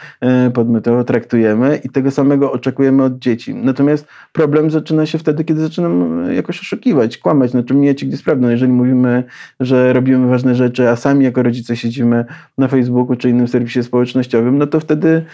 podmiotowo 0.55 1.05
traktujemy 1.05 1.81
i 1.85 1.89
tego 1.89 2.11
samego 2.11 2.53
oczekujemy 2.53 3.03
od 3.03 3.19
dzieci. 3.19 3.55
Natomiast 3.55 4.07
problem 4.33 4.71
zaczyna 4.71 5.07
się 5.07 5.19
wtedy, 5.19 5.45
kiedy 5.45 5.61
zaczynam 5.61 6.25
jakoś 6.33 6.61
oszukiwać, 6.61 7.19
kłamać, 7.19 7.51
znaczy 7.51 7.75
mnie 7.75 7.95
ci 7.95 8.07
gdzie 8.07 8.17
sprawdzą. 8.17 8.49
Jeżeli 8.49 8.73
mówimy, 8.73 9.25
że 9.61 9.93
robimy 9.93 10.29
ważne 10.29 10.55
rzeczy, 10.55 10.89
a 10.89 10.97
sami 11.05 11.25
jako 11.25 11.43
rodzice 11.43 11.77
siedzimy 11.77 12.25
na 12.59 12.69
Facebooku 12.69 13.17
czy 13.17 13.31
innym 13.31 13.49
serwisie 13.49 13.83
społecznościowym, 13.83 14.59
no 14.59 14.67
to 14.67 14.81
wtedy, 14.81 15.25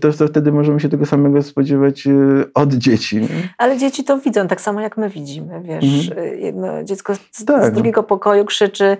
to, 0.00 0.12
to 0.12 0.28
wtedy 0.28 0.52
możemy 0.52 0.80
się 0.80 0.88
tego 0.88 1.06
samego 1.06 1.42
spodziewać 1.42 2.06
y, 2.06 2.44
od 2.54 2.74
dzieci. 2.74 3.16
Nie? 3.16 3.28
Ale 3.58 3.78
dzieci 3.78 4.04
to 4.04 4.18
widzą 4.18 4.48
tak 4.48 4.60
samo 4.60 4.80
jak 4.80 4.96
my 4.96 5.08
widzimy, 5.08 5.60
wiesz. 5.62 6.08
Mhm. 6.08 6.24
Y, 6.24 6.38
jedno 6.38 6.84
dziecko 6.84 7.14
z, 7.14 7.44
tak. 7.44 7.64
z 7.64 7.72
drugiego 7.72 8.02
pokoju 8.02 8.44
krzyczy 8.44 8.96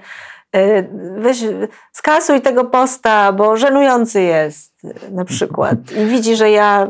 weź, 1.19 1.45
skasuj 1.93 2.41
tego 2.41 2.65
posta, 2.65 3.33
bo 3.33 3.57
żenujący 3.57 4.23
jest 4.23 4.77
na 5.11 5.25
przykład. 5.25 5.79
I 6.03 6.07
widzi, 6.07 6.37
że 6.37 6.51
ja 6.51 6.89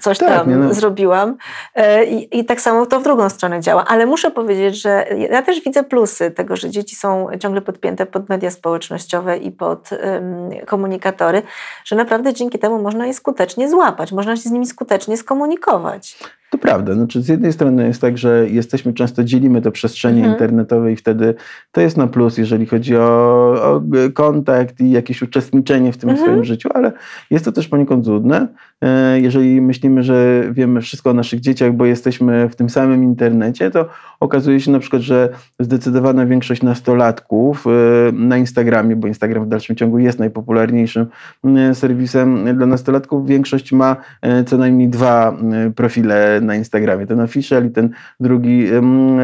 coś 0.00 0.18
tak, 0.18 0.28
tam 0.28 0.60
no. 0.60 0.74
zrobiłam. 0.74 1.36
E, 1.74 2.04
I, 2.04 2.38
I, 2.38 2.44
tak 2.44 2.60
samo 2.60 2.86
to 2.86 3.00
w 3.00 3.02
drugą 3.02 3.28
stronę 3.28 3.60
działa. 3.60 3.84
Ale 3.84 4.06
muszę 4.06 4.30
powiedzieć, 4.30 4.82
że 4.82 5.06
ja 5.30 5.42
też 5.42 5.60
widzę 5.60 5.84
plusy 5.84 6.30
tego, 6.30 6.56
że 6.56 6.70
dzieci 6.70 6.96
są 6.96 7.26
ciągle 7.40 7.60
podpięte 7.60 8.06
pod 8.06 8.28
media 8.28 8.50
społecznościowe 8.50 9.36
i 9.36 9.52
pod 9.52 9.90
um, 9.92 10.50
komunikatory, 10.66 11.42
że 11.84 11.96
naprawdę 11.96 12.34
dzięki 12.34 12.58
temu 12.58 12.82
można 12.82 13.06
je 13.06 13.14
skutecznie 13.14 13.68
złapać, 13.68 14.12
można 14.12 14.36
się 14.36 14.42
z 14.42 14.50
nimi 14.50 14.66
skutecznie 14.66 15.16
skomunikować. 15.16 16.18
To 16.50 16.58
prawda. 16.58 16.94
Znaczy, 16.94 17.22
z 17.22 17.28
jednej 17.28 17.52
strony 17.52 17.86
jest 17.86 18.00
tak, 18.00 18.18
że 18.18 18.48
jesteśmy 18.50 18.92
często 18.92 19.24
dzielimy 19.24 19.62
te 19.62 19.70
przestrzenie 19.70 20.18
mhm. 20.18 20.34
internetowe 20.34 20.92
i 20.92 20.96
wtedy 20.96 21.34
to 21.72 21.80
jest 21.80 21.96
na 21.96 22.06
plus, 22.06 22.38
jeżeli 22.38 22.66
chodzi 22.66 22.96
o, 22.96 23.02
o 23.62 23.82
kontakt 24.14 24.80
i 24.80 24.90
jakieś 24.90 25.22
uczestniczenie 25.22 25.92
w 25.92 25.96
tym 25.96 26.10
mhm. 26.10 26.28
swoim 26.28 26.44
życiu, 26.44 26.68
ale 26.74 26.92
jest 27.30 27.44
to 27.44 27.52
też 27.52 27.68
poniekąd 27.68 28.04
złudne, 28.04 28.48
e, 28.82 29.20
jeżeli 29.20 29.60
myślimy, 29.60 30.02
że 30.02 30.42
wiemy 30.50 30.80
wszystko 30.80 31.10
o 31.10 31.14
naszych 31.14 31.40
dzieciach, 31.40 31.72
bo 31.72 31.86
jesteśmy 31.86 32.48
w 32.48 32.56
tym 32.56 32.70
samym 32.70 33.04
internecie, 33.04 33.70
to 33.70 33.88
okazuje 34.20 34.60
się 34.60 34.70
na 34.70 34.78
przykład, 34.78 35.02
że 35.02 35.28
zdecydowana 35.60 36.26
większość 36.26 36.62
nastolatków 36.62 37.66
e, 37.66 37.70
na 38.12 38.36
Instagramie, 38.38 38.96
bo 38.96 39.08
Instagram 39.08 39.44
w 39.44 39.48
dalszym 39.48 39.76
ciągu 39.76 39.98
jest 39.98 40.18
najpopularniejszym 40.18 41.06
e, 41.44 41.74
serwisem 41.74 42.56
dla 42.56 42.66
nastolatków, 42.66 43.26
większość 43.26 43.72
ma 43.72 43.96
co 44.46 44.58
najmniej 44.58 44.88
dwa 44.88 45.36
profile 45.76 46.37
na 46.46 46.54
Instagramie. 46.54 47.06
Ten 47.06 47.20
official 47.20 47.66
i 47.66 47.70
ten 47.70 47.90
drugi 48.20 48.66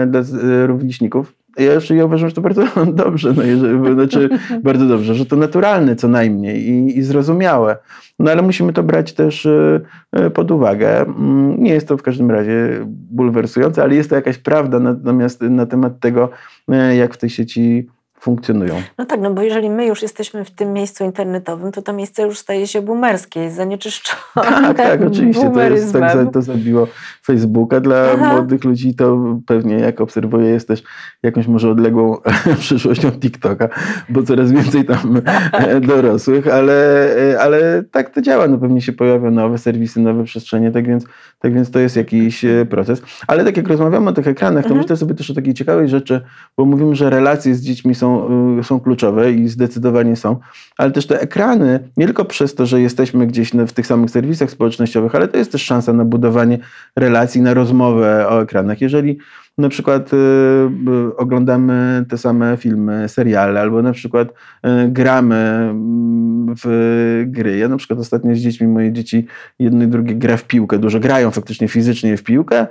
dla 0.06 0.22
rówieśników 0.66 1.34
ja, 1.58 1.96
ja 1.96 2.04
uważam, 2.04 2.28
że 2.28 2.34
to 2.34 2.40
bardzo 2.40 2.64
dobrze, 2.92 3.32
no 3.32 3.42
jeżeli, 3.42 3.94
znaczy 3.94 4.28
bardzo 4.62 4.86
dobrze, 4.86 5.14
że 5.14 5.26
to 5.26 5.36
naturalne 5.36 5.96
co 5.96 6.08
najmniej 6.08 6.68
i, 6.68 6.98
i 6.98 7.02
zrozumiałe. 7.02 7.76
No 8.18 8.30
ale 8.30 8.42
musimy 8.42 8.72
to 8.72 8.82
brać 8.82 9.12
też 9.12 9.46
e, 9.46 9.80
e, 10.12 10.30
pod 10.30 10.50
uwagę. 10.50 11.00
Mm, 11.00 11.62
nie 11.62 11.72
jest 11.72 11.88
to 11.88 11.96
w 11.96 12.02
każdym 12.02 12.30
razie 12.30 12.86
bulwersujące, 12.86 13.82
ale 13.82 13.94
jest 13.94 14.10
to 14.10 14.16
jakaś 14.16 14.38
prawda 14.38 14.80
natomiast 14.80 15.40
na 15.40 15.66
temat 15.66 16.00
tego, 16.00 16.30
e, 16.68 16.96
jak 16.96 17.14
w 17.14 17.16
tej 17.16 17.30
sieci 17.30 17.88
funkcjonują. 18.24 18.82
No 18.98 19.04
tak, 19.04 19.20
no 19.20 19.34
bo 19.34 19.42
jeżeli 19.42 19.70
my 19.70 19.86
już 19.86 20.02
jesteśmy 20.02 20.44
w 20.44 20.50
tym 20.50 20.72
miejscu 20.72 21.04
internetowym, 21.04 21.72
to 21.72 21.82
to 21.82 21.92
miejsce 21.92 22.22
już 22.22 22.38
staje 22.38 22.66
się 22.66 22.82
boomerskie, 22.82 23.40
jest 23.40 23.56
zanieczyszczone. 23.56 24.18
Tak, 24.34 24.76
tak, 24.76 25.00
oczywiście. 25.12 25.50
To, 25.50 25.62
jest, 25.62 25.92
tak, 25.92 26.32
to 26.32 26.42
zabiło 26.42 26.86
Facebooka. 27.26 27.80
Dla 27.80 28.12
Aha. 28.12 28.32
młodych 28.32 28.64
ludzi 28.64 28.94
to 28.94 29.18
pewnie, 29.46 29.74
jak 29.74 30.00
obserwuję, 30.00 30.48
jest 30.48 30.68
też 30.68 30.82
jakąś 31.22 31.46
może 31.46 31.70
odległą 31.70 32.16
przyszłością 32.58 33.10
TikToka, 33.12 33.68
bo 34.08 34.22
coraz 34.22 34.52
więcej 34.52 34.84
tam 34.84 35.20
tak. 35.52 35.86
dorosłych, 35.86 36.48
ale, 36.48 37.08
ale 37.40 37.82
tak 37.90 38.10
to 38.10 38.22
działa. 38.22 38.48
No 38.48 38.58
pewnie 38.58 38.80
się 38.80 38.92
pojawią 38.92 39.30
nowe 39.30 39.58
serwisy, 39.58 40.00
nowe 40.00 40.24
przestrzenie, 40.24 40.70
tak 40.70 40.86
więc, 40.86 41.04
tak 41.38 41.54
więc 41.54 41.70
to 41.70 41.78
jest 41.78 41.96
jakiś 41.96 42.44
e, 42.44 42.66
proces. 42.66 43.02
Ale 43.26 43.44
tak 43.44 43.56
jak 43.56 43.68
rozmawiamy 43.68 44.10
o 44.10 44.12
tych 44.12 44.28
ekranach, 44.28 44.64
to 44.64 44.68
mhm. 44.68 44.80
myślę 44.80 44.96
sobie 44.96 45.14
też 45.14 45.30
o 45.30 45.34
takiej 45.34 45.54
ciekawej 45.54 45.88
rzeczy, 45.88 46.20
bo 46.56 46.64
mówimy, 46.64 46.96
że 46.96 47.10
relacje 47.10 47.54
z 47.54 47.60
dziećmi 47.60 47.94
są 47.94 48.13
Y, 48.60 48.64
są, 48.64 48.80
kluczowe 48.80 49.32
i 49.32 49.48
zdecydowanie 49.48 50.16
są, 50.16 50.36
ale 50.76 50.90
też 50.90 51.06
te 51.06 51.20
ekrany, 51.20 51.88
nie 51.96 52.06
tylko 52.06 52.24
przez 52.24 52.54
to, 52.54 52.66
że 52.66 52.80
jesteśmy 52.80 53.26
gdzieś 53.26 53.50
w 53.50 53.72
tych 53.72 53.86
samych 53.86 54.10
serwisach 54.10 54.50
społecznościowych, 54.50 55.14
ale 55.14 55.28
to 55.28 55.38
jest 55.38 55.52
też 55.52 55.62
szansa 55.62 55.92
na 55.92 56.04
budowanie 56.04 56.58
relacji, 56.96 57.40
na 57.40 57.54
rozmowę 57.54 58.28
o 58.28 58.42
ekranach. 58.42 58.80
Jeżeli 58.80 59.18
na 59.58 59.68
przykład 59.68 60.12
y, 60.12 60.16
y, 60.16 61.16
oglądamy 61.16 62.04
te 62.08 62.18
same 62.18 62.56
filmy, 62.56 63.08
seriale, 63.08 63.60
albo 63.60 63.82
na 63.82 63.92
przykład 63.92 64.28
y, 64.28 64.68
gramy 64.88 65.36
mm, 65.36 66.54
w 66.64 67.24
gry. 67.26 67.58
Ja 67.58 67.68
na 67.68 67.76
przykład 67.76 67.98
ostatnio 67.98 68.34
z 68.34 68.38
dziećmi, 68.38 68.66
moje 68.66 68.92
dzieci 68.92 69.26
jedno 69.58 69.84
i 69.84 69.86
drugie 69.86 70.14
gra 70.14 70.36
w 70.36 70.44
piłkę, 70.44 70.78
dużo 70.78 71.00
grają 71.00 71.30
faktycznie 71.30 71.68
fizycznie 71.68 72.16
w 72.16 72.22
piłkę, 72.22 72.66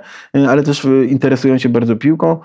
ale 0.48 0.62
też 0.62 0.86
interesują 1.08 1.58
się 1.58 1.68
bardzo 1.68 1.96
piłką 1.96 2.38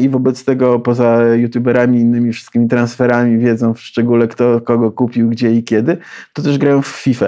i 0.00 0.08
wobec 0.08 0.44
tego 0.44 0.80
poza 0.80 1.34
youtuberami, 1.34 2.00
innymi 2.00 2.32
wszystkimi 2.32 2.68
transferami, 2.68 3.38
wiedzą 3.38 3.74
w 3.74 3.80
szczególe 3.80 4.28
kto 4.28 4.60
kogo 4.60 4.92
kupił, 4.92 5.28
gdzie 5.28 5.52
i 5.52 5.64
kiedy, 5.64 5.96
to 6.32 6.42
też 6.42 6.58
grają 6.58 6.82
w 6.82 6.86
FIFA, 6.86 7.26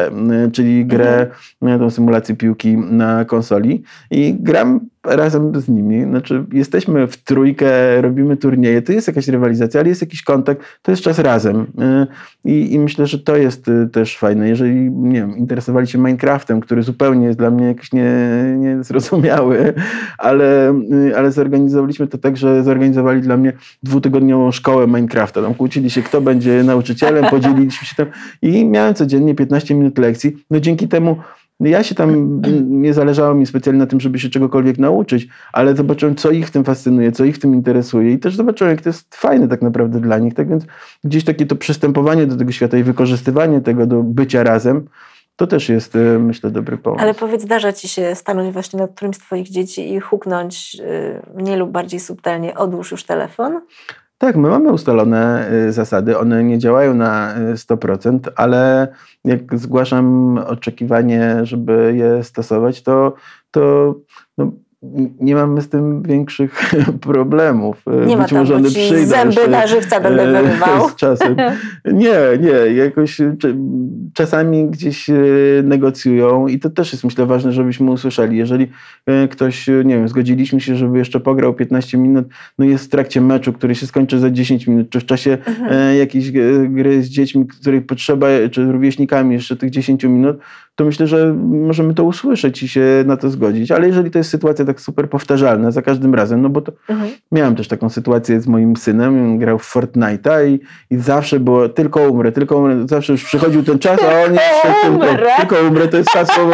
czyli 0.52 0.86
grę, 0.86 1.30
mhm. 1.62 1.80
tą 1.80 1.90
symulację 1.90 2.36
piłki 2.36 2.76
na 2.76 3.24
konsoli 3.24 3.82
i 4.10 4.36
gram 4.40 4.80
razem 5.06 5.60
z 5.60 5.68
nimi. 5.68 6.04
Znaczy, 6.04 6.44
jesteśmy 6.52 7.06
w 7.06 7.16
trójkę, 7.16 8.00
robimy 8.00 8.36
turnieje, 8.36 8.82
to 8.82 8.92
jest 8.92 9.08
jakaś 9.08 9.28
rywalizacja, 9.28 9.80
ale 9.80 9.88
jest 9.88 10.00
jakiś 10.00 10.22
kontakt, 10.22 10.62
to 10.82 10.90
jest 10.90 11.02
czas 11.02 11.18
razem. 11.18 11.60
Y, 11.60 12.06
I, 12.44 12.74
i 12.74 12.78
myślę, 12.78 13.06
że 13.06 13.18
to 13.18 13.36
jest 13.36 13.68
y, 13.68 13.88
też 13.92 14.18
fajne. 14.18 14.48
Jeżeli, 14.48 14.90
nie 14.90 15.20
wiem, 15.20 15.36
interesowali 15.36 15.86
się 15.86 15.98
Minecraftem, 15.98 16.60
który 16.60 16.82
zupełnie 16.82 17.26
jest 17.26 17.38
dla 17.38 17.50
mnie 17.50 17.66
jakiś 17.66 17.92
nie, 17.92 18.12
niezrozumiały, 18.58 19.74
ale, 20.18 20.70
y, 20.92 21.16
ale 21.16 21.32
zorganizowaliśmy 21.32 22.06
to 22.06 22.18
tak, 22.18 22.36
że 22.36 22.64
zorganizowali 22.64 23.20
dla 23.20 23.36
mnie 23.36 23.52
dwutygodniową 23.82 24.52
szkołę 24.52 24.86
Minecrafta. 24.86 25.42
Tam 25.42 25.54
kłócili 25.54 25.90
się, 25.90 26.02
kto 26.02 26.20
będzie 26.20 26.62
nauczycielem, 26.62 27.24
podzieliliśmy 27.30 27.86
się 27.86 27.94
tam 27.96 28.06
i 28.42 28.64
miałem 28.64 28.94
codziennie 28.94 29.34
15 29.34 29.74
minut 29.74 29.98
lekcji. 29.98 30.36
No 30.50 30.60
dzięki 30.60 30.88
temu 30.88 31.16
ja 31.60 31.82
się 31.82 31.94
tam, 31.94 32.40
nie 32.82 32.94
zależało 32.94 33.34
mi 33.34 33.46
specjalnie 33.46 33.78
na 33.78 33.86
tym, 33.86 34.00
żeby 34.00 34.18
się 34.18 34.28
czegokolwiek 34.28 34.78
nauczyć, 34.78 35.28
ale 35.52 35.76
zobaczyłem, 35.76 36.14
co 36.14 36.30
ich 36.30 36.48
w 36.48 36.50
tym 36.50 36.64
fascynuje, 36.64 37.12
co 37.12 37.24
ich 37.24 37.36
w 37.36 37.38
tym 37.38 37.54
interesuje 37.54 38.12
i 38.12 38.18
też 38.18 38.36
zobaczyłem, 38.36 38.70
jak 38.70 38.82
to 38.82 38.88
jest 38.88 39.14
fajne 39.14 39.48
tak 39.48 39.62
naprawdę 39.62 40.00
dla 40.00 40.18
nich. 40.18 40.34
Tak 40.34 40.48
więc 40.48 40.64
gdzieś 41.04 41.24
takie 41.24 41.46
to 41.46 41.56
przystępowanie 41.56 42.26
do 42.26 42.36
tego 42.36 42.52
świata 42.52 42.78
i 42.78 42.82
wykorzystywanie 42.82 43.60
tego 43.60 43.86
do 43.86 44.02
bycia 44.02 44.42
razem, 44.42 44.88
to 45.36 45.46
też 45.46 45.68
jest, 45.68 45.96
e, 45.96 46.18
myślę, 46.18 46.50
dobry 46.50 46.78
pomysł. 46.78 47.02
Ale 47.02 47.14
powiedz, 47.14 47.42
zdarza 47.42 47.72
ci 47.72 47.88
się 47.88 48.14
stanąć 48.14 48.52
właśnie 48.52 48.78
nad 48.78 48.92
którymś 48.94 49.16
z 49.16 49.18
twoich 49.18 49.48
dzieci 49.48 49.94
i 49.94 50.00
huknąć 50.00 50.76
y, 50.80 51.22
mniej 51.34 51.56
lub 51.56 51.70
bardziej 51.70 52.00
subtelnie, 52.00 52.54
odłóż 52.54 52.90
już 52.90 53.04
telefon? 53.04 53.60
Tak, 54.18 54.36
my 54.36 54.48
mamy 54.48 54.72
ustalone 54.72 55.50
y, 55.52 55.72
zasady. 55.72 56.18
One 56.18 56.44
nie 56.44 56.58
działają 56.58 56.94
na 56.94 57.34
100%, 57.54 58.28
y, 58.28 58.32
ale 58.36 58.88
jak 59.24 59.58
zgłaszam 59.58 60.38
oczekiwanie, 60.38 61.40
żeby 61.42 61.94
je 61.96 62.24
stosować, 62.24 62.82
to, 62.82 63.14
to 63.50 63.94
no, 64.38 64.52
nie 65.20 65.34
mamy 65.34 65.62
z 65.62 65.68
tym 65.68 66.02
większych 66.02 66.70
problemów. 67.00 67.82
Nie 68.06 68.16
Być 68.16 68.32
ma 68.32 68.38
może 68.38 68.60
przyjdą 68.60 69.06
zęby 69.06 69.48
na 69.48 69.66
żywca 69.66 70.00
będę 70.00 70.22
e, 70.22 70.42
wyrywał. 70.42 70.88
Z 70.88 70.94
czasem. 70.94 71.36
Nie, 71.92 72.16
nie, 72.40 72.74
jakoś 72.74 73.20
czasami 74.14 74.66
gdzieś 74.70 75.10
e, 75.10 75.14
negocjują 75.64 76.46
i 76.48 76.58
to 76.58 76.70
też 76.70 76.92
jest 76.92 77.04
myślę 77.04 77.26
ważne, 77.26 77.52
żebyśmy 77.52 77.90
usłyszeli. 77.90 78.36
Jeżeli 78.36 78.70
e, 79.06 79.28
ktoś, 79.28 79.66
nie 79.66 79.96
wiem, 79.96 80.08
zgodziliśmy 80.08 80.60
się, 80.60 80.76
żeby 80.76 80.98
jeszcze 80.98 81.20
pograł 81.20 81.54
15 81.54 81.98
minut, 81.98 82.26
no 82.58 82.64
jest 82.64 82.84
w 82.84 82.88
trakcie 82.88 83.20
meczu, 83.20 83.52
który 83.52 83.74
się 83.74 83.86
skończy 83.86 84.18
za 84.18 84.30
10 84.30 84.66
minut, 84.66 84.90
czy 84.90 85.00
w 85.00 85.06
czasie 85.06 85.38
mhm. 85.46 85.96
jakiejś 85.96 86.30
gry 86.68 87.02
z 87.02 87.08
dziećmi, 87.08 87.46
których 87.46 87.86
potrzeba, 87.86 88.26
czy 88.50 88.72
rówieśnikami 88.72 89.34
jeszcze 89.34 89.56
tych 89.56 89.70
10 89.70 90.04
minut, 90.04 90.36
to 90.76 90.84
myślę, 90.84 91.06
że 91.06 91.34
możemy 91.44 91.94
to 91.94 92.04
usłyszeć 92.04 92.62
i 92.62 92.68
się 92.68 93.04
na 93.06 93.16
to 93.16 93.30
zgodzić. 93.30 93.70
Ale 93.70 93.86
jeżeli 93.86 94.10
to 94.10 94.18
jest 94.18 94.30
sytuacja 94.30 94.64
tak 94.66 94.80
super 94.80 95.10
powtarzalna 95.10 95.70
za 95.70 95.82
każdym 95.82 96.14
razem, 96.14 96.42
no 96.42 96.48
bo 96.48 96.60
to 96.60 96.72
mhm. 96.88 97.10
miałem 97.32 97.56
też 97.56 97.68
taką 97.68 97.88
sytuację 97.88 98.40
z 98.40 98.46
moim 98.46 98.76
synem, 98.76 99.38
grał 99.38 99.58
w 99.58 99.74
Fortnite'a 99.74 100.48
i, 100.48 100.60
i 100.90 100.98
zawsze 100.98 101.40
było 101.40 101.68
tylko 101.68 102.10
umrę, 102.10 102.32
tylko 102.32 102.58
umrę. 102.58 102.88
Zawsze 102.88 103.12
już 103.12 103.24
przychodził 103.24 103.62
ten 103.62 103.78
czas, 103.78 104.00
a 104.02 104.26
on 104.26 104.32
jeszcze 104.32 104.74
tylko, 104.82 105.06
tylko 105.36 105.56
umrę. 105.68 105.88
To 105.88 105.96
jest 105.96 106.10
hasło 106.10 106.50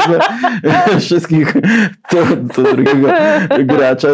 wszystkich 1.00 1.54
to, 2.08 2.16
to 2.54 2.62
drugiego 2.62 3.08
gracza. 3.64 4.08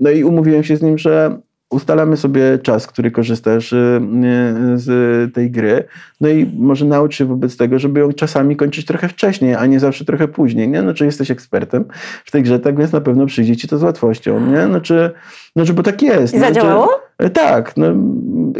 No 0.00 0.10
i 0.10 0.24
umówiłem 0.24 0.64
się 0.64 0.76
z 0.76 0.82
nim, 0.82 0.98
że 0.98 1.38
ustalamy 1.70 2.16
sobie 2.16 2.58
czas, 2.58 2.86
który 2.86 3.10
korzystasz 3.10 3.72
y, 3.72 3.76
y, 3.76 4.78
z 4.78 5.34
tej 5.34 5.50
gry, 5.50 5.84
no 6.20 6.28
i 6.28 6.52
może 6.58 6.84
naucz 6.84 7.14
się 7.16 7.24
wobec 7.24 7.56
tego, 7.56 7.78
żeby 7.78 8.00
ją 8.00 8.12
czasami 8.12 8.56
kończyć 8.56 8.86
trochę 8.86 9.08
wcześniej, 9.08 9.54
a 9.54 9.66
nie 9.66 9.80
zawsze 9.80 10.04
trochę 10.04 10.28
później, 10.28 10.68
nie? 10.68 10.82
No 10.82 10.94
czy 10.94 11.04
jesteś 11.04 11.30
ekspertem 11.30 11.84
w 12.24 12.30
tej 12.30 12.42
grze, 12.42 12.58
tak 12.58 12.78
więc 12.78 12.92
na 12.92 13.00
pewno 13.00 13.26
przyjdzie 13.26 13.56
ci 13.56 13.68
to 13.68 13.78
z 13.78 13.82
łatwością, 13.82 14.46
nie? 14.46 14.66
No 14.66 14.80
czy, 14.80 15.10
no, 15.56 15.64
czy 15.64 15.74
bo 15.74 15.82
tak 15.82 16.02
jest. 16.02 16.34
I 16.34 16.38
zadziałało? 16.38 16.86
No, 16.86 17.05
tak, 17.32 17.76
no 17.76 17.86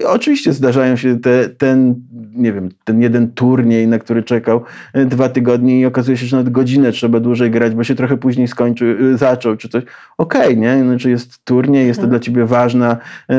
oczywiście 0.07 0.53
zdarzają 0.53 0.97
się 0.97 1.21
te, 1.21 1.49
ten 1.49 1.95
nie 2.37 2.53
wiem, 2.53 2.69
ten 2.85 3.03
jeden 3.03 3.33
turniej, 3.33 3.89
na 3.89 3.99
który 3.99 4.23
czekał 4.23 4.63
e, 4.93 5.05
dwa 5.05 5.29
tygodnie 5.29 5.81
i 5.81 5.87
okazuje 5.87 6.17
się, 6.17 6.27
że 6.27 6.37
nawet 6.37 6.53
godzinę 6.53 6.93
trzeba 6.93 7.21
dłużej 7.21 7.51
grać, 7.51 7.75
bo 7.75 7.85
się 7.85 7.95
trochę 7.95 8.17
później 8.17 8.49
skończył, 8.49 8.89
e, 8.89 9.19
zaczął 9.19 9.57
czy 9.57 9.69
coś. 9.69 9.85
Okej, 10.19 10.43
okay, 10.43 10.57
nie? 10.57 10.83
Znaczy 10.83 11.11
jest 11.11 11.45
turniej, 11.45 11.87
jest 11.87 12.01
to 12.01 12.05
mhm. 12.05 12.11
dla 12.11 12.25
ciebie 12.25 12.47
ważna 12.47 12.97
yy, 13.29 13.37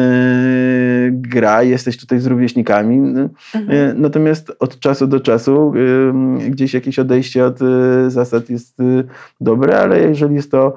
gra, 1.11 1.63
jesteś 1.63 1.97
tutaj 1.97 2.19
z 2.19 2.25
rówieśnikami. 2.25 2.97
Mhm. 2.97 4.01
natomiast 4.01 4.51
od 4.59 4.79
czasu 4.79 5.07
do 5.07 5.19
czasu 5.19 5.73
yy, 5.75 6.49
gdzieś 6.49 6.73
jakieś 6.73 6.99
odejście 6.99 7.45
od 7.45 7.59
zasad 8.07 8.49
jest 8.49 8.77
dobre, 9.41 9.79
ale 9.79 9.99
jeżeli 9.99 10.35
jest 10.35 10.51
to 10.51 10.73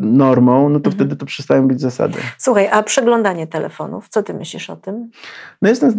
normą, 0.00 0.68
no 0.68 0.80
to 0.80 0.90
mhm. 0.90 0.94
wtedy 0.94 1.16
to 1.16 1.26
przestają 1.26 1.68
być 1.68 1.80
zasady. 1.80 2.18
Słuchaj, 2.38 2.68
a 2.72 2.82
przeglądanie 2.82 3.46
telefonów, 3.48 4.08
co 4.08 4.22
ty 4.22 4.34
myślisz 4.34 4.70
o 4.70 4.76
tym? 4.76 5.10
No 5.62 5.68
jestem 5.68 5.90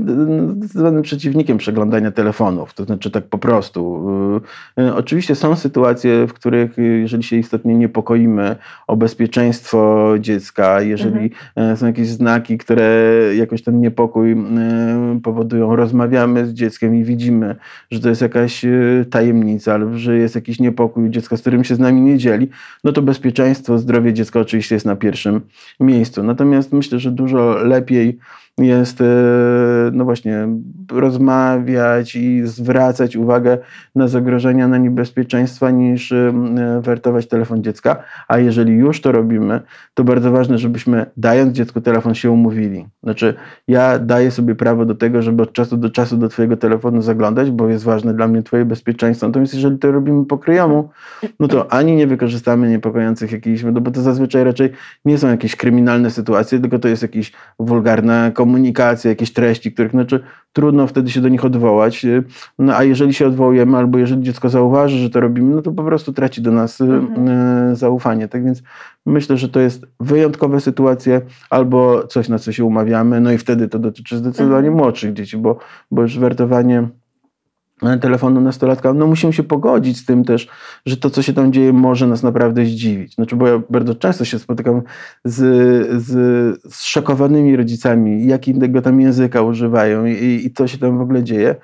zdecydowanym 0.56 1.02
przeciwnikiem 1.02 1.58
przeglądania 1.58 2.12
telefonów, 2.12 2.74
to 2.74 2.84
znaczy 2.84 3.12
tak 3.12 3.24
po 3.24 3.38
prostu. 3.38 4.10
Y, 4.78 4.82
y, 4.82 4.96
oczywiście 4.96 5.36
są 5.36 5.56
sytuacje, 5.56 6.28
w 6.28 6.34
których 6.34 6.80
y, 6.80 6.82
jeżeli 6.82 7.24
się 7.24 7.36
istotnie 7.36 7.76
niepokoimy 7.76 8.56
o 8.88 8.96
bezpieczeństwo 8.96 10.14
dziecka, 10.20 10.82
jeżeli 10.82 11.32
mhm. 11.56 11.78
są 11.78 11.86
jakieś 11.86 12.08
znaki, 12.08 12.58
które 12.58 13.06
jakoś 13.36 13.64
ten 13.64 13.82
niepokój 13.82 14.36
powodują, 15.24 15.76
rozmawiamy 15.76 16.46
z 16.46 16.54
dzieckiem 16.54 16.96
i 16.96 17.04
widzimy, 17.04 17.56
że 17.92 18.00
to 18.00 18.10
jest 18.10 18.22
jakaś 18.22 18.66
tajemnica, 19.10 19.74
albo 19.74 19.98
że 19.98 20.18
jest 20.18 20.36
jakiś 20.36 20.60
niepokój 20.60 21.10
dziecka, 21.10 21.38
z 21.38 21.42
którym 21.42 21.64
się 21.64 21.76
z 21.76 21.80
nami 21.80 22.02
nie 22.02 22.18
dzieli, 22.18 22.50
no 22.84 22.92
to 22.92 23.02
bezpieczeństwo, 23.02 23.78
zdrowie 23.78 24.14
dziecka 24.14 24.40
oczywiście 24.40 24.76
jest 24.76 24.86
na 24.86 24.96
pierwszym 24.96 25.42
miejscu. 25.80 26.24
Natomiast 26.24 26.74
myślę, 26.74 27.00
że 27.00 27.12
dużo 27.12 27.39
lepiej 27.64 28.18
jest, 28.60 29.02
e, 29.02 29.06
no 29.94 30.06
właśnie, 30.06 30.48
rozmawiać 30.92 32.16
i 32.16 32.42
zwracać 32.46 33.16
uwagę 33.16 33.58
na 33.96 34.08
zagrożenia, 34.08 34.68
na 34.68 34.78
niebezpieczeństwa, 34.78 35.72
niż 35.72 36.12
e, 36.12 36.34
wertować 36.82 37.28
telefon 37.28 37.64
dziecka. 37.64 38.04
A 38.28 38.38
jeżeli 38.38 38.74
już 38.74 39.02
to 39.02 39.12
robimy, 39.12 39.62
to 39.94 40.04
bardzo 40.04 40.32
ważne, 40.32 40.58
żebyśmy 40.58 41.06
dając 41.18 41.54
dziecku 41.54 41.82
telefon 41.82 42.16
się 42.16 42.32
umówili. 42.32 42.88
Znaczy, 43.04 43.34
ja 43.68 44.00
daję 44.00 44.32
sobie 44.32 44.56
prawo 44.56 44.86
do 44.86 44.96
tego, 44.96 45.22
żeby 45.22 45.44
od 45.44 45.54
czasu 45.54 45.78
do 45.78 45.90
czasu 45.90 46.18
do 46.18 46.30
Twojego 46.30 46.58
telefonu 46.58 47.02
zaglądać, 47.02 47.52
bo 47.52 47.70
jest 47.70 47.84
ważne 47.84 48.14
dla 48.14 48.28
mnie 48.28 48.44
Twoje 48.44 48.66
bezpieczeństwo. 48.66 49.28
Natomiast 49.28 49.54
jeżeli 49.54 49.78
to 49.78 49.92
robimy 49.92 50.26
po 50.26 50.38
kryjomu, 50.38 50.90
no 51.40 51.48
to 51.48 51.74
ani 51.74 51.96
nie 51.96 52.08
wykorzystamy 52.08 52.70
niepokojących 52.70 53.32
jakichś, 53.32 53.64
no 53.64 53.82
bo 53.82 53.92
to 53.92 54.02
zazwyczaj 54.02 54.44
raczej 54.44 54.72
nie 55.06 55.18
są 55.18 55.28
jakieś 55.28 55.56
kryminalne 55.56 56.10
sytuacje, 56.10 56.60
tylko 56.60 56.80
to 56.80 56.88
jest 56.88 57.02
jakiś 57.02 57.32
wulgarna 57.60 58.32
komunikacja, 58.32 58.49
komunikacje, 58.50 59.10
jakieś 59.10 59.34
treści, 59.34 59.72
których 59.72 59.92
znaczy 59.92 60.20
trudno 60.54 60.88
wtedy 60.88 61.12
się 61.12 61.22
do 61.22 61.30
nich 61.30 61.46
odwołać. 61.46 62.06
No 62.60 62.76
a 62.76 62.84
jeżeli 62.84 63.14
się 63.14 63.28
odwołujemy, 63.28 63.78
albo 63.78 63.98
jeżeli 63.98 64.24
dziecko 64.24 64.50
zauważy, 64.50 64.98
że 64.98 65.10
to 65.10 65.20
robimy, 65.20 65.56
no 65.56 65.62
to 65.62 65.72
po 65.72 65.84
prostu 65.84 66.14
traci 66.14 66.42
do 66.42 66.52
nas 66.52 66.82
mhm. 66.82 67.28
E, 67.28 67.76
zaufanie. 67.76 68.28
Tak 68.28 68.46
więc 68.46 68.64
myślę, 69.06 69.38
że 69.38 69.50
to 69.50 69.60
jest 69.60 69.86
wyjątkowe 70.00 70.62
sytuacje, 70.62 71.22
albo 71.50 72.08
coś, 72.08 72.30
na 72.30 72.40
co 72.40 72.52
się 72.52 72.66
umawiamy, 72.66 73.22
no 73.22 73.32
i 73.32 73.38
wtedy 73.38 73.68
to 73.68 73.80
dotyczy 73.80 74.18
zdecydowanie 74.18 74.68
mhm. 74.68 74.78
młodszych 74.84 75.14
dzieci, 75.14 75.38
bo, 75.38 75.58
bo 75.92 76.02
już 76.02 76.20
wertowanie 76.20 76.88
telefonu 78.02 78.42
nastolatka, 78.42 78.94
no 78.94 79.08
musimy 79.08 79.34
się 79.34 79.44
pogodzić 79.44 79.98
z 79.98 80.06
tym 80.06 80.24
też, 80.24 80.48
że 80.86 80.98
to, 80.98 81.10
co 81.10 81.22
się 81.22 81.34
tam 81.34 81.54
dzieje, 81.54 81.74
może 81.74 82.08
nas 82.08 82.24
naprawdę 82.24 82.66
zdziwić. 82.66 83.16
Znaczy, 83.16 83.36
bo 83.36 83.48
ja 83.48 83.62
bardzo 83.70 83.96
często 83.96 84.26
się 84.26 84.40
spotykam 84.40 84.82
z, 85.26 85.38
z, 86.04 86.84
szokowanymi 86.84 87.56
rodzicami, 87.56 88.28
jakiego 88.28 88.82
tam 88.82 89.02
języka 89.02 89.42
używają 89.42 90.06
i, 90.06 90.42
i 90.46 90.54
co 90.54 90.68
się 90.68 90.78
tam 90.78 90.98
w 90.98 91.02
ogóle 91.02 91.24
dzieje. 91.24 91.56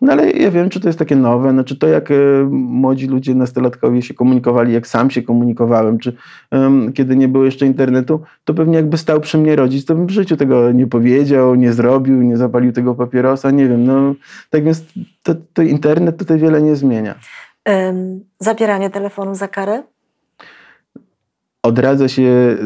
No 0.00 0.12
ale 0.12 0.30
ja 0.30 0.50
wiem, 0.50 0.70
czy 0.70 0.80
to 0.80 0.88
jest 0.88 0.98
takie 0.98 1.16
nowe, 1.16 1.50
znaczy 1.50 1.76
to 1.76 1.86
jak 1.86 2.10
e, 2.10 2.14
młodzi 2.50 3.06
ludzie, 3.06 3.34
nastolatkowie 3.34 4.02
się 4.02 4.14
komunikowali, 4.14 4.72
jak 4.72 4.86
sam 4.86 5.10
się 5.10 5.22
komunikowałem, 5.22 5.98
czy 5.98 6.16
um, 6.52 6.92
kiedy 6.92 7.16
nie 7.16 7.28
było 7.28 7.44
jeszcze 7.44 7.66
internetu, 7.66 8.20
to 8.44 8.54
pewnie 8.54 8.76
jakby 8.76 8.98
stał 8.98 9.20
przy 9.20 9.38
mnie 9.38 9.56
rodzic, 9.56 9.84
to 9.84 9.94
bym 9.94 10.06
w 10.06 10.10
życiu 10.10 10.36
tego 10.36 10.72
nie 10.72 10.86
powiedział, 10.86 11.54
nie 11.54 11.72
zrobił, 11.72 12.22
nie 12.22 12.36
zapalił 12.36 12.72
tego 12.72 12.94
papierosa, 12.94 13.50
nie 13.50 13.68
wiem. 13.68 13.84
No, 13.84 14.14
tak 14.50 14.64
więc 14.64 14.84
to, 15.22 15.34
to 15.52 15.62
internet 15.62 16.16
tutaj 16.16 16.38
wiele 16.38 16.62
nie 16.62 16.76
zmienia. 16.76 17.14
Um, 17.66 18.20
zabieranie 18.38 18.90
telefonu 18.90 19.34
za 19.34 19.48
karę? 19.48 19.82
Odradza 21.62 22.08
się 22.08 22.56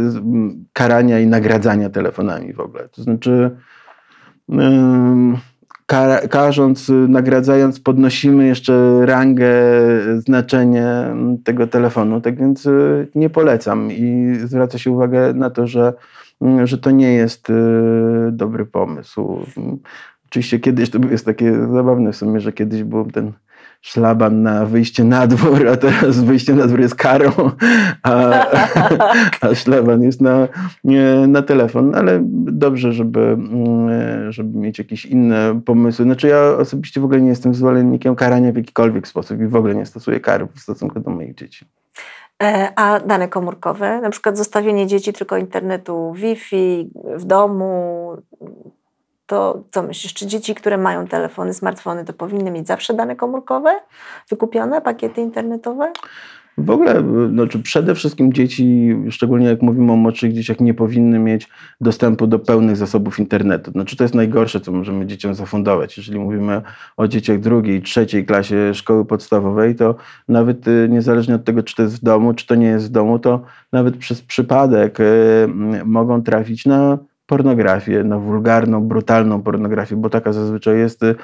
karania 0.73 1.21
i 1.21 1.27
nagradzania 1.27 1.91
telefonami 1.91 2.53
w 2.53 2.61
ogóle. 2.61 2.89
To 2.89 3.03
znaczy... 3.03 3.57
Um, 5.93 6.29
karząc, 6.29 6.89
y, 6.89 6.93
nagradzając, 6.93 7.81
podnosimy 7.81 8.47
jeszcze 8.47 9.07
rangę, 9.07 9.53
znaczenie 10.19 10.87
tego 11.45 11.67
telefonu. 11.67 12.21
Tak 12.21 12.39
więc 12.39 12.67
y, 12.67 13.09
nie 13.15 13.31
polecam 13.31 13.93
i 13.93 14.35
zwraca 14.45 14.79
się 14.79 14.91
uwagę 14.91 15.35
na 15.35 15.51
to, 15.51 15.67
że, 15.67 15.93
mm, 16.41 16.67
że 16.67 16.79
to 16.79 16.91
nie 16.91 17.13
jest 17.13 17.51
y, 17.51 17.53
dobry 18.33 18.67
pomysł. 18.67 19.39
Oczywiście 20.27 20.61
kiedyś 20.61 20.91
to 20.91 20.99
jest 21.11 21.27
takie 21.27 21.55
zabawne 21.73 22.13
w 22.13 22.17
sumie, 22.17 22.41
że 22.41 22.53
kiedyś 22.53 22.85
był 22.85 23.11
ten 23.11 23.33
szlaban 23.81 24.43
na 24.43 24.67
wyjście 24.67 25.05
na 25.05 25.27
dwór, 25.27 25.69
a 25.69 25.77
teraz 25.77 26.21
wyjście 26.21 26.55
na 26.55 26.67
dwór 26.67 26.81
jest 26.81 26.95
karą, 26.95 27.31
a, 28.03 28.11
a 29.51 29.55
szlaban 29.55 30.03
jest 30.03 30.21
na, 30.21 30.49
na 31.29 31.43
telefon. 31.43 31.95
Ale 31.95 32.21
dobrze, 32.35 32.93
żeby, 32.93 33.21
mm, 33.21 34.33
żeby 34.33 34.59
mieć 34.59 34.79
jakieś 34.79 35.07
inne 35.07 35.61
pomysły. 35.65 36.05
Znaczy 36.05 36.29
ja 36.29 36.57
osobiście 36.59 37.01
w 37.01 37.05
ogóle 37.05 37.21
nie 37.21 37.29
jestem 37.29 37.55
zwolennikiem 37.55 38.17
karania 38.17 38.53
w 38.53 38.57
jakikolwiek 38.57 39.09
sposób 39.09 39.41
i 39.41 39.47
w 39.47 39.57
ogóle 39.57 39.75
nie 39.75 39.87
stosuję 39.87 40.21
kar 40.21 40.49
w 40.55 40.61
stosunku 40.61 41.01
do 41.01 41.11
moich 41.11 41.35
dzieci. 41.35 41.67
E, 42.43 42.73
a 42.77 43.01
dane 43.01 43.29
komórkowe, 43.29 44.01
na 44.01 44.11
przykład 44.11 44.39
zostawienie 44.39 44.87
dzieci 44.87 45.13
tylko 45.13 45.37
internetu 45.37 46.13
Wi-Fi 46.13 46.91
w 47.17 47.25
domu, 47.25 48.17
to 49.31 49.65
co 49.71 49.83
myślisz, 49.83 50.15
czy 50.15 50.27
dzieci, 50.27 50.55
które 50.55 50.79
mają 50.79 51.07
telefony, 51.07 51.55
smartfony, 51.55 52.05
to 52.05 52.13
powinny 52.13 52.51
mieć 52.51 52.67
zawsze 52.67 52.95
dane 52.95 53.17
komórkowe, 53.17 53.81
wykupione, 54.31 54.81
pakiety 54.81 55.21
internetowe? 55.21 55.93
W 56.59 56.71
ogóle, 56.71 57.03
znaczy 57.33 57.59
przede 57.59 57.95
wszystkim 57.95 58.33
dzieci, 58.33 58.97
szczególnie 59.11 59.47
jak 59.47 59.63
mówimy 59.63 59.93
o 59.93 59.97
młodszych 59.97 60.33
dzieciach, 60.33 60.61
nie 60.61 60.75
powinny 60.75 61.19
mieć 61.19 61.49
dostępu 61.81 62.27
do 62.27 62.39
pełnych 62.39 62.77
zasobów 62.77 63.19
internetu. 63.19 63.71
Znaczy 63.71 63.97
to 63.97 64.05
jest 64.05 64.15
najgorsze, 64.15 64.61
co 64.61 64.73
możemy 64.73 65.07
dzieciom 65.07 65.35
zafundować. 65.35 65.97
Jeżeli 65.97 66.19
mówimy 66.19 66.63
o 66.97 67.09
dzieciach 67.09 67.41
drugiej, 67.41 67.83
trzeciej 67.83 68.27
klasie 68.27 68.75
szkoły 68.75 69.05
podstawowej, 69.05 69.75
to 69.75 69.95
nawet 70.29 70.69
y, 70.69 70.89
niezależnie 70.91 71.35
od 71.35 71.45
tego, 71.45 71.63
czy 71.63 71.77
to 71.77 71.83
jest 71.83 71.97
w 71.97 72.05
domu, 72.05 72.35
czy 72.35 72.47
to 72.47 72.55
nie 72.55 72.67
jest 72.67 72.87
w 72.87 72.91
domu, 72.91 73.19
to 73.19 73.43
nawet 73.73 73.97
przez 73.97 74.23
przypadek 74.23 75.01
y, 75.01 75.05
mogą 75.85 76.23
trafić 76.23 76.67
na 76.67 76.99
pornografię, 77.31 78.05
na 78.05 78.19
wulgarną, 78.19 78.81
brutalną 78.81 79.43
pornografię, 79.43 79.97
bo 79.97 80.11
taka 80.11 80.33
zazwyczaj 80.33 80.79
jest 80.79 81.03
y, 81.03 81.15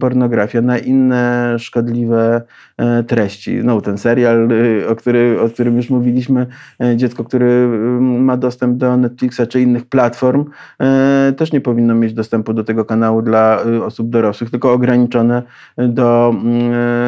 pornografia, 0.00 0.60
na 0.62 0.78
inne 0.78 1.54
szkodliwe 1.58 2.42
e, 2.76 3.02
treści. 3.02 3.60
No, 3.64 3.80
ten 3.80 3.98
serial, 3.98 4.52
y, 4.52 4.88
o, 4.88 4.96
który, 4.96 5.40
o 5.40 5.48
którym 5.48 5.76
już 5.76 5.90
mówiliśmy, 5.90 6.46
e, 6.80 6.96
dziecko, 6.96 7.24
które 7.24 7.68
ma 8.00 8.36
dostęp 8.36 8.76
do 8.76 8.96
Netflixa 8.96 9.40
czy 9.48 9.60
innych 9.60 9.86
platform, 9.86 10.44
e, 10.80 11.32
też 11.36 11.52
nie 11.52 11.60
powinno 11.60 11.94
mieć 11.94 12.12
dostępu 12.14 12.52
do 12.52 12.64
tego 12.64 12.84
kanału 12.84 13.22
dla 13.22 13.58
y, 13.66 13.84
osób 13.84 14.10
dorosłych, 14.10 14.50
tylko 14.50 14.72
ograniczone 14.72 15.42
do, 15.78 16.34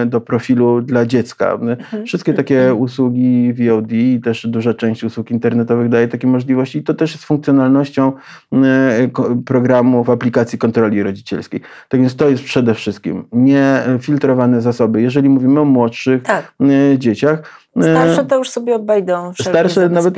do 0.07 0.21
profilu 0.21 0.81
dla 0.81 1.07
dziecka. 1.07 1.53
Mhm. 1.53 2.07
Wszystkie 2.07 2.35
takie 2.35 2.75
usługi 2.75 3.55
VOD 3.55 3.93
i 3.93 4.21
też 4.21 4.47
duża 4.47 4.75
część 4.75 5.05
usług 5.05 5.31
internetowych 5.31 5.89
daje 5.89 6.09
takie 6.09 6.27
możliwości 6.27 6.79
i 6.79 6.83
to 6.83 6.95
też 6.95 7.13
jest 7.13 7.25
funkcjonalnością 7.25 8.08
E, 8.53 9.09
programów, 9.47 10.11
aplikacji 10.11 10.59
kontroli 10.59 11.03
rodzicielskiej. 11.03 11.61
Tak 11.89 12.01
więc 12.01 12.17
to 12.17 12.29
jest 12.29 12.45
przede 12.45 12.75
wszystkim 12.75 13.25
niefiltrowane 13.33 14.61
zasoby. 14.61 15.03
Jeżeli 15.03 15.29
mówimy 15.29 15.61
o 15.61 15.65
młodszych 15.65 16.23
tak. 16.23 16.55
E, 16.61 16.99
dzieciach, 16.99 17.68
Starsze 17.77 18.25
to 18.25 18.39
już 18.39 18.51
sobie 18.51 18.75
obejdą 18.75 19.33
Starsze 19.41 19.89
nawet 19.89 20.15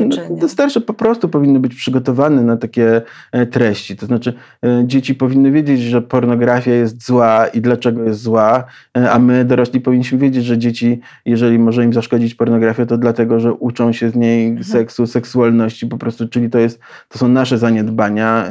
starsze 0.49 0.81
po 0.81 0.95
prostu 0.95 1.29
powinny 1.29 1.61
być 1.61 1.75
przygotowane 1.75 2.43
na 2.43 2.57
takie 2.57 3.03
e, 3.33 3.47
treści. 3.47 3.97
To 3.97 4.07
znaczy 4.07 4.33
e, 4.65 4.83
dzieci 4.87 5.15
powinny 5.15 5.51
wiedzieć, 5.51 5.81
że 5.81 6.03
pornografia 6.03 6.73
jest 6.73 7.07
zła 7.07 7.47
i 7.47 7.61
dlaczego 7.61 8.03
jest 8.03 8.21
zła, 8.21 8.65
e, 8.99 9.11
a 9.11 9.19
my 9.19 9.45
dorośli 9.45 9.81
powinniśmy 9.81 10.19
wiedzieć, 10.19 10.45
że 10.45 10.59
dzieci, 10.59 11.01
jeżeli 11.25 11.59
może 11.59 11.85
im 11.85 11.93
zaszkodzić 11.93 12.35
pornografia, 12.35 12.87
to 12.87 12.99
dlatego, 12.99 13.41
że 13.41 13.53
uczą 13.53 13.93
się 13.93 14.11
z 14.11 14.15
niej 14.15 14.47
mhm. 14.47 14.65
seksu, 14.65 15.07
seksualności 15.07 15.87
po 15.87 15.99
prostu, 15.99 16.29
czyli 16.29 16.51
to 16.51 16.59
jest, 16.59 16.81
to 17.09 17.19
są 17.19 17.29
nasze 17.29 17.59
zaniedbania. 17.59 18.51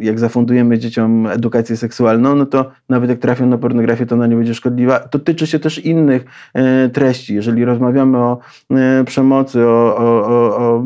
Jak 0.00 0.18
zafundujemy 0.18 0.78
dzieciom 0.78 1.26
edukację 1.26 1.76
seksualną, 1.76 2.34
no 2.34 2.46
to 2.46 2.70
nawet 2.88 3.10
jak 3.10 3.18
trafią 3.18 3.46
na 3.46 3.58
pornografię, 3.58 4.06
to 4.06 4.14
ona 4.14 4.26
nie 4.26 4.36
będzie 4.36 4.54
szkodliwa. 4.54 4.98
To 4.98 5.18
tyczy 5.18 5.46
się 5.46 5.58
też 5.58 5.78
innych 5.78 6.24
treści. 6.92 7.34
Jeżeli 7.34 7.64
rozmawiamy 7.76 8.18
o 8.18 8.38
e, 8.70 9.04
przemocy, 9.04 9.66
o, 9.66 9.96
o, 9.96 10.26
o, 10.26 10.56
o 10.58 10.84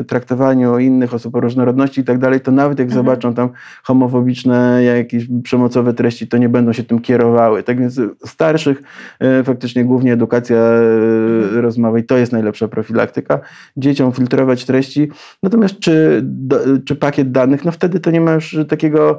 e, 0.00 0.04
traktowaniu 0.04 0.78
innych 0.78 1.14
osób, 1.14 1.34
o 1.34 1.40
różnorodności 1.40 2.00
i 2.00 2.04
tak 2.04 2.18
dalej, 2.18 2.40
to 2.40 2.52
nawet 2.52 2.78
jak 2.78 2.88
mhm. 2.88 3.04
zobaczą 3.04 3.34
tam 3.34 3.48
homofobiczne, 3.82 4.84
jakieś 4.84 5.26
przemocowe 5.42 5.94
treści, 5.94 6.28
to 6.28 6.38
nie 6.38 6.48
będą 6.48 6.72
się 6.72 6.82
tym 6.82 7.00
kierowały. 7.00 7.62
Tak 7.62 7.78
więc 7.80 8.00
starszych 8.26 8.82
e, 9.20 9.44
faktycznie 9.44 9.84
głównie 9.84 10.12
edukacja 10.12 10.56
mhm. 10.56 11.60
rozmowy 11.60 12.02
to 12.02 12.16
jest 12.16 12.32
najlepsza 12.32 12.68
profilaktyka. 12.68 13.40
Dzieciom 13.76 14.12
filtrować 14.12 14.64
treści. 14.64 15.08
Natomiast 15.42 15.78
czy, 15.78 16.24
czy 16.84 16.96
pakiet 16.96 17.32
danych, 17.32 17.64
no 17.64 17.72
wtedy 17.72 18.00
to 18.00 18.10
nie 18.10 18.20
ma 18.20 18.32
już 18.32 18.58
takiego 18.68 19.18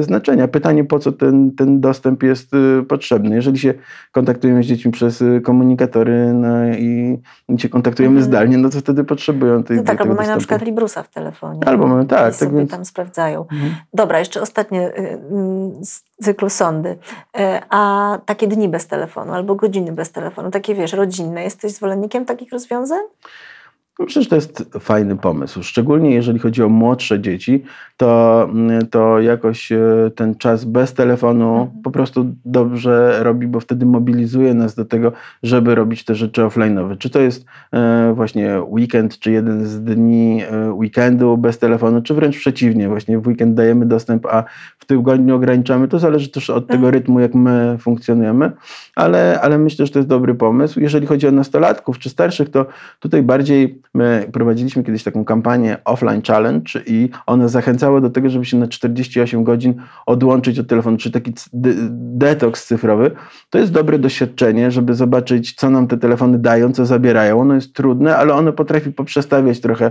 znaczenia. 0.00 0.48
Pytanie, 0.48 0.84
po 0.84 0.98
co 0.98 1.12
ten, 1.12 1.52
ten 1.52 1.80
dostęp 1.80 2.22
jest 2.22 2.50
potrzebny. 2.88 3.36
Jeżeli 3.36 3.58
się 3.58 3.74
kontaktujemy 4.12 4.62
z 4.62 4.66
dziećmi 4.66 4.92
przez 4.92 5.24
komunikatory, 5.42 6.15
no 6.34 6.66
i 6.66 7.18
się 7.58 7.68
kontaktujemy 7.68 8.16
mhm. 8.16 8.30
zdalnie, 8.30 8.58
no 8.58 8.70
to 8.70 8.80
wtedy 8.80 9.04
potrzebują 9.04 9.62
tej 9.62 9.76
no 9.76 9.82
Tak, 9.82 10.00
albo 10.00 10.14
mają 10.14 10.28
na 10.28 10.36
przykład 10.36 10.62
Librusa 10.62 11.02
w 11.02 11.08
telefonie. 11.08 11.60
Albo 11.66 11.86
mamy, 11.86 12.06
tak. 12.06 12.20
I 12.20 12.22
tak 12.22 12.34
sobie 12.34 12.58
więc... 12.58 12.70
tam 12.70 12.84
sprawdzają. 12.84 13.40
Mhm. 13.40 13.74
Dobra, 13.94 14.18
jeszcze 14.18 14.42
ostatnie 14.42 14.88
y, 14.88 15.18
z 15.82 16.02
cyklu 16.22 16.50
sądy. 16.50 16.88
Y, 16.88 16.96
a 17.70 18.18
takie 18.26 18.48
dni 18.48 18.68
bez 18.68 18.86
telefonu 18.86 19.32
albo 19.32 19.54
godziny 19.54 19.92
bez 19.92 20.12
telefonu, 20.12 20.50
takie 20.50 20.74
wiesz, 20.74 20.92
rodzinne, 20.92 21.44
jesteś 21.44 21.72
zwolennikiem 21.72 22.24
takich 22.24 22.52
rozwiązań? 22.52 23.02
Myślę, 23.98 24.22
że 24.22 24.28
to 24.28 24.34
jest 24.34 24.70
fajny 24.80 25.16
pomysł. 25.16 25.62
Szczególnie 25.62 26.10
jeżeli 26.10 26.38
chodzi 26.38 26.62
o 26.62 26.68
młodsze 26.68 27.20
dzieci, 27.20 27.64
to, 27.96 28.48
to 28.90 29.20
jakoś 29.20 29.72
e, 29.72 29.78
ten 30.16 30.34
czas 30.34 30.64
bez 30.64 30.94
telefonu 30.94 31.60
mhm. 31.60 31.82
po 31.82 31.90
prostu 31.90 32.34
dobrze 32.44 33.18
robi, 33.22 33.46
bo 33.46 33.60
wtedy 33.60 33.86
mobilizuje 33.86 34.54
nas 34.54 34.74
do 34.74 34.84
tego, 34.84 35.12
żeby 35.42 35.74
robić 35.74 36.04
te 36.04 36.14
rzeczy 36.14 36.42
offline'owe. 36.42 36.98
Czy 36.98 37.10
to 37.10 37.20
jest 37.20 37.44
e, 37.72 38.12
właśnie 38.14 38.60
weekend, 38.68 39.18
czy 39.18 39.30
jeden 39.30 39.66
z 39.66 39.82
dni 39.82 40.42
e, 40.50 40.72
weekendu 40.72 41.36
bez 41.36 41.58
telefonu, 41.58 42.02
czy 42.02 42.14
wręcz 42.14 42.38
przeciwnie, 42.38 42.88
właśnie 42.88 43.18
w 43.18 43.26
weekend 43.26 43.54
dajemy 43.54 43.86
dostęp, 43.86 44.26
a 44.26 44.44
tygodniu 44.86 45.36
ograniczamy. 45.36 45.88
To 45.88 45.98
zależy 45.98 46.28
też 46.28 46.50
od 46.50 46.66
tego 46.66 46.86
mhm. 46.86 46.94
rytmu, 46.94 47.20
jak 47.20 47.34
my 47.34 47.76
funkcjonujemy, 47.80 48.52
ale, 48.96 49.40
ale 49.42 49.58
myślę, 49.58 49.86
że 49.86 49.92
to 49.92 49.98
jest 49.98 50.08
dobry 50.08 50.34
pomysł. 50.34 50.80
Jeżeli 50.80 51.06
chodzi 51.06 51.28
o 51.28 51.30
nastolatków 51.32 51.98
czy 51.98 52.10
starszych, 52.10 52.50
to 52.50 52.66
tutaj 53.00 53.22
bardziej 53.22 53.80
My 53.96 54.28
prowadziliśmy 54.32 54.84
kiedyś 54.84 55.02
taką 55.02 55.24
kampanię 55.24 55.78
Offline 55.84 56.22
Challenge 56.22 56.70
i 56.86 57.10
ona 57.26 57.48
zachęcała 57.48 58.00
do 58.00 58.10
tego, 58.10 58.30
żeby 58.30 58.44
się 58.44 58.56
na 58.56 58.66
48 58.66 59.44
godzin 59.44 59.74
odłączyć 60.06 60.58
od 60.58 60.68
telefonu, 60.68 60.96
czy 60.96 61.10
taki 61.10 61.32
detoks 61.90 62.66
cyfrowy. 62.66 63.10
To 63.50 63.58
jest 63.58 63.72
dobre 63.72 63.98
doświadczenie, 63.98 64.70
żeby 64.70 64.94
zobaczyć, 64.94 65.54
co 65.54 65.70
nam 65.70 65.86
te 65.86 65.96
telefony 65.96 66.38
dają, 66.38 66.72
co 66.72 66.86
zabierają. 66.86 67.40
Ono 67.40 67.54
jest 67.54 67.74
trudne, 67.74 68.16
ale 68.16 68.34
ono 68.34 68.52
potrafi 68.52 68.92
poprzestawiać 68.92 69.60
trochę 69.60 69.90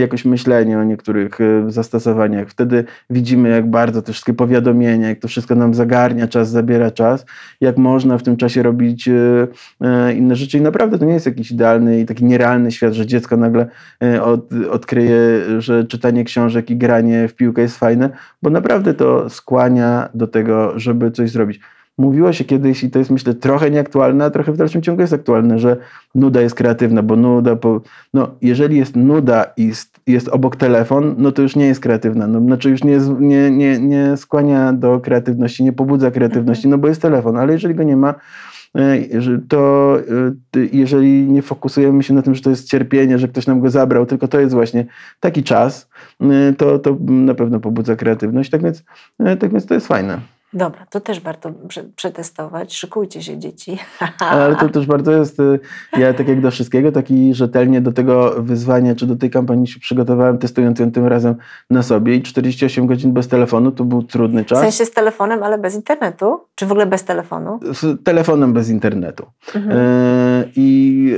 jakoś 0.00 0.24
myślenie 0.24 0.78
o 0.78 0.84
niektórych 0.84 1.40
e, 1.40 1.70
zastosowaniach. 1.70 2.48
Wtedy 2.48 2.84
widzimy, 3.10 3.48
jak 3.48 3.70
bardzo 3.70 4.02
te 4.08 4.12
wszystkie 4.12 4.34
powiadomienia, 4.34 5.08
jak 5.08 5.18
to 5.18 5.28
wszystko 5.28 5.54
nam 5.54 5.74
zagarnia 5.74 6.28
czas, 6.28 6.50
zabiera 6.50 6.90
czas, 6.90 7.26
jak 7.60 7.76
można 7.76 8.18
w 8.18 8.22
tym 8.22 8.36
czasie 8.36 8.62
robić 8.62 9.08
e, 9.08 9.48
e, 9.80 10.14
inne 10.14 10.36
rzeczy. 10.36 10.58
I 10.58 10.60
naprawdę 10.60 10.98
to 10.98 11.04
nie 11.04 11.12
jest 11.12 11.26
jakiś 11.26 11.50
idealny 11.50 12.00
i 12.00 12.06
taki 12.06 12.24
nierealny 12.24 12.72
świat, 12.72 12.92
że 12.92 13.06
dziecko 13.06 13.36
nagle 13.36 13.66
e, 14.02 14.22
od, 14.22 14.52
odkryje, 14.70 15.20
że 15.58 15.84
czytanie 15.84 16.24
książek 16.24 16.70
i 16.70 16.76
granie 16.76 17.28
w 17.28 17.34
piłkę 17.34 17.62
jest 17.62 17.78
fajne, 17.78 18.10
bo 18.42 18.50
naprawdę 18.50 18.94
to 18.94 19.30
skłania 19.30 20.08
do 20.14 20.26
tego, 20.26 20.78
żeby 20.78 21.10
coś 21.10 21.30
zrobić. 21.30 21.60
Mówiło 21.98 22.32
się 22.32 22.44
kiedyś, 22.44 22.84
i 22.84 22.90
to 22.90 22.98
jest 22.98 23.10
myślę 23.10 23.34
trochę 23.34 23.70
nieaktualne, 23.70 24.24
a 24.24 24.30
trochę 24.30 24.52
w 24.52 24.56
dalszym 24.56 24.82
ciągu 24.82 25.00
jest 25.00 25.12
aktualne, 25.12 25.58
że 25.58 25.76
nuda 26.14 26.40
jest 26.40 26.54
kreatywna, 26.54 27.02
bo 27.02 27.16
nuda, 27.16 27.56
po, 27.56 27.80
no 28.14 28.30
jeżeli 28.42 28.76
jest 28.76 28.96
nuda 28.96 29.44
i 29.56 29.72
jest, 30.06 30.28
obok 30.28 30.56
telefon, 30.56 31.14
no 31.18 31.32
to 31.32 31.42
już 31.42 31.56
nie 31.56 31.66
jest 31.66 31.80
kreatywna, 31.80 32.26
no, 32.26 32.40
znaczy 32.40 32.70
już 32.70 32.84
nie, 32.84 32.98
nie, 33.18 33.50
nie, 33.50 33.78
nie 33.78 34.16
skłania 34.16 34.72
do 34.72 35.00
kreatywności, 35.00 35.64
nie 35.64 35.72
pobudza 35.72 36.10
kreatywności, 36.10 36.68
no 36.68 36.78
bo 36.78 36.88
jest 36.88 37.02
telefon, 37.02 37.36
ale 37.36 37.52
jeżeli 37.52 37.74
go 37.74 37.82
nie 37.82 37.96
ma, 37.96 38.14
E, 38.76 38.98
to 39.48 39.96
e, 40.56 40.66
jeżeli 40.72 41.22
nie 41.22 41.42
fokusujemy 41.42 42.02
się 42.02 42.14
na 42.14 42.22
tym, 42.22 42.34
że 42.34 42.42
to 42.42 42.50
jest 42.50 42.68
cierpienie, 42.68 43.18
że 43.18 43.28
ktoś 43.28 43.46
nam 43.46 43.60
go 43.60 43.70
zabrał, 43.70 44.06
tylko 44.06 44.28
to 44.28 44.40
jest 44.40 44.54
właśnie 44.54 44.86
taki 45.20 45.42
czas, 45.42 45.88
e, 46.20 46.52
to, 46.52 46.78
to 46.78 46.96
na 47.00 47.34
pewno 47.34 47.60
pobudza 47.60 47.96
kreatywność. 47.96 48.50
Tak 48.50 48.62
więc, 48.62 48.84
tak 49.40 49.52
więc 49.52 49.66
to 49.66 49.74
jest 49.74 49.86
fajne. 49.86 50.20
Dobra, 50.52 50.86
to 50.90 51.00
też 51.00 51.20
warto 51.20 51.52
przetestować. 51.96 52.74
Szykujcie 52.74 53.22
się, 53.22 53.38
dzieci. 53.38 53.78
Ale 54.18 54.56
to 54.56 54.68
też 54.68 54.86
bardzo 54.86 55.12
jest, 55.12 55.40
y, 55.40 55.60
ja 55.98 56.14
tak 56.14 56.28
jak 56.28 56.40
do 56.40 56.50
wszystkiego, 56.50 56.92
taki 56.92 57.34
rzetelnie 57.34 57.80
do 57.80 57.92
tego 57.92 58.42
wyzwania, 58.42 58.94
czy 58.94 59.06
do 59.06 59.16
tej 59.16 59.30
kampanii 59.30 59.66
się 59.66 59.80
przygotowałem, 59.80 60.38
testując 60.38 60.78
ją 60.78 60.92
tym 60.92 61.06
razem 61.06 61.34
na 61.70 61.82
sobie 61.82 62.14
i 62.14 62.22
48 62.22 62.86
godzin 62.86 63.12
bez 63.12 63.28
telefonu 63.28 63.72
to 63.72 63.84
był 63.84 64.02
trudny 64.02 64.44
czas. 64.44 64.58
W 64.58 64.62
sensie 64.62 64.84
z 64.84 64.90
telefonem, 64.90 65.42
ale 65.42 65.58
bez 65.58 65.74
internetu? 65.74 66.40
Czy 66.54 66.66
w 66.66 66.72
ogóle 66.72 66.86
bez 66.86 67.04
telefonu? 67.04 67.60
Z 67.72 68.04
telefonem 68.04 68.52
bez 68.52 68.68
internetu. 68.68 69.26
Mhm. 69.54 69.78
E, 69.78 70.27
I 70.60 71.12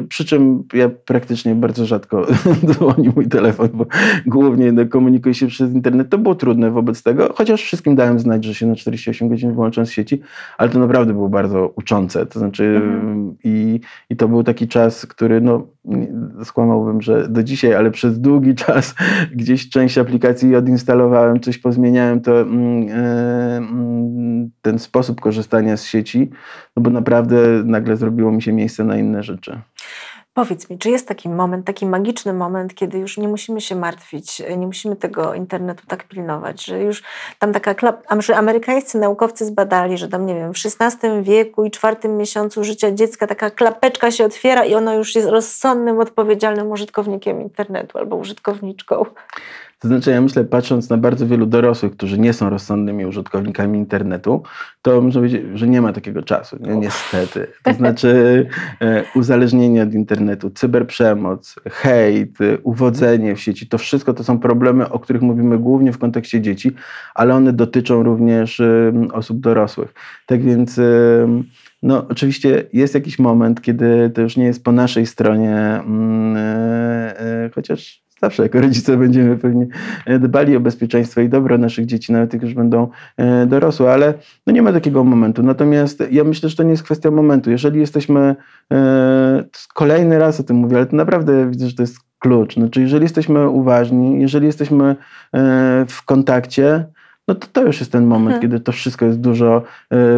y, 0.00 0.08
przy 0.08 0.24
czym 0.24 0.64
ja 0.74 0.88
praktycznie 0.88 1.54
bardzo 1.54 1.86
rzadko 1.86 2.26
dzwoni 2.66 3.10
mój 3.16 3.28
telefon, 3.28 3.68
bo 3.72 3.86
głównie 4.26 4.72
no, 4.72 4.86
komunikuję 4.86 5.34
się 5.34 5.46
przez 5.46 5.74
internet. 5.74 6.08
To 6.08 6.18
było 6.18 6.34
trudne 6.34 6.70
wobec 6.70 7.02
tego, 7.02 7.32
chociaż 7.34 7.62
wszystkim 7.62 7.94
dałem 7.94 8.18
znać, 8.18 8.44
że 8.44 8.54
się 8.54 8.66
na 8.66 8.74
48 8.74 9.28
godzin 9.28 9.52
wyłączam 9.52 9.86
z 9.86 9.90
sieci, 9.90 10.20
ale 10.58 10.70
to 10.70 10.78
naprawdę 10.78 11.12
było 11.12 11.28
bardzo 11.28 11.72
uczące. 11.76 12.26
To 12.26 12.38
znaczy, 12.38 12.64
mhm. 12.64 13.34
i, 13.44 13.80
i 14.10 14.16
to 14.16 14.28
był 14.28 14.42
taki 14.42 14.68
czas, 14.68 15.06
który 15.06 15.40
no, 15.40 15.66
skłamałbym, 16.44 17.02
że 17.02 17.28
do 17.28 17.42
dzisiaj, 17.42 17.74
ale 17.74 17.90
przez 17.90 18.20
długi 18.20 18.54
czas 18.64 18.94
gdzieś 19.34 19.68
część 19.68 19.98
aplikacji 19.98 20.56
odinstalowałem, 20.56 21.40
coś 21.40 21.58
pozmieniałem, 21.58 22.20
to 22.20 22.40
mm, 22.40 24.50
ten 24.62 24.78
sposób 24.78 25.20
korzystania 25.20 25.76
z 25.76 25.84
sieci, 25.84 26.30
no 26.76 26.82
bo 26.82 26.90
naprawdę 26.90 27.36
nagle 27.64 27.96
zrobiło 27.96 28.32
mi 28.32 28.42
się 28.42 28.52
miejsce 28.52 28.81
na 28.84 28.96
inne 28.96 29.22
rzeczy. 29.22 29.60
Powiedz 30.34 30.70
mi, 30.70 30.78
czy 30.78 30.90
jest 30.90 31.08
taki 31.08 31.28
moment, 31.28 31.66
taki 31.66 31.86
magiczny 31.86 32.32
moment, 32.32 32.74
kiedy 32.74 32.98
już 32.98 33.18
nie 33.18 33.28
musimy 33.28 33.60
się 33.60 33.76
martwić, 33.76 34.42
nie 34.56 34.66
musimy 34.66 34.96
tego 34.96 35.34
internetu 35.34 35.86
tak 35.86 36.04
pilnować, 36.04 36.64
że 36.64 36.80
już 36.80 37.02
tam 37.38 37.52
taka, 37.52 37.74
że 38.18 38.36
amerykańscy 38.36 38.98
naukowcy 38.98 39.44
zbadali, 39.44 39.98
że 39.98 40.08
tam, 40.08 40.26
nie 40.26 40.34
wiem, 40.34 40.54
w 40.54 40.56
XVI 40.80 41.22
wieku 41.22 41.64
i 41.64 41.70
czwartym 41.70 42.16
miesiącu 42.16 42.64
życia 42.64 42.92
dziecka 42.92 43.26
taka 43.26 43.50
klapeczka 43.50 44.10
się 44.10 44.24
otwiera 44.24 44.64
i 44.64 44.74
ono 44.74 44.94
już 44.94 45.14
jest 45.14 45.28
rozsądnym, 45.28 46.00
odpowiedzialnym 46.00 46.70
użytkownikiem 46.70 47.40
internetu 47.40 47.98
albo 47.98 48.16
użytkowniczką. 48.16 49.04
To 49.82 49.88
znaczy, 49.88 50.10
ja 50.10 50.20
myślę, 50.20 50.44
patrząc 50.44 50.90
na 50.90 50.96
bardzo 50.96 51.26
wielu 51.26 51.46
dorosłych, 51.46 51.92
którzy 51.92 52.18
nie 52.18 52.32
są 52.32 52.50
rozsądnymi 52.50 53.06
użytkownikami 53.06 53.78
internetu, 53.78 54.42
to 54.82 55.00
można 55.00 55.20
powiedzieć, 55.20 55.42
że 55.54 55.68
nie 55.68 55.80
ma 55.80 55.92
takiego 55.92 56.22
czasu, 56.22 56.56
nie? 56.60 56.76
niestety. 56.76 57.46
To 57.62 57.74
znaczy, 57.74 58.46
e, 58.80 59.04
uzależnienie 59.14 59.82
od 59.82 59.94
internetu, 59.94 60.50
cyberprzemoc, 60.50 61.54
hejt, 61.70 62.38
uwodzenie 62.62 63.36
w 63.36 63.40
sieci, 63.40 63.66
to 63.66 63.78
wszystko 63.78 64.14
to 64.14 64.24
są 64.24 64.38
problemy, 64.38 64.90
o 64.90 64.98
których 64.98 65.22
mówimy 65.22 65.58
głównie 65.58 65.92
w 65.92 65.98
kontekście 65.98 66.40
dzieci, 66.40 66.72
ale 67.14 67.34
one 67.34 67.52
dotyczą 67.52 68.02
również 68.02 68.62
osób 69.12 69.40
dorosłych. 69.40 69.94
Tak 70.26 70.42
więc. 70.42 70.80
No, 71.82 72.06
oczywiście 72.08 72.64
jest 72.72 72.94
jakiś 72.94 73.18
moment, 73.18 73.60
kiedy 73.60 74.10
to 74.10 74.20
już 74.20 74.36
nie 74.36 74.44
jest 74.44 74.64
po 74.64 74.72
naszej 74.72 75.06
stronie, 75.06 75.56
mm, 75.56 76.36
e, 76.36 77.20
e, 77.20 77.50
chociaż 77.54 78.01
zawsze 78.22 78.42
jako 78.42 78.60
rodzice 78.60 78.96
będziemy 78.96 79.38
pewnie 79.38 79.66
e, 80.06 80.18
dbali 80.18 80.56
o 80.56 80.60
bezpieczeństwo 80.60 81.20
i 81.20 81.28
dobro 81.28 81.58
naszych 81.58 81.86
dzieci, 81.86 82.12
nawet 82.12 82.32
jak 82.32 82.42
już 82.42 82.54
będą 82.54 82.88
e, 83.16 83.46
dorosłe, 83.46 83.92
ale 83.92 84.14
no 84.46 84.52
nie 84.52 84.62
ma 84.62 84.72
takiego 84.72 85.04
momentu. 85.04 85.42
Natomiast 85.42 86.02
ja 86.10 86.24
myślę, 86.24 86.48
że 86.48 86.56
to 86.56 86.62
nie 86.62 86.70
jest 86.70 86.82
kwestia 86.82 87.10
momentu. 87.10 87.50
Jeżeli 87.50 87.80
jesteśmy, 87.80 88.36
e, 88.72 89.44
kolejny 89.74 90.18
raz 90.18 90.40
o 90.40 90.42
tym 90.42 90.56
mówię, 90.56 90.76
ale 90.76 90.86
to 90.86 90.96
naprawdę 90.96 91.50
widzę, 91.50 91.68
że 91.68 91.74
to 91.74 91.82
jest 91.82 91.96
klucz. 92.18 92.54
Znaczy, 92.54 92.80
jeżeli 92.80 93.02
jesteśmy 93.02 93.48
uważni, 93.48 94.20
jeżeli 94.20 94.46
jesteśmy 94.46 94.96
w 95.88 96.04
kontakcie, 96.04 96.84
no 97.28 97.34
to 97.34 97.46
to 97.52 97.64
już 97.64 97.80
jest 97.80 97.92
ten 97.92 98.06
moment, 98.06 98.28
hmm. 98.28 98.42
kiedy 98.42 98.60
to 98.60 98.72
wszystko 98.72 99.04
jest 99.04 99.20
dużo 99.20 99.62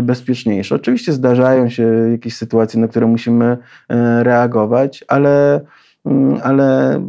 bezpieczniejsze. 0.03 0.75
Oczywiście 0.75 1.13
zdarzają 1.13 1.69
się 1.69 1.83
jakieś 2.13 2.37
sytuacje, 2.37 2.81
na 2.81 2.89
które 2.89 3.07
musimy 3.07 3.59
reagować, 4.23 5.05
ale, 5.09 5.61
mm, 6.07 6.41
ale 6.43 7.01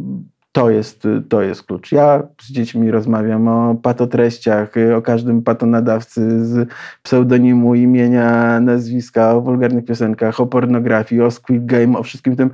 to 0.56 0.70
jest, 0.70 1.08
to 1.28 1.42
jest 1.42 1.62
klucz. 1.62 1.92
Ja 1.92 2.22
z 2.40 2.52
dziećmi 2.52 2.90
rozmawiam 2.90 3.48
o 3.48 3.74
patotreściach, 3.74 4.74
o 4.96 5.02
każdym 5.02 5.42
patonadawcy 5.42 6.46
z 6.46 6.68
pseudonimu, 7.02 7.74
imienia, 7.74 8.60
nazwiska, 8.60 9.34
o 9.34 9.40
wulgarnych 9.40 9.84
piosenkach, 9.84 10.40
o 10.40 10.46
pornografii, 10.46 11.22
o 11.22 11.30
Squid 11.30 11.66
Game, 11.66 11.98
o 11.98 12.02
wszystkim 12.02 12.36
tym 12.36 12.50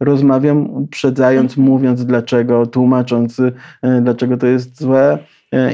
rozmawiam, 0.00 0.70
uprzedzając, 0.70 1.52
mhm. 1.52 1.68
mówiąc 1.68 2.06
dlaczego, 2.06 2.66
tłumacząc, 2.66 3.40
e, 3.40 4.00
dlaczego 4.02 4.36
to 4.36 4.46
jest 4.46 4.80
złe. 4.80 5.18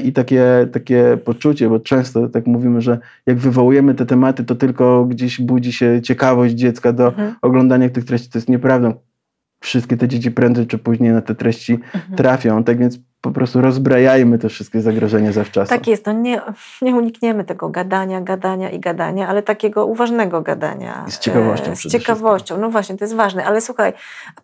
I 0.05 0.13
takie, 0.13 0.69
takie 0.73 1.19
poczucie, 1.25 1.69
bo 1.69 1.81
często 1.81 2.29
tak 2.29 2.47
mówimy, 2.47 2.81
że 2.81 2.99
jak 3.27 3.39
wywołujemy 3.39 3.95
te 3.95 4.07
tematy, 4.07 4.45
to 4.45 4.55
tylko 4.55 5.05
gdzieś 5.05 5.41
budzi 5.41 5.73
się 5.73 6.03
ciekawość 6.03 6.55
dziecka 6.55 6.93
do 6.93 7.09
mhm. 7.09 7.35
oglądania 7.43 7.89
tych 7.89 8.05
treści. 8.05 8.31
To 8.31 8.39
jest 8.39 8.49
nieprawdą 8.49 8.95
wszystkie 9.61 9.97
te 9.97 10.09
dzieci 10.09 10.31
prędzej 10.31 10.67
czy 10.67 10.79
później 10.79 11.13
na 11.13 11.23
te 11.23 11.35
treści 11.35 11.73
mhm. 11.73 12.17
trafią. 12.17 12.65
Tak 12.65 12.79
więc 12.79 12.99
po 13.21 13.31
prostu 13.31 13.61
rozbrajajmy 13.61 14.39
te 14.39 14.49
wszystkie 14.49 14.81
zagrożenia 14.81 15.33
zawczasu. 15.33 15.71
Tak 15.71 15.87
jest, 15.87 16.07
no 16.07 16.13
nie, 16.13 16.41
nie 16.83 16.95
unikniemy 16.95 17.45
tego 17.45 17.69
gadania, 17.69 18.21
gadania 18.21 18.71
i 18.71 18.81
gadania, 18.81 19.29
ale 19.29 19.43
takiego 19.43 19.87
uważnego 19.87 20.43
gadania. 20.43 21.05
I 21.09 21.11
z 21.11 21.19
ciekawością. 21.19 21.73
E, 21.73 21.77
z 21.77 21.87
ciekawością, 21.87 22.59
no 22.59 22.71
właśnie, 22.71 22.97
to 22.97 23.05
jest 23.05 23.15
ważne. 23.15 23.45
Ale 23.45 23.61
słuchaj, 23.61 23.93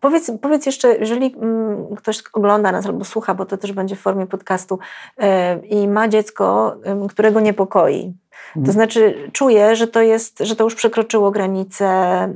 powiedz, 0.00 0.32
powiedz 0.40 0.66
jeszcze, 0.66 0.96
jeżeli 0.96 1.36
mm, 1.36 1.96
ktoś 1.96 2.22
ogląda 2.32 2.72
nas 2.72 2.86
albo 2.86 3.04
słucha, 3.04 3.34
bo 3.34 3.46
to 3.46 3.56
też 3.56 3.72
będzie 3.72 3.96
w 3.96 4.00
formie 4.00 4.26
podcastu 4.26 4.78
e, 5.18 5.58
i 5.58 5.88
ma 5.88 6.08
dziecko, 6.08 6.76
którego 7.08 7.40
niepokoi, 7.40 8.14
to 8.54 8.60
mhm. 8.60 8.72
znaczy 8.72 9.30
czuję, 9.32 9.76
że 9.76 9.86
to 9.86 10.02
jest, 10.02 10.38
że 10.38 10.56
to 10.56 10.64
już 10.64 10.74
przekroczyło 10.74 11.30
granice 11.30 11.88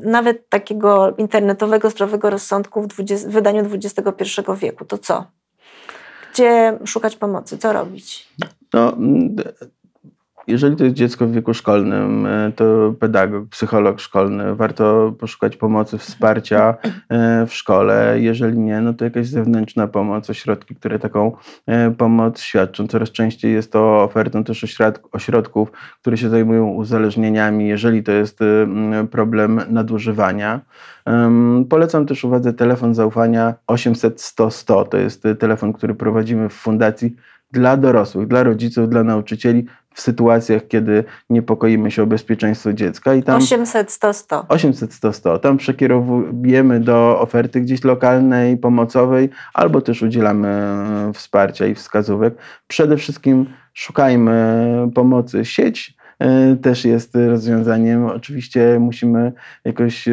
nawet 0.03 0.49
takiego 0.49 1.15
internetowego, 1.19 1.91
zdrowego 1.91 2.31
rozsądku 2.31 2.83
w, 2.83 2.87
20, 2.87 3.29
w 3.29 3.33
wydaniu 3.33 3.65
XXI 3.75 4.25
wieku. 4.57 4.85
To 4.85 4.99
co? 4.99 5.25
Gdzie 6.33 6.79
szukać 6.85 7.17
pomocy? 7.17 7.59
Co 7.59 7.73
robić? 7.73 8.29
No, 8.75 8.97
jeżeli 10.49 10.77
to 10.77 10.85
jest 10.85 10.97
dziecko 10.97 11.27
w 11.27 11.33
wieku 11.33 11.55
szkolnym, 11.55 12.27
e, 12.27 12.53
to 12.57 12.95
pedagog, 13.01 13.49
psycholog 13.49 14.01
szkolny, 14.01 14.55
warto 14.55 15.13
poszukać 15.19 15.57
pomocy, 15.57 15.99
wsparcia 15.99 16.75
e, 17.09 17.47
w 17.47 17.55
szkole. 17.55 18.17
Jeżeli 18.21 18.59
nie, 18.59 18.81
no 18.81 18.95
to 18.95 19.05
jakaś 19.05 19.27
zewnętrzna 19.27 19.87
pomoc, 19.87 20.31
ośrodki, 20.31 20.75
które 20.75 20.99
taką 20.99 21.33
e, 21.67 21.91
pomoc 21.91 22.41
świadczą. 22.41 22.89
Coraz 22.89 23.11
częściej 23.11 23.53
jest 23.53 23.73
to 23.73 24.03
ofertą 24.03 24.45
też 24.45 24.81
ośrodków, 25.13 25.73
które 26.01 26.17
się 26.17 26.29
zajmują 26.29 26.69
uzależnieniami, 26.69 27.69
jeżeli 27.69 28.03
to 28.03 28.13
jest 28.13 28.39
problem 29.11 29.61
nadużywania. 29.69 30.61
Polecam 31.69 32.07
też 32.07 32.25
uwadze 32.25 32.53
telefon 32.53 32.95
zaufania 32.95 33.55
800 33.67 34.21
100 34.21 34.51
100. 34.51 34.85
To 34.85 34.99
jest 34.99 35.23
telefon, 35.39 35.73
który 35.73 35.95
prowadzimy 35.95 36.49
w 36.49 36.53
fundacji 36.53 37.17
dla 37.53 37.77
dorosłych, 37.77 38.29
dla 38.29 38.43
rodziców, 38.43 38.89
dla 38.89 39.05
nauczycieli 39.05 39.67
w 39.99 40.01
sytuacjach, 40.01 40.69
kiedy 40.69 41.05
niepokoimy 41.31 41.91
się 41.91 42.03
o 42.03 42.07
bezpieczeństwo 42.07 42.73
dziecka. 42.73 43.15
I 43.15 43.23
tam 43.23 43.37
800 43.39 43.93
100 43.93 44.13
100. 44.13 44.45
800 44.49 44.95
100 44.95 45.13
100. 45.13 45.39
Tam 45.39 45.57
przekierowujemy 45.57 46.81
do 46.81 47.21
oferty 47.21 47.61
gdzieś 47.61 47.85
lokalnej, 47.85 48.57
pomocowej, 48.57 49.31
albo 49.55 49.81
też 49.81 50.03
udzielamy 50.03 50.49
e, 50.49 51.13
wsparcia 51.15 51.67
i 51.67 51.75
wskazówek. 51.75 52.35
Przede 52.69 52.97
wszystkim 52.97 53.47
szukajmy 53.75 54.91
pomocy. 54.95 55.45
Sieć 55.45 55.98
też 56.63 56.85
jest 56.85 57.15
rozwiązaniem. 57.15 58.07
Oczywiście 58.07 58.79
musimy 58.81 59.33
jakoś 59.65 60.09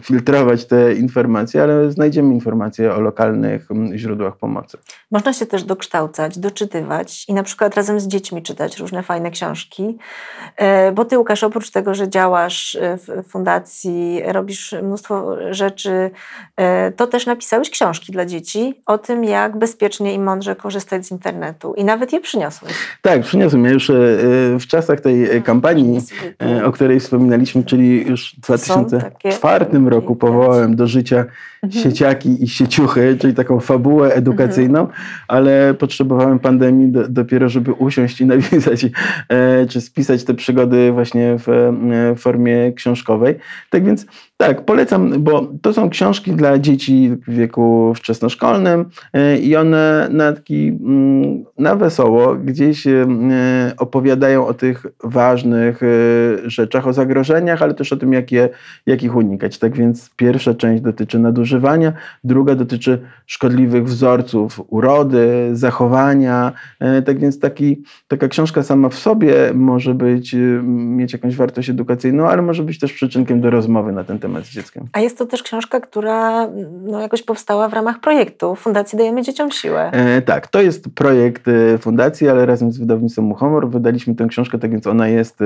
filtrować 0.00 0.64
te 0.64 0.94
informacje, 0.94 1.62
ale 1.62 1.90
znajdziemy 1.90 2.34
informacje 2.34 2.94
o 2.94 3.00
lokalnych 3.00 3.68
źródłach 3.94 4.36
pomocy. 4.36 4.78
Można 5.10 5.32
się 5.32 5.46
też 5.46 5.64
dokształcać, 5.64 6.38
doczytywać 6.38 7.24
i 7.28 7.34
na 7.34 7.42
przykład 7.42 7.74
razem 7.74 8.00
z 8.00 8.06
dziećmi 8.08 8.42
czytać 8.42 8.78
różne 8.78 9.02
fajne 9.02 9.30
książki, 9.30 9.98
e, 10.56 10.92
bo 10.92 11.04
ty 11.04 11.18
Łukasz, 11.18 11.44
oprócz 11.44 11.70
tego, 11.70 11.94
że 11.94 12.08
działasz 12.08 12.74
e, 12.74 12.98
w 12.98 13.28
fundacji, 13.28 14.22
robisz 14.26 14.74
mnóstwo 14.82 15.36
rzeczy, 15.50 16.10
to 16.96 17.06
też 17.06 17.26
napisałeś 17.26 17.70
książki 17.70 18.12
dla 18.12 18.26
dzieci 18.26 18.82
o 18.86 18.98
tym, 18.98 19.24
jak 19.24 19.58
bezpiecznie 19.58 20.14
i 20.14 20.18
mądrze 20.18 20.56
korzystać 20.56 21.06
z 21.06 21.10
internetu 21.10 21.74
i 21.74 21.84
nawet 21.84 22.12
je 22.12 22.20
przyniosłeś. 22.20 22.72
Tak, 23.02 23.22
przyniosłem. 23.22 23.64
Ja 23.64 23.70
już 23.70 23.90
w 24.60 24.66
czasach 24.66 25.00
tej 25.00 25.37
kampanii, 25.42 26.00
e, 26.42 26.64
o 26.64 26.72
której 26.72 27.00
wspominaliśmy, 27.00 27.64
czyli 27.64 28.08
już 28.08 28.34
w 28.34 28.40
2004 28.40 29.66
roku 29.88 30.16
powołałem 30.16 30.76
do 30.76 30.86
życia. 30.86 31.24
Sieciaki 31.70 32.44
i 32.44 32.48
sieciuchy, 32.48 33.16
czyli 33.20 33.34
taką 33.34 33.60
fabułę 33.60 34.14
edukacyjną, 34.14 34.80
mhm. 34.80 34.98
ale 35.28 35.74
potrzebowałem 35.74 36.38
pandemii 36.38 36.88
do, 36.88 37.08
dopiero, 37.08 37.48
żeby 37.48 37.72
usiąść 37.72 38.20
i 38.20 38.26
napisać, 38.26 38.86
e, 39.28 39.66
czy 39.66 39.80
spisać 39.80 40.24
te 40.24 40.34
przygody 40.34 40.92
właśnie 40.92 41.36
w 41.38 41.48
e, 41.48 42.16
formie 42.16 42.72
książkowej. 42.72 43.34
Tak 43.70 43.84
więc 43.84 44.06
tak, 44.36 44.64
polecam, 44.64 45.22
bo 45.22 45.52
to 45.62 45.72
są 45.72 45.90
książki 45.90 46.32
dla 46.32 46.58
dzieci 46.58 47.10
w 47.26 47.32
wieku 47.32 47.92
wczesnoszkolnym 47.96 48.84
i 49.42 49.56
one 49.56 50.08
na 50.10 50.32
taki, 50.32 50.68
mm, 50.68 51.44
na 51.58 51.76
wesoło 51.76 52.34
gdzieś 52.34 52.84
opowiadają 53.78 54.46
o 54.46 54.54
tych 54.54 54.86
ważnych 55.04 55.80
rzeczach, 56.44 56.86
o 56.86 56.92
zagrożeniach, 56.92 57.62
ale 57.62 57.74
też 57.74 57.92
o 57.92 57.96
tym, 57.96 58.12
jak, 58.12 58.32
je, 58.32 58.48
jak 58.86 59.02
ich 59.02 59.16
unikać. 59.16 59.58
Tak 59.58 59.76
więc 59.76 60.10
pierwsza 60.16 60.54
część 60.54 60.82
dotyczy 60.82 61.18
nadużycia 61.18 61.47
nadużywania, 61.48 61.92
druga 62.24 62.54
dotyczy 62.54 62.98
szkodliwych 63.26 63.84
wzorców 63.84 64.60
urody, 64.68 65.50
zachowania. 65.52 66.52
E, 66.80 67.02
tak 67.02 67.18
więc 67.18 67.40
taki, 67.40 67.82
taka 68.08 68.28
książka 68.28 68.62
sama 68.62 68.88
w 68.88 68.94
sobie 68.94 69.34
może 69.54 69.94
być, 69.94 70.34
y, 70.34 70.60
mieć 70.64 71.12
jakąś 71.12 71.36
wartość 71.36 71.70
edukacyjną, 71.70 72.28
ale 72.28 72.42
może 72.42 72.62
być 72.62 72.78
też 72.78 72.92
przyczynkiem 72.92 73.40
do 73.40 73.50
rozmowy 73.50 73.92
na 73.92 74.04
ten 74.04 74.18
temat 74.18 74.44
z 74.44 74.50
dzieckiem. 74.50 74.84
A 74.92 75.00
jest 75.00 75.18
to 75.18 75.26
też 75.26 75.42
książka, 75.42 75.80
która 75.80 76.48
no, 76.82 77.00
jakoś 77.00 77.22
powstała 77.22 77.68
w 77.68 77.72
ramach 77.72 78.00
projektu 78.00 78.54
Fundacji 78.54 78.98
Dajemy 78.98 79.22
Dzieciom 79.22 79.50
Siłę. 79.50 79.90
E, 79.92 80.22
tak, 80.22 80.46
to 80.46 80.62
jest 80.62 80.88
projekt 80.94 81.48
e, 81.48 81.78
fundacji, 81.78 82.28
ale 82.28 82.46
razem 82.46 82.72
z 82.72 82.78
wydawnictwem 82.78 83.24
Muchomor 83.24 83.70
wydaliśmy 83.70 84.14
tę 84.14 84.26
książkę, 84.26 84.58
tak 84.58 84.70
więc 84.70 84.86
ona 84.86 85.08
jest, 85.08 85.38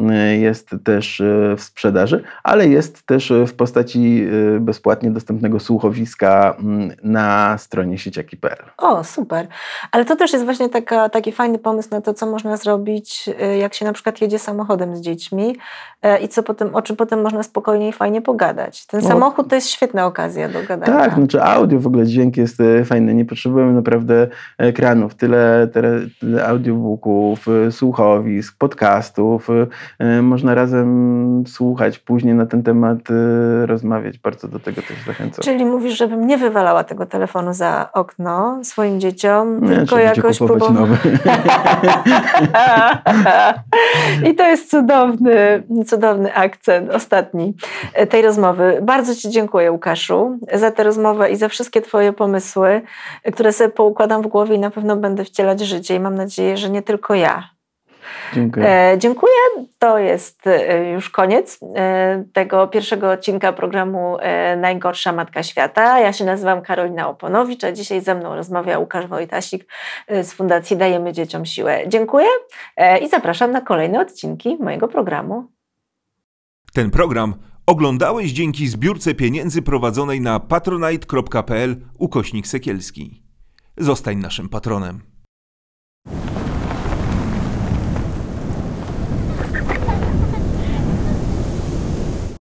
e, 0.00 0.36
jest 0.36 0.70
też 0.84 1.20
e, 1.20 1.56
w 1.56 1.62
sprzedaży, 1.62 2.22
ale 2.42 2.68
jest 2.68 3.02
też 3.02 3.30
e, 3.30 3.46
w 3.46 3.54
postaci 3.54 4.24
e, 4.56 4.60
bezpłatnie 4.60 5.10
dostępnego 5.42 5.60
słuchowiska 5.60 6.56
mm, 6.58 6.90
na 7.02 7.58
stronie 7.58 7.98
sieciaki.pl. 7.98 8.64
O, 8.78 9.04
super. 9.04 9.46
Ale 9.92 10.04
to 10.04 10.16
też 10.16 10.32
jest 10.32 10.44
właśnie 10.44 10.68
taka, 10.68 11.08
taki 11.08 11.32
fajny 11.32 11.58
pomysł 11.58 11.88
na 11.90 12.00
to, 12.00 12.14
co 12.14 12.26
można 12.26 12.56
zrobić, 12.56 13.28
y, 13.42 13.56
jak 13.56 13.74
się 13.74 13.84
na 13.84 13.92
przykład 13.92 14.20
jedzie 14.20 14.38
samochodem 14.38 14.96
z 14.96 15.00
dziećmi 15.00 15.56
e, 16.02 16.18
i 16.18 16.28
co 16.28 16.42
potem, 16.42 16.74
o 16.74 16.82
czym 16.82 16.96
potem 16.96 17.22
można 17.22 17.42
spokojnie 17.42 17.88
i 17.88 17.92
fajnie 17.92 18.22
pogadać. 18.22 18.86
Ten 18.86 19.00
No. 19.00 19.08
samochód 19.08 19.48
to 19.48 19.54
jest 19.54 19.68
świetna 19.68 20.06
okazja 20.06 20.48
do 20.48 20.62
gadania. 20.62 20.98
Tak, 20.98 21.14
znaczy 21.14 21.42
audio, 21.42 21.80
w 21.80 21.86
ogóle 21.86 22.06
dźwięk 22.06 22.36
jest 22.36 22.60
e, 22.60 22.84
fajny. 22.84 23.14
Nie 23.14 23.24
potrzebujemy 23.24 23.72
naprawdę 23.72 24.28
ekranów. 24.58 25.14
Tyle, 25.14 25.68
tyle, 25.72 26.00
tyle 26.20 26.46
audiobooków, 26.46 27.46
słuchowisk, 27.70 28.58
podcastów. 28.58 29.48
Można 30.22 30.54
razem 30.54 31.44
słuchać, 31.46 31.98
później 31.98 32.34
na 32.34 32.46
ten 32.46 32.62
temat 32.62 32.98
rozmawiać. 33.64 34.18
Bardzo 34.18 34.48
do 34.48 34.58
tego 34.58 34.82
też 34.82 34.96
zachęcam. 35.06 35.31
Czyli 35.40 35.64
mówisz, 35.64 35.98
żebym 35.98 36.26
nie 36.26 36.38
wywalała 36.38 36.84
tego 36.84 37.06
telefonu 37.06 37.54
za 37.54 37.88
okno 37.92 38.58
swoim 38.62 39.00
dzieciom, 39.00 39.60
tylko 39.66 39.98
jakoś 39.98 40.40
nowy. 40.40 40.96
I 44.30 44.34
to 44.34 44.48
jest 44.48 44.70
cudowny, 44.70 45.62
cudowny 45.86 46.34
akcent 46.34 46.90
ostatni 46.90 47.54
tej 48.10 48.22
rozmowy. 48.22 48.78
Bardzo 48.82 49.14
Ci 49.14 49.30
dziękuję, 49.30 49.72
Łukaszu, 49.72 50.38
za 50.52 50.70
tę 50.70 50.82
rozmowę 50.82 51.30
i 51.30 51.36
za 51.36 51.48
wszystkie 51.48 51.80
Twoje 51.80 52.12
pomysły, 52.12 52.82
które 53.32 53.52
sobie 53.52 53.70
poukładam 53.70 54.22
w 54.22 54.26
głowie 54.26 54.54
i 54.54 54.58
na 54.58 54.70
pewno 54.70 54.96
będę 54.96 55.24
wcielać 55.24 55.60
życie 55.60 55.94
i 55.94 56.00
mam 56.00 56.14
nadzieję, 56.14 56.56
że 56.56 56.70
nie 56.70 56.82
tylko 56.82 57.14
ja. 57.14 57.51
Dziękuję. 58.34 58.68
E, 58.68 58.98
dziękuję. 58.98 59.32
To 59.78 59.98
jest 59.98 60.46
e, 60.46 60.90
już 60.90 61.10
koniec 61.10 61.60
e, 61.76 62.24
tego 62.32 62.68
pierwszego 62.68 63.10
odcinka 63.10 63.52
programu 63.52 64.16
e, 64.20 64.56
Najgorsza 64.56 65.12
Matka 65.12 65.42
Świata. 65.42 66.00
Ja 66.00 66.12
się 66.12 66.24
nazywam 66.24 66.62
Karolina 66.62 67.08
Oponowicz, 67.08 67.64
a 67.64 67.72
dzisiaj 67.72 68.00
ze 68.00 68.14
mną 68.14 68.34
rozmawia 68.34 68.78
Łukasz 68.78 69.06
Wojtasik 69.06 69.66
e, 70.06 70.24
z 70.24 70.32
Fundacji 70.32 70.76
Dajemy 70.76 71.12
Dzieciom 71.12 71.46
Siłę. 71.46 71.88
Dziękuję 71.88 72.26
e, 72.76 72.98
i 72.98 73.08
zapraszam 73.08 73.52
na 73.52 73.60
kolejne 73.60 74.00
odcinki 74.00 74.56
mojego 74.60 74.88
programu. 74.88 75.44
Ten 76.72 76.90
program 76.90 77.34
oglądałeś 77.66 78.32
dzięki 78.32 78.68
zbiórce 78.68 79.14
pieniędzy 79.14 79.62
prowadzonej 79.62 80.20
na 80.20 80.40
patronite.pl 80.40 81.76
ukośnik 81.98 82.46
sekielski. 82.46 83.22
Zostań 83.76 84.16
naszym 84.16 84.48
patronem. 84.48 85.11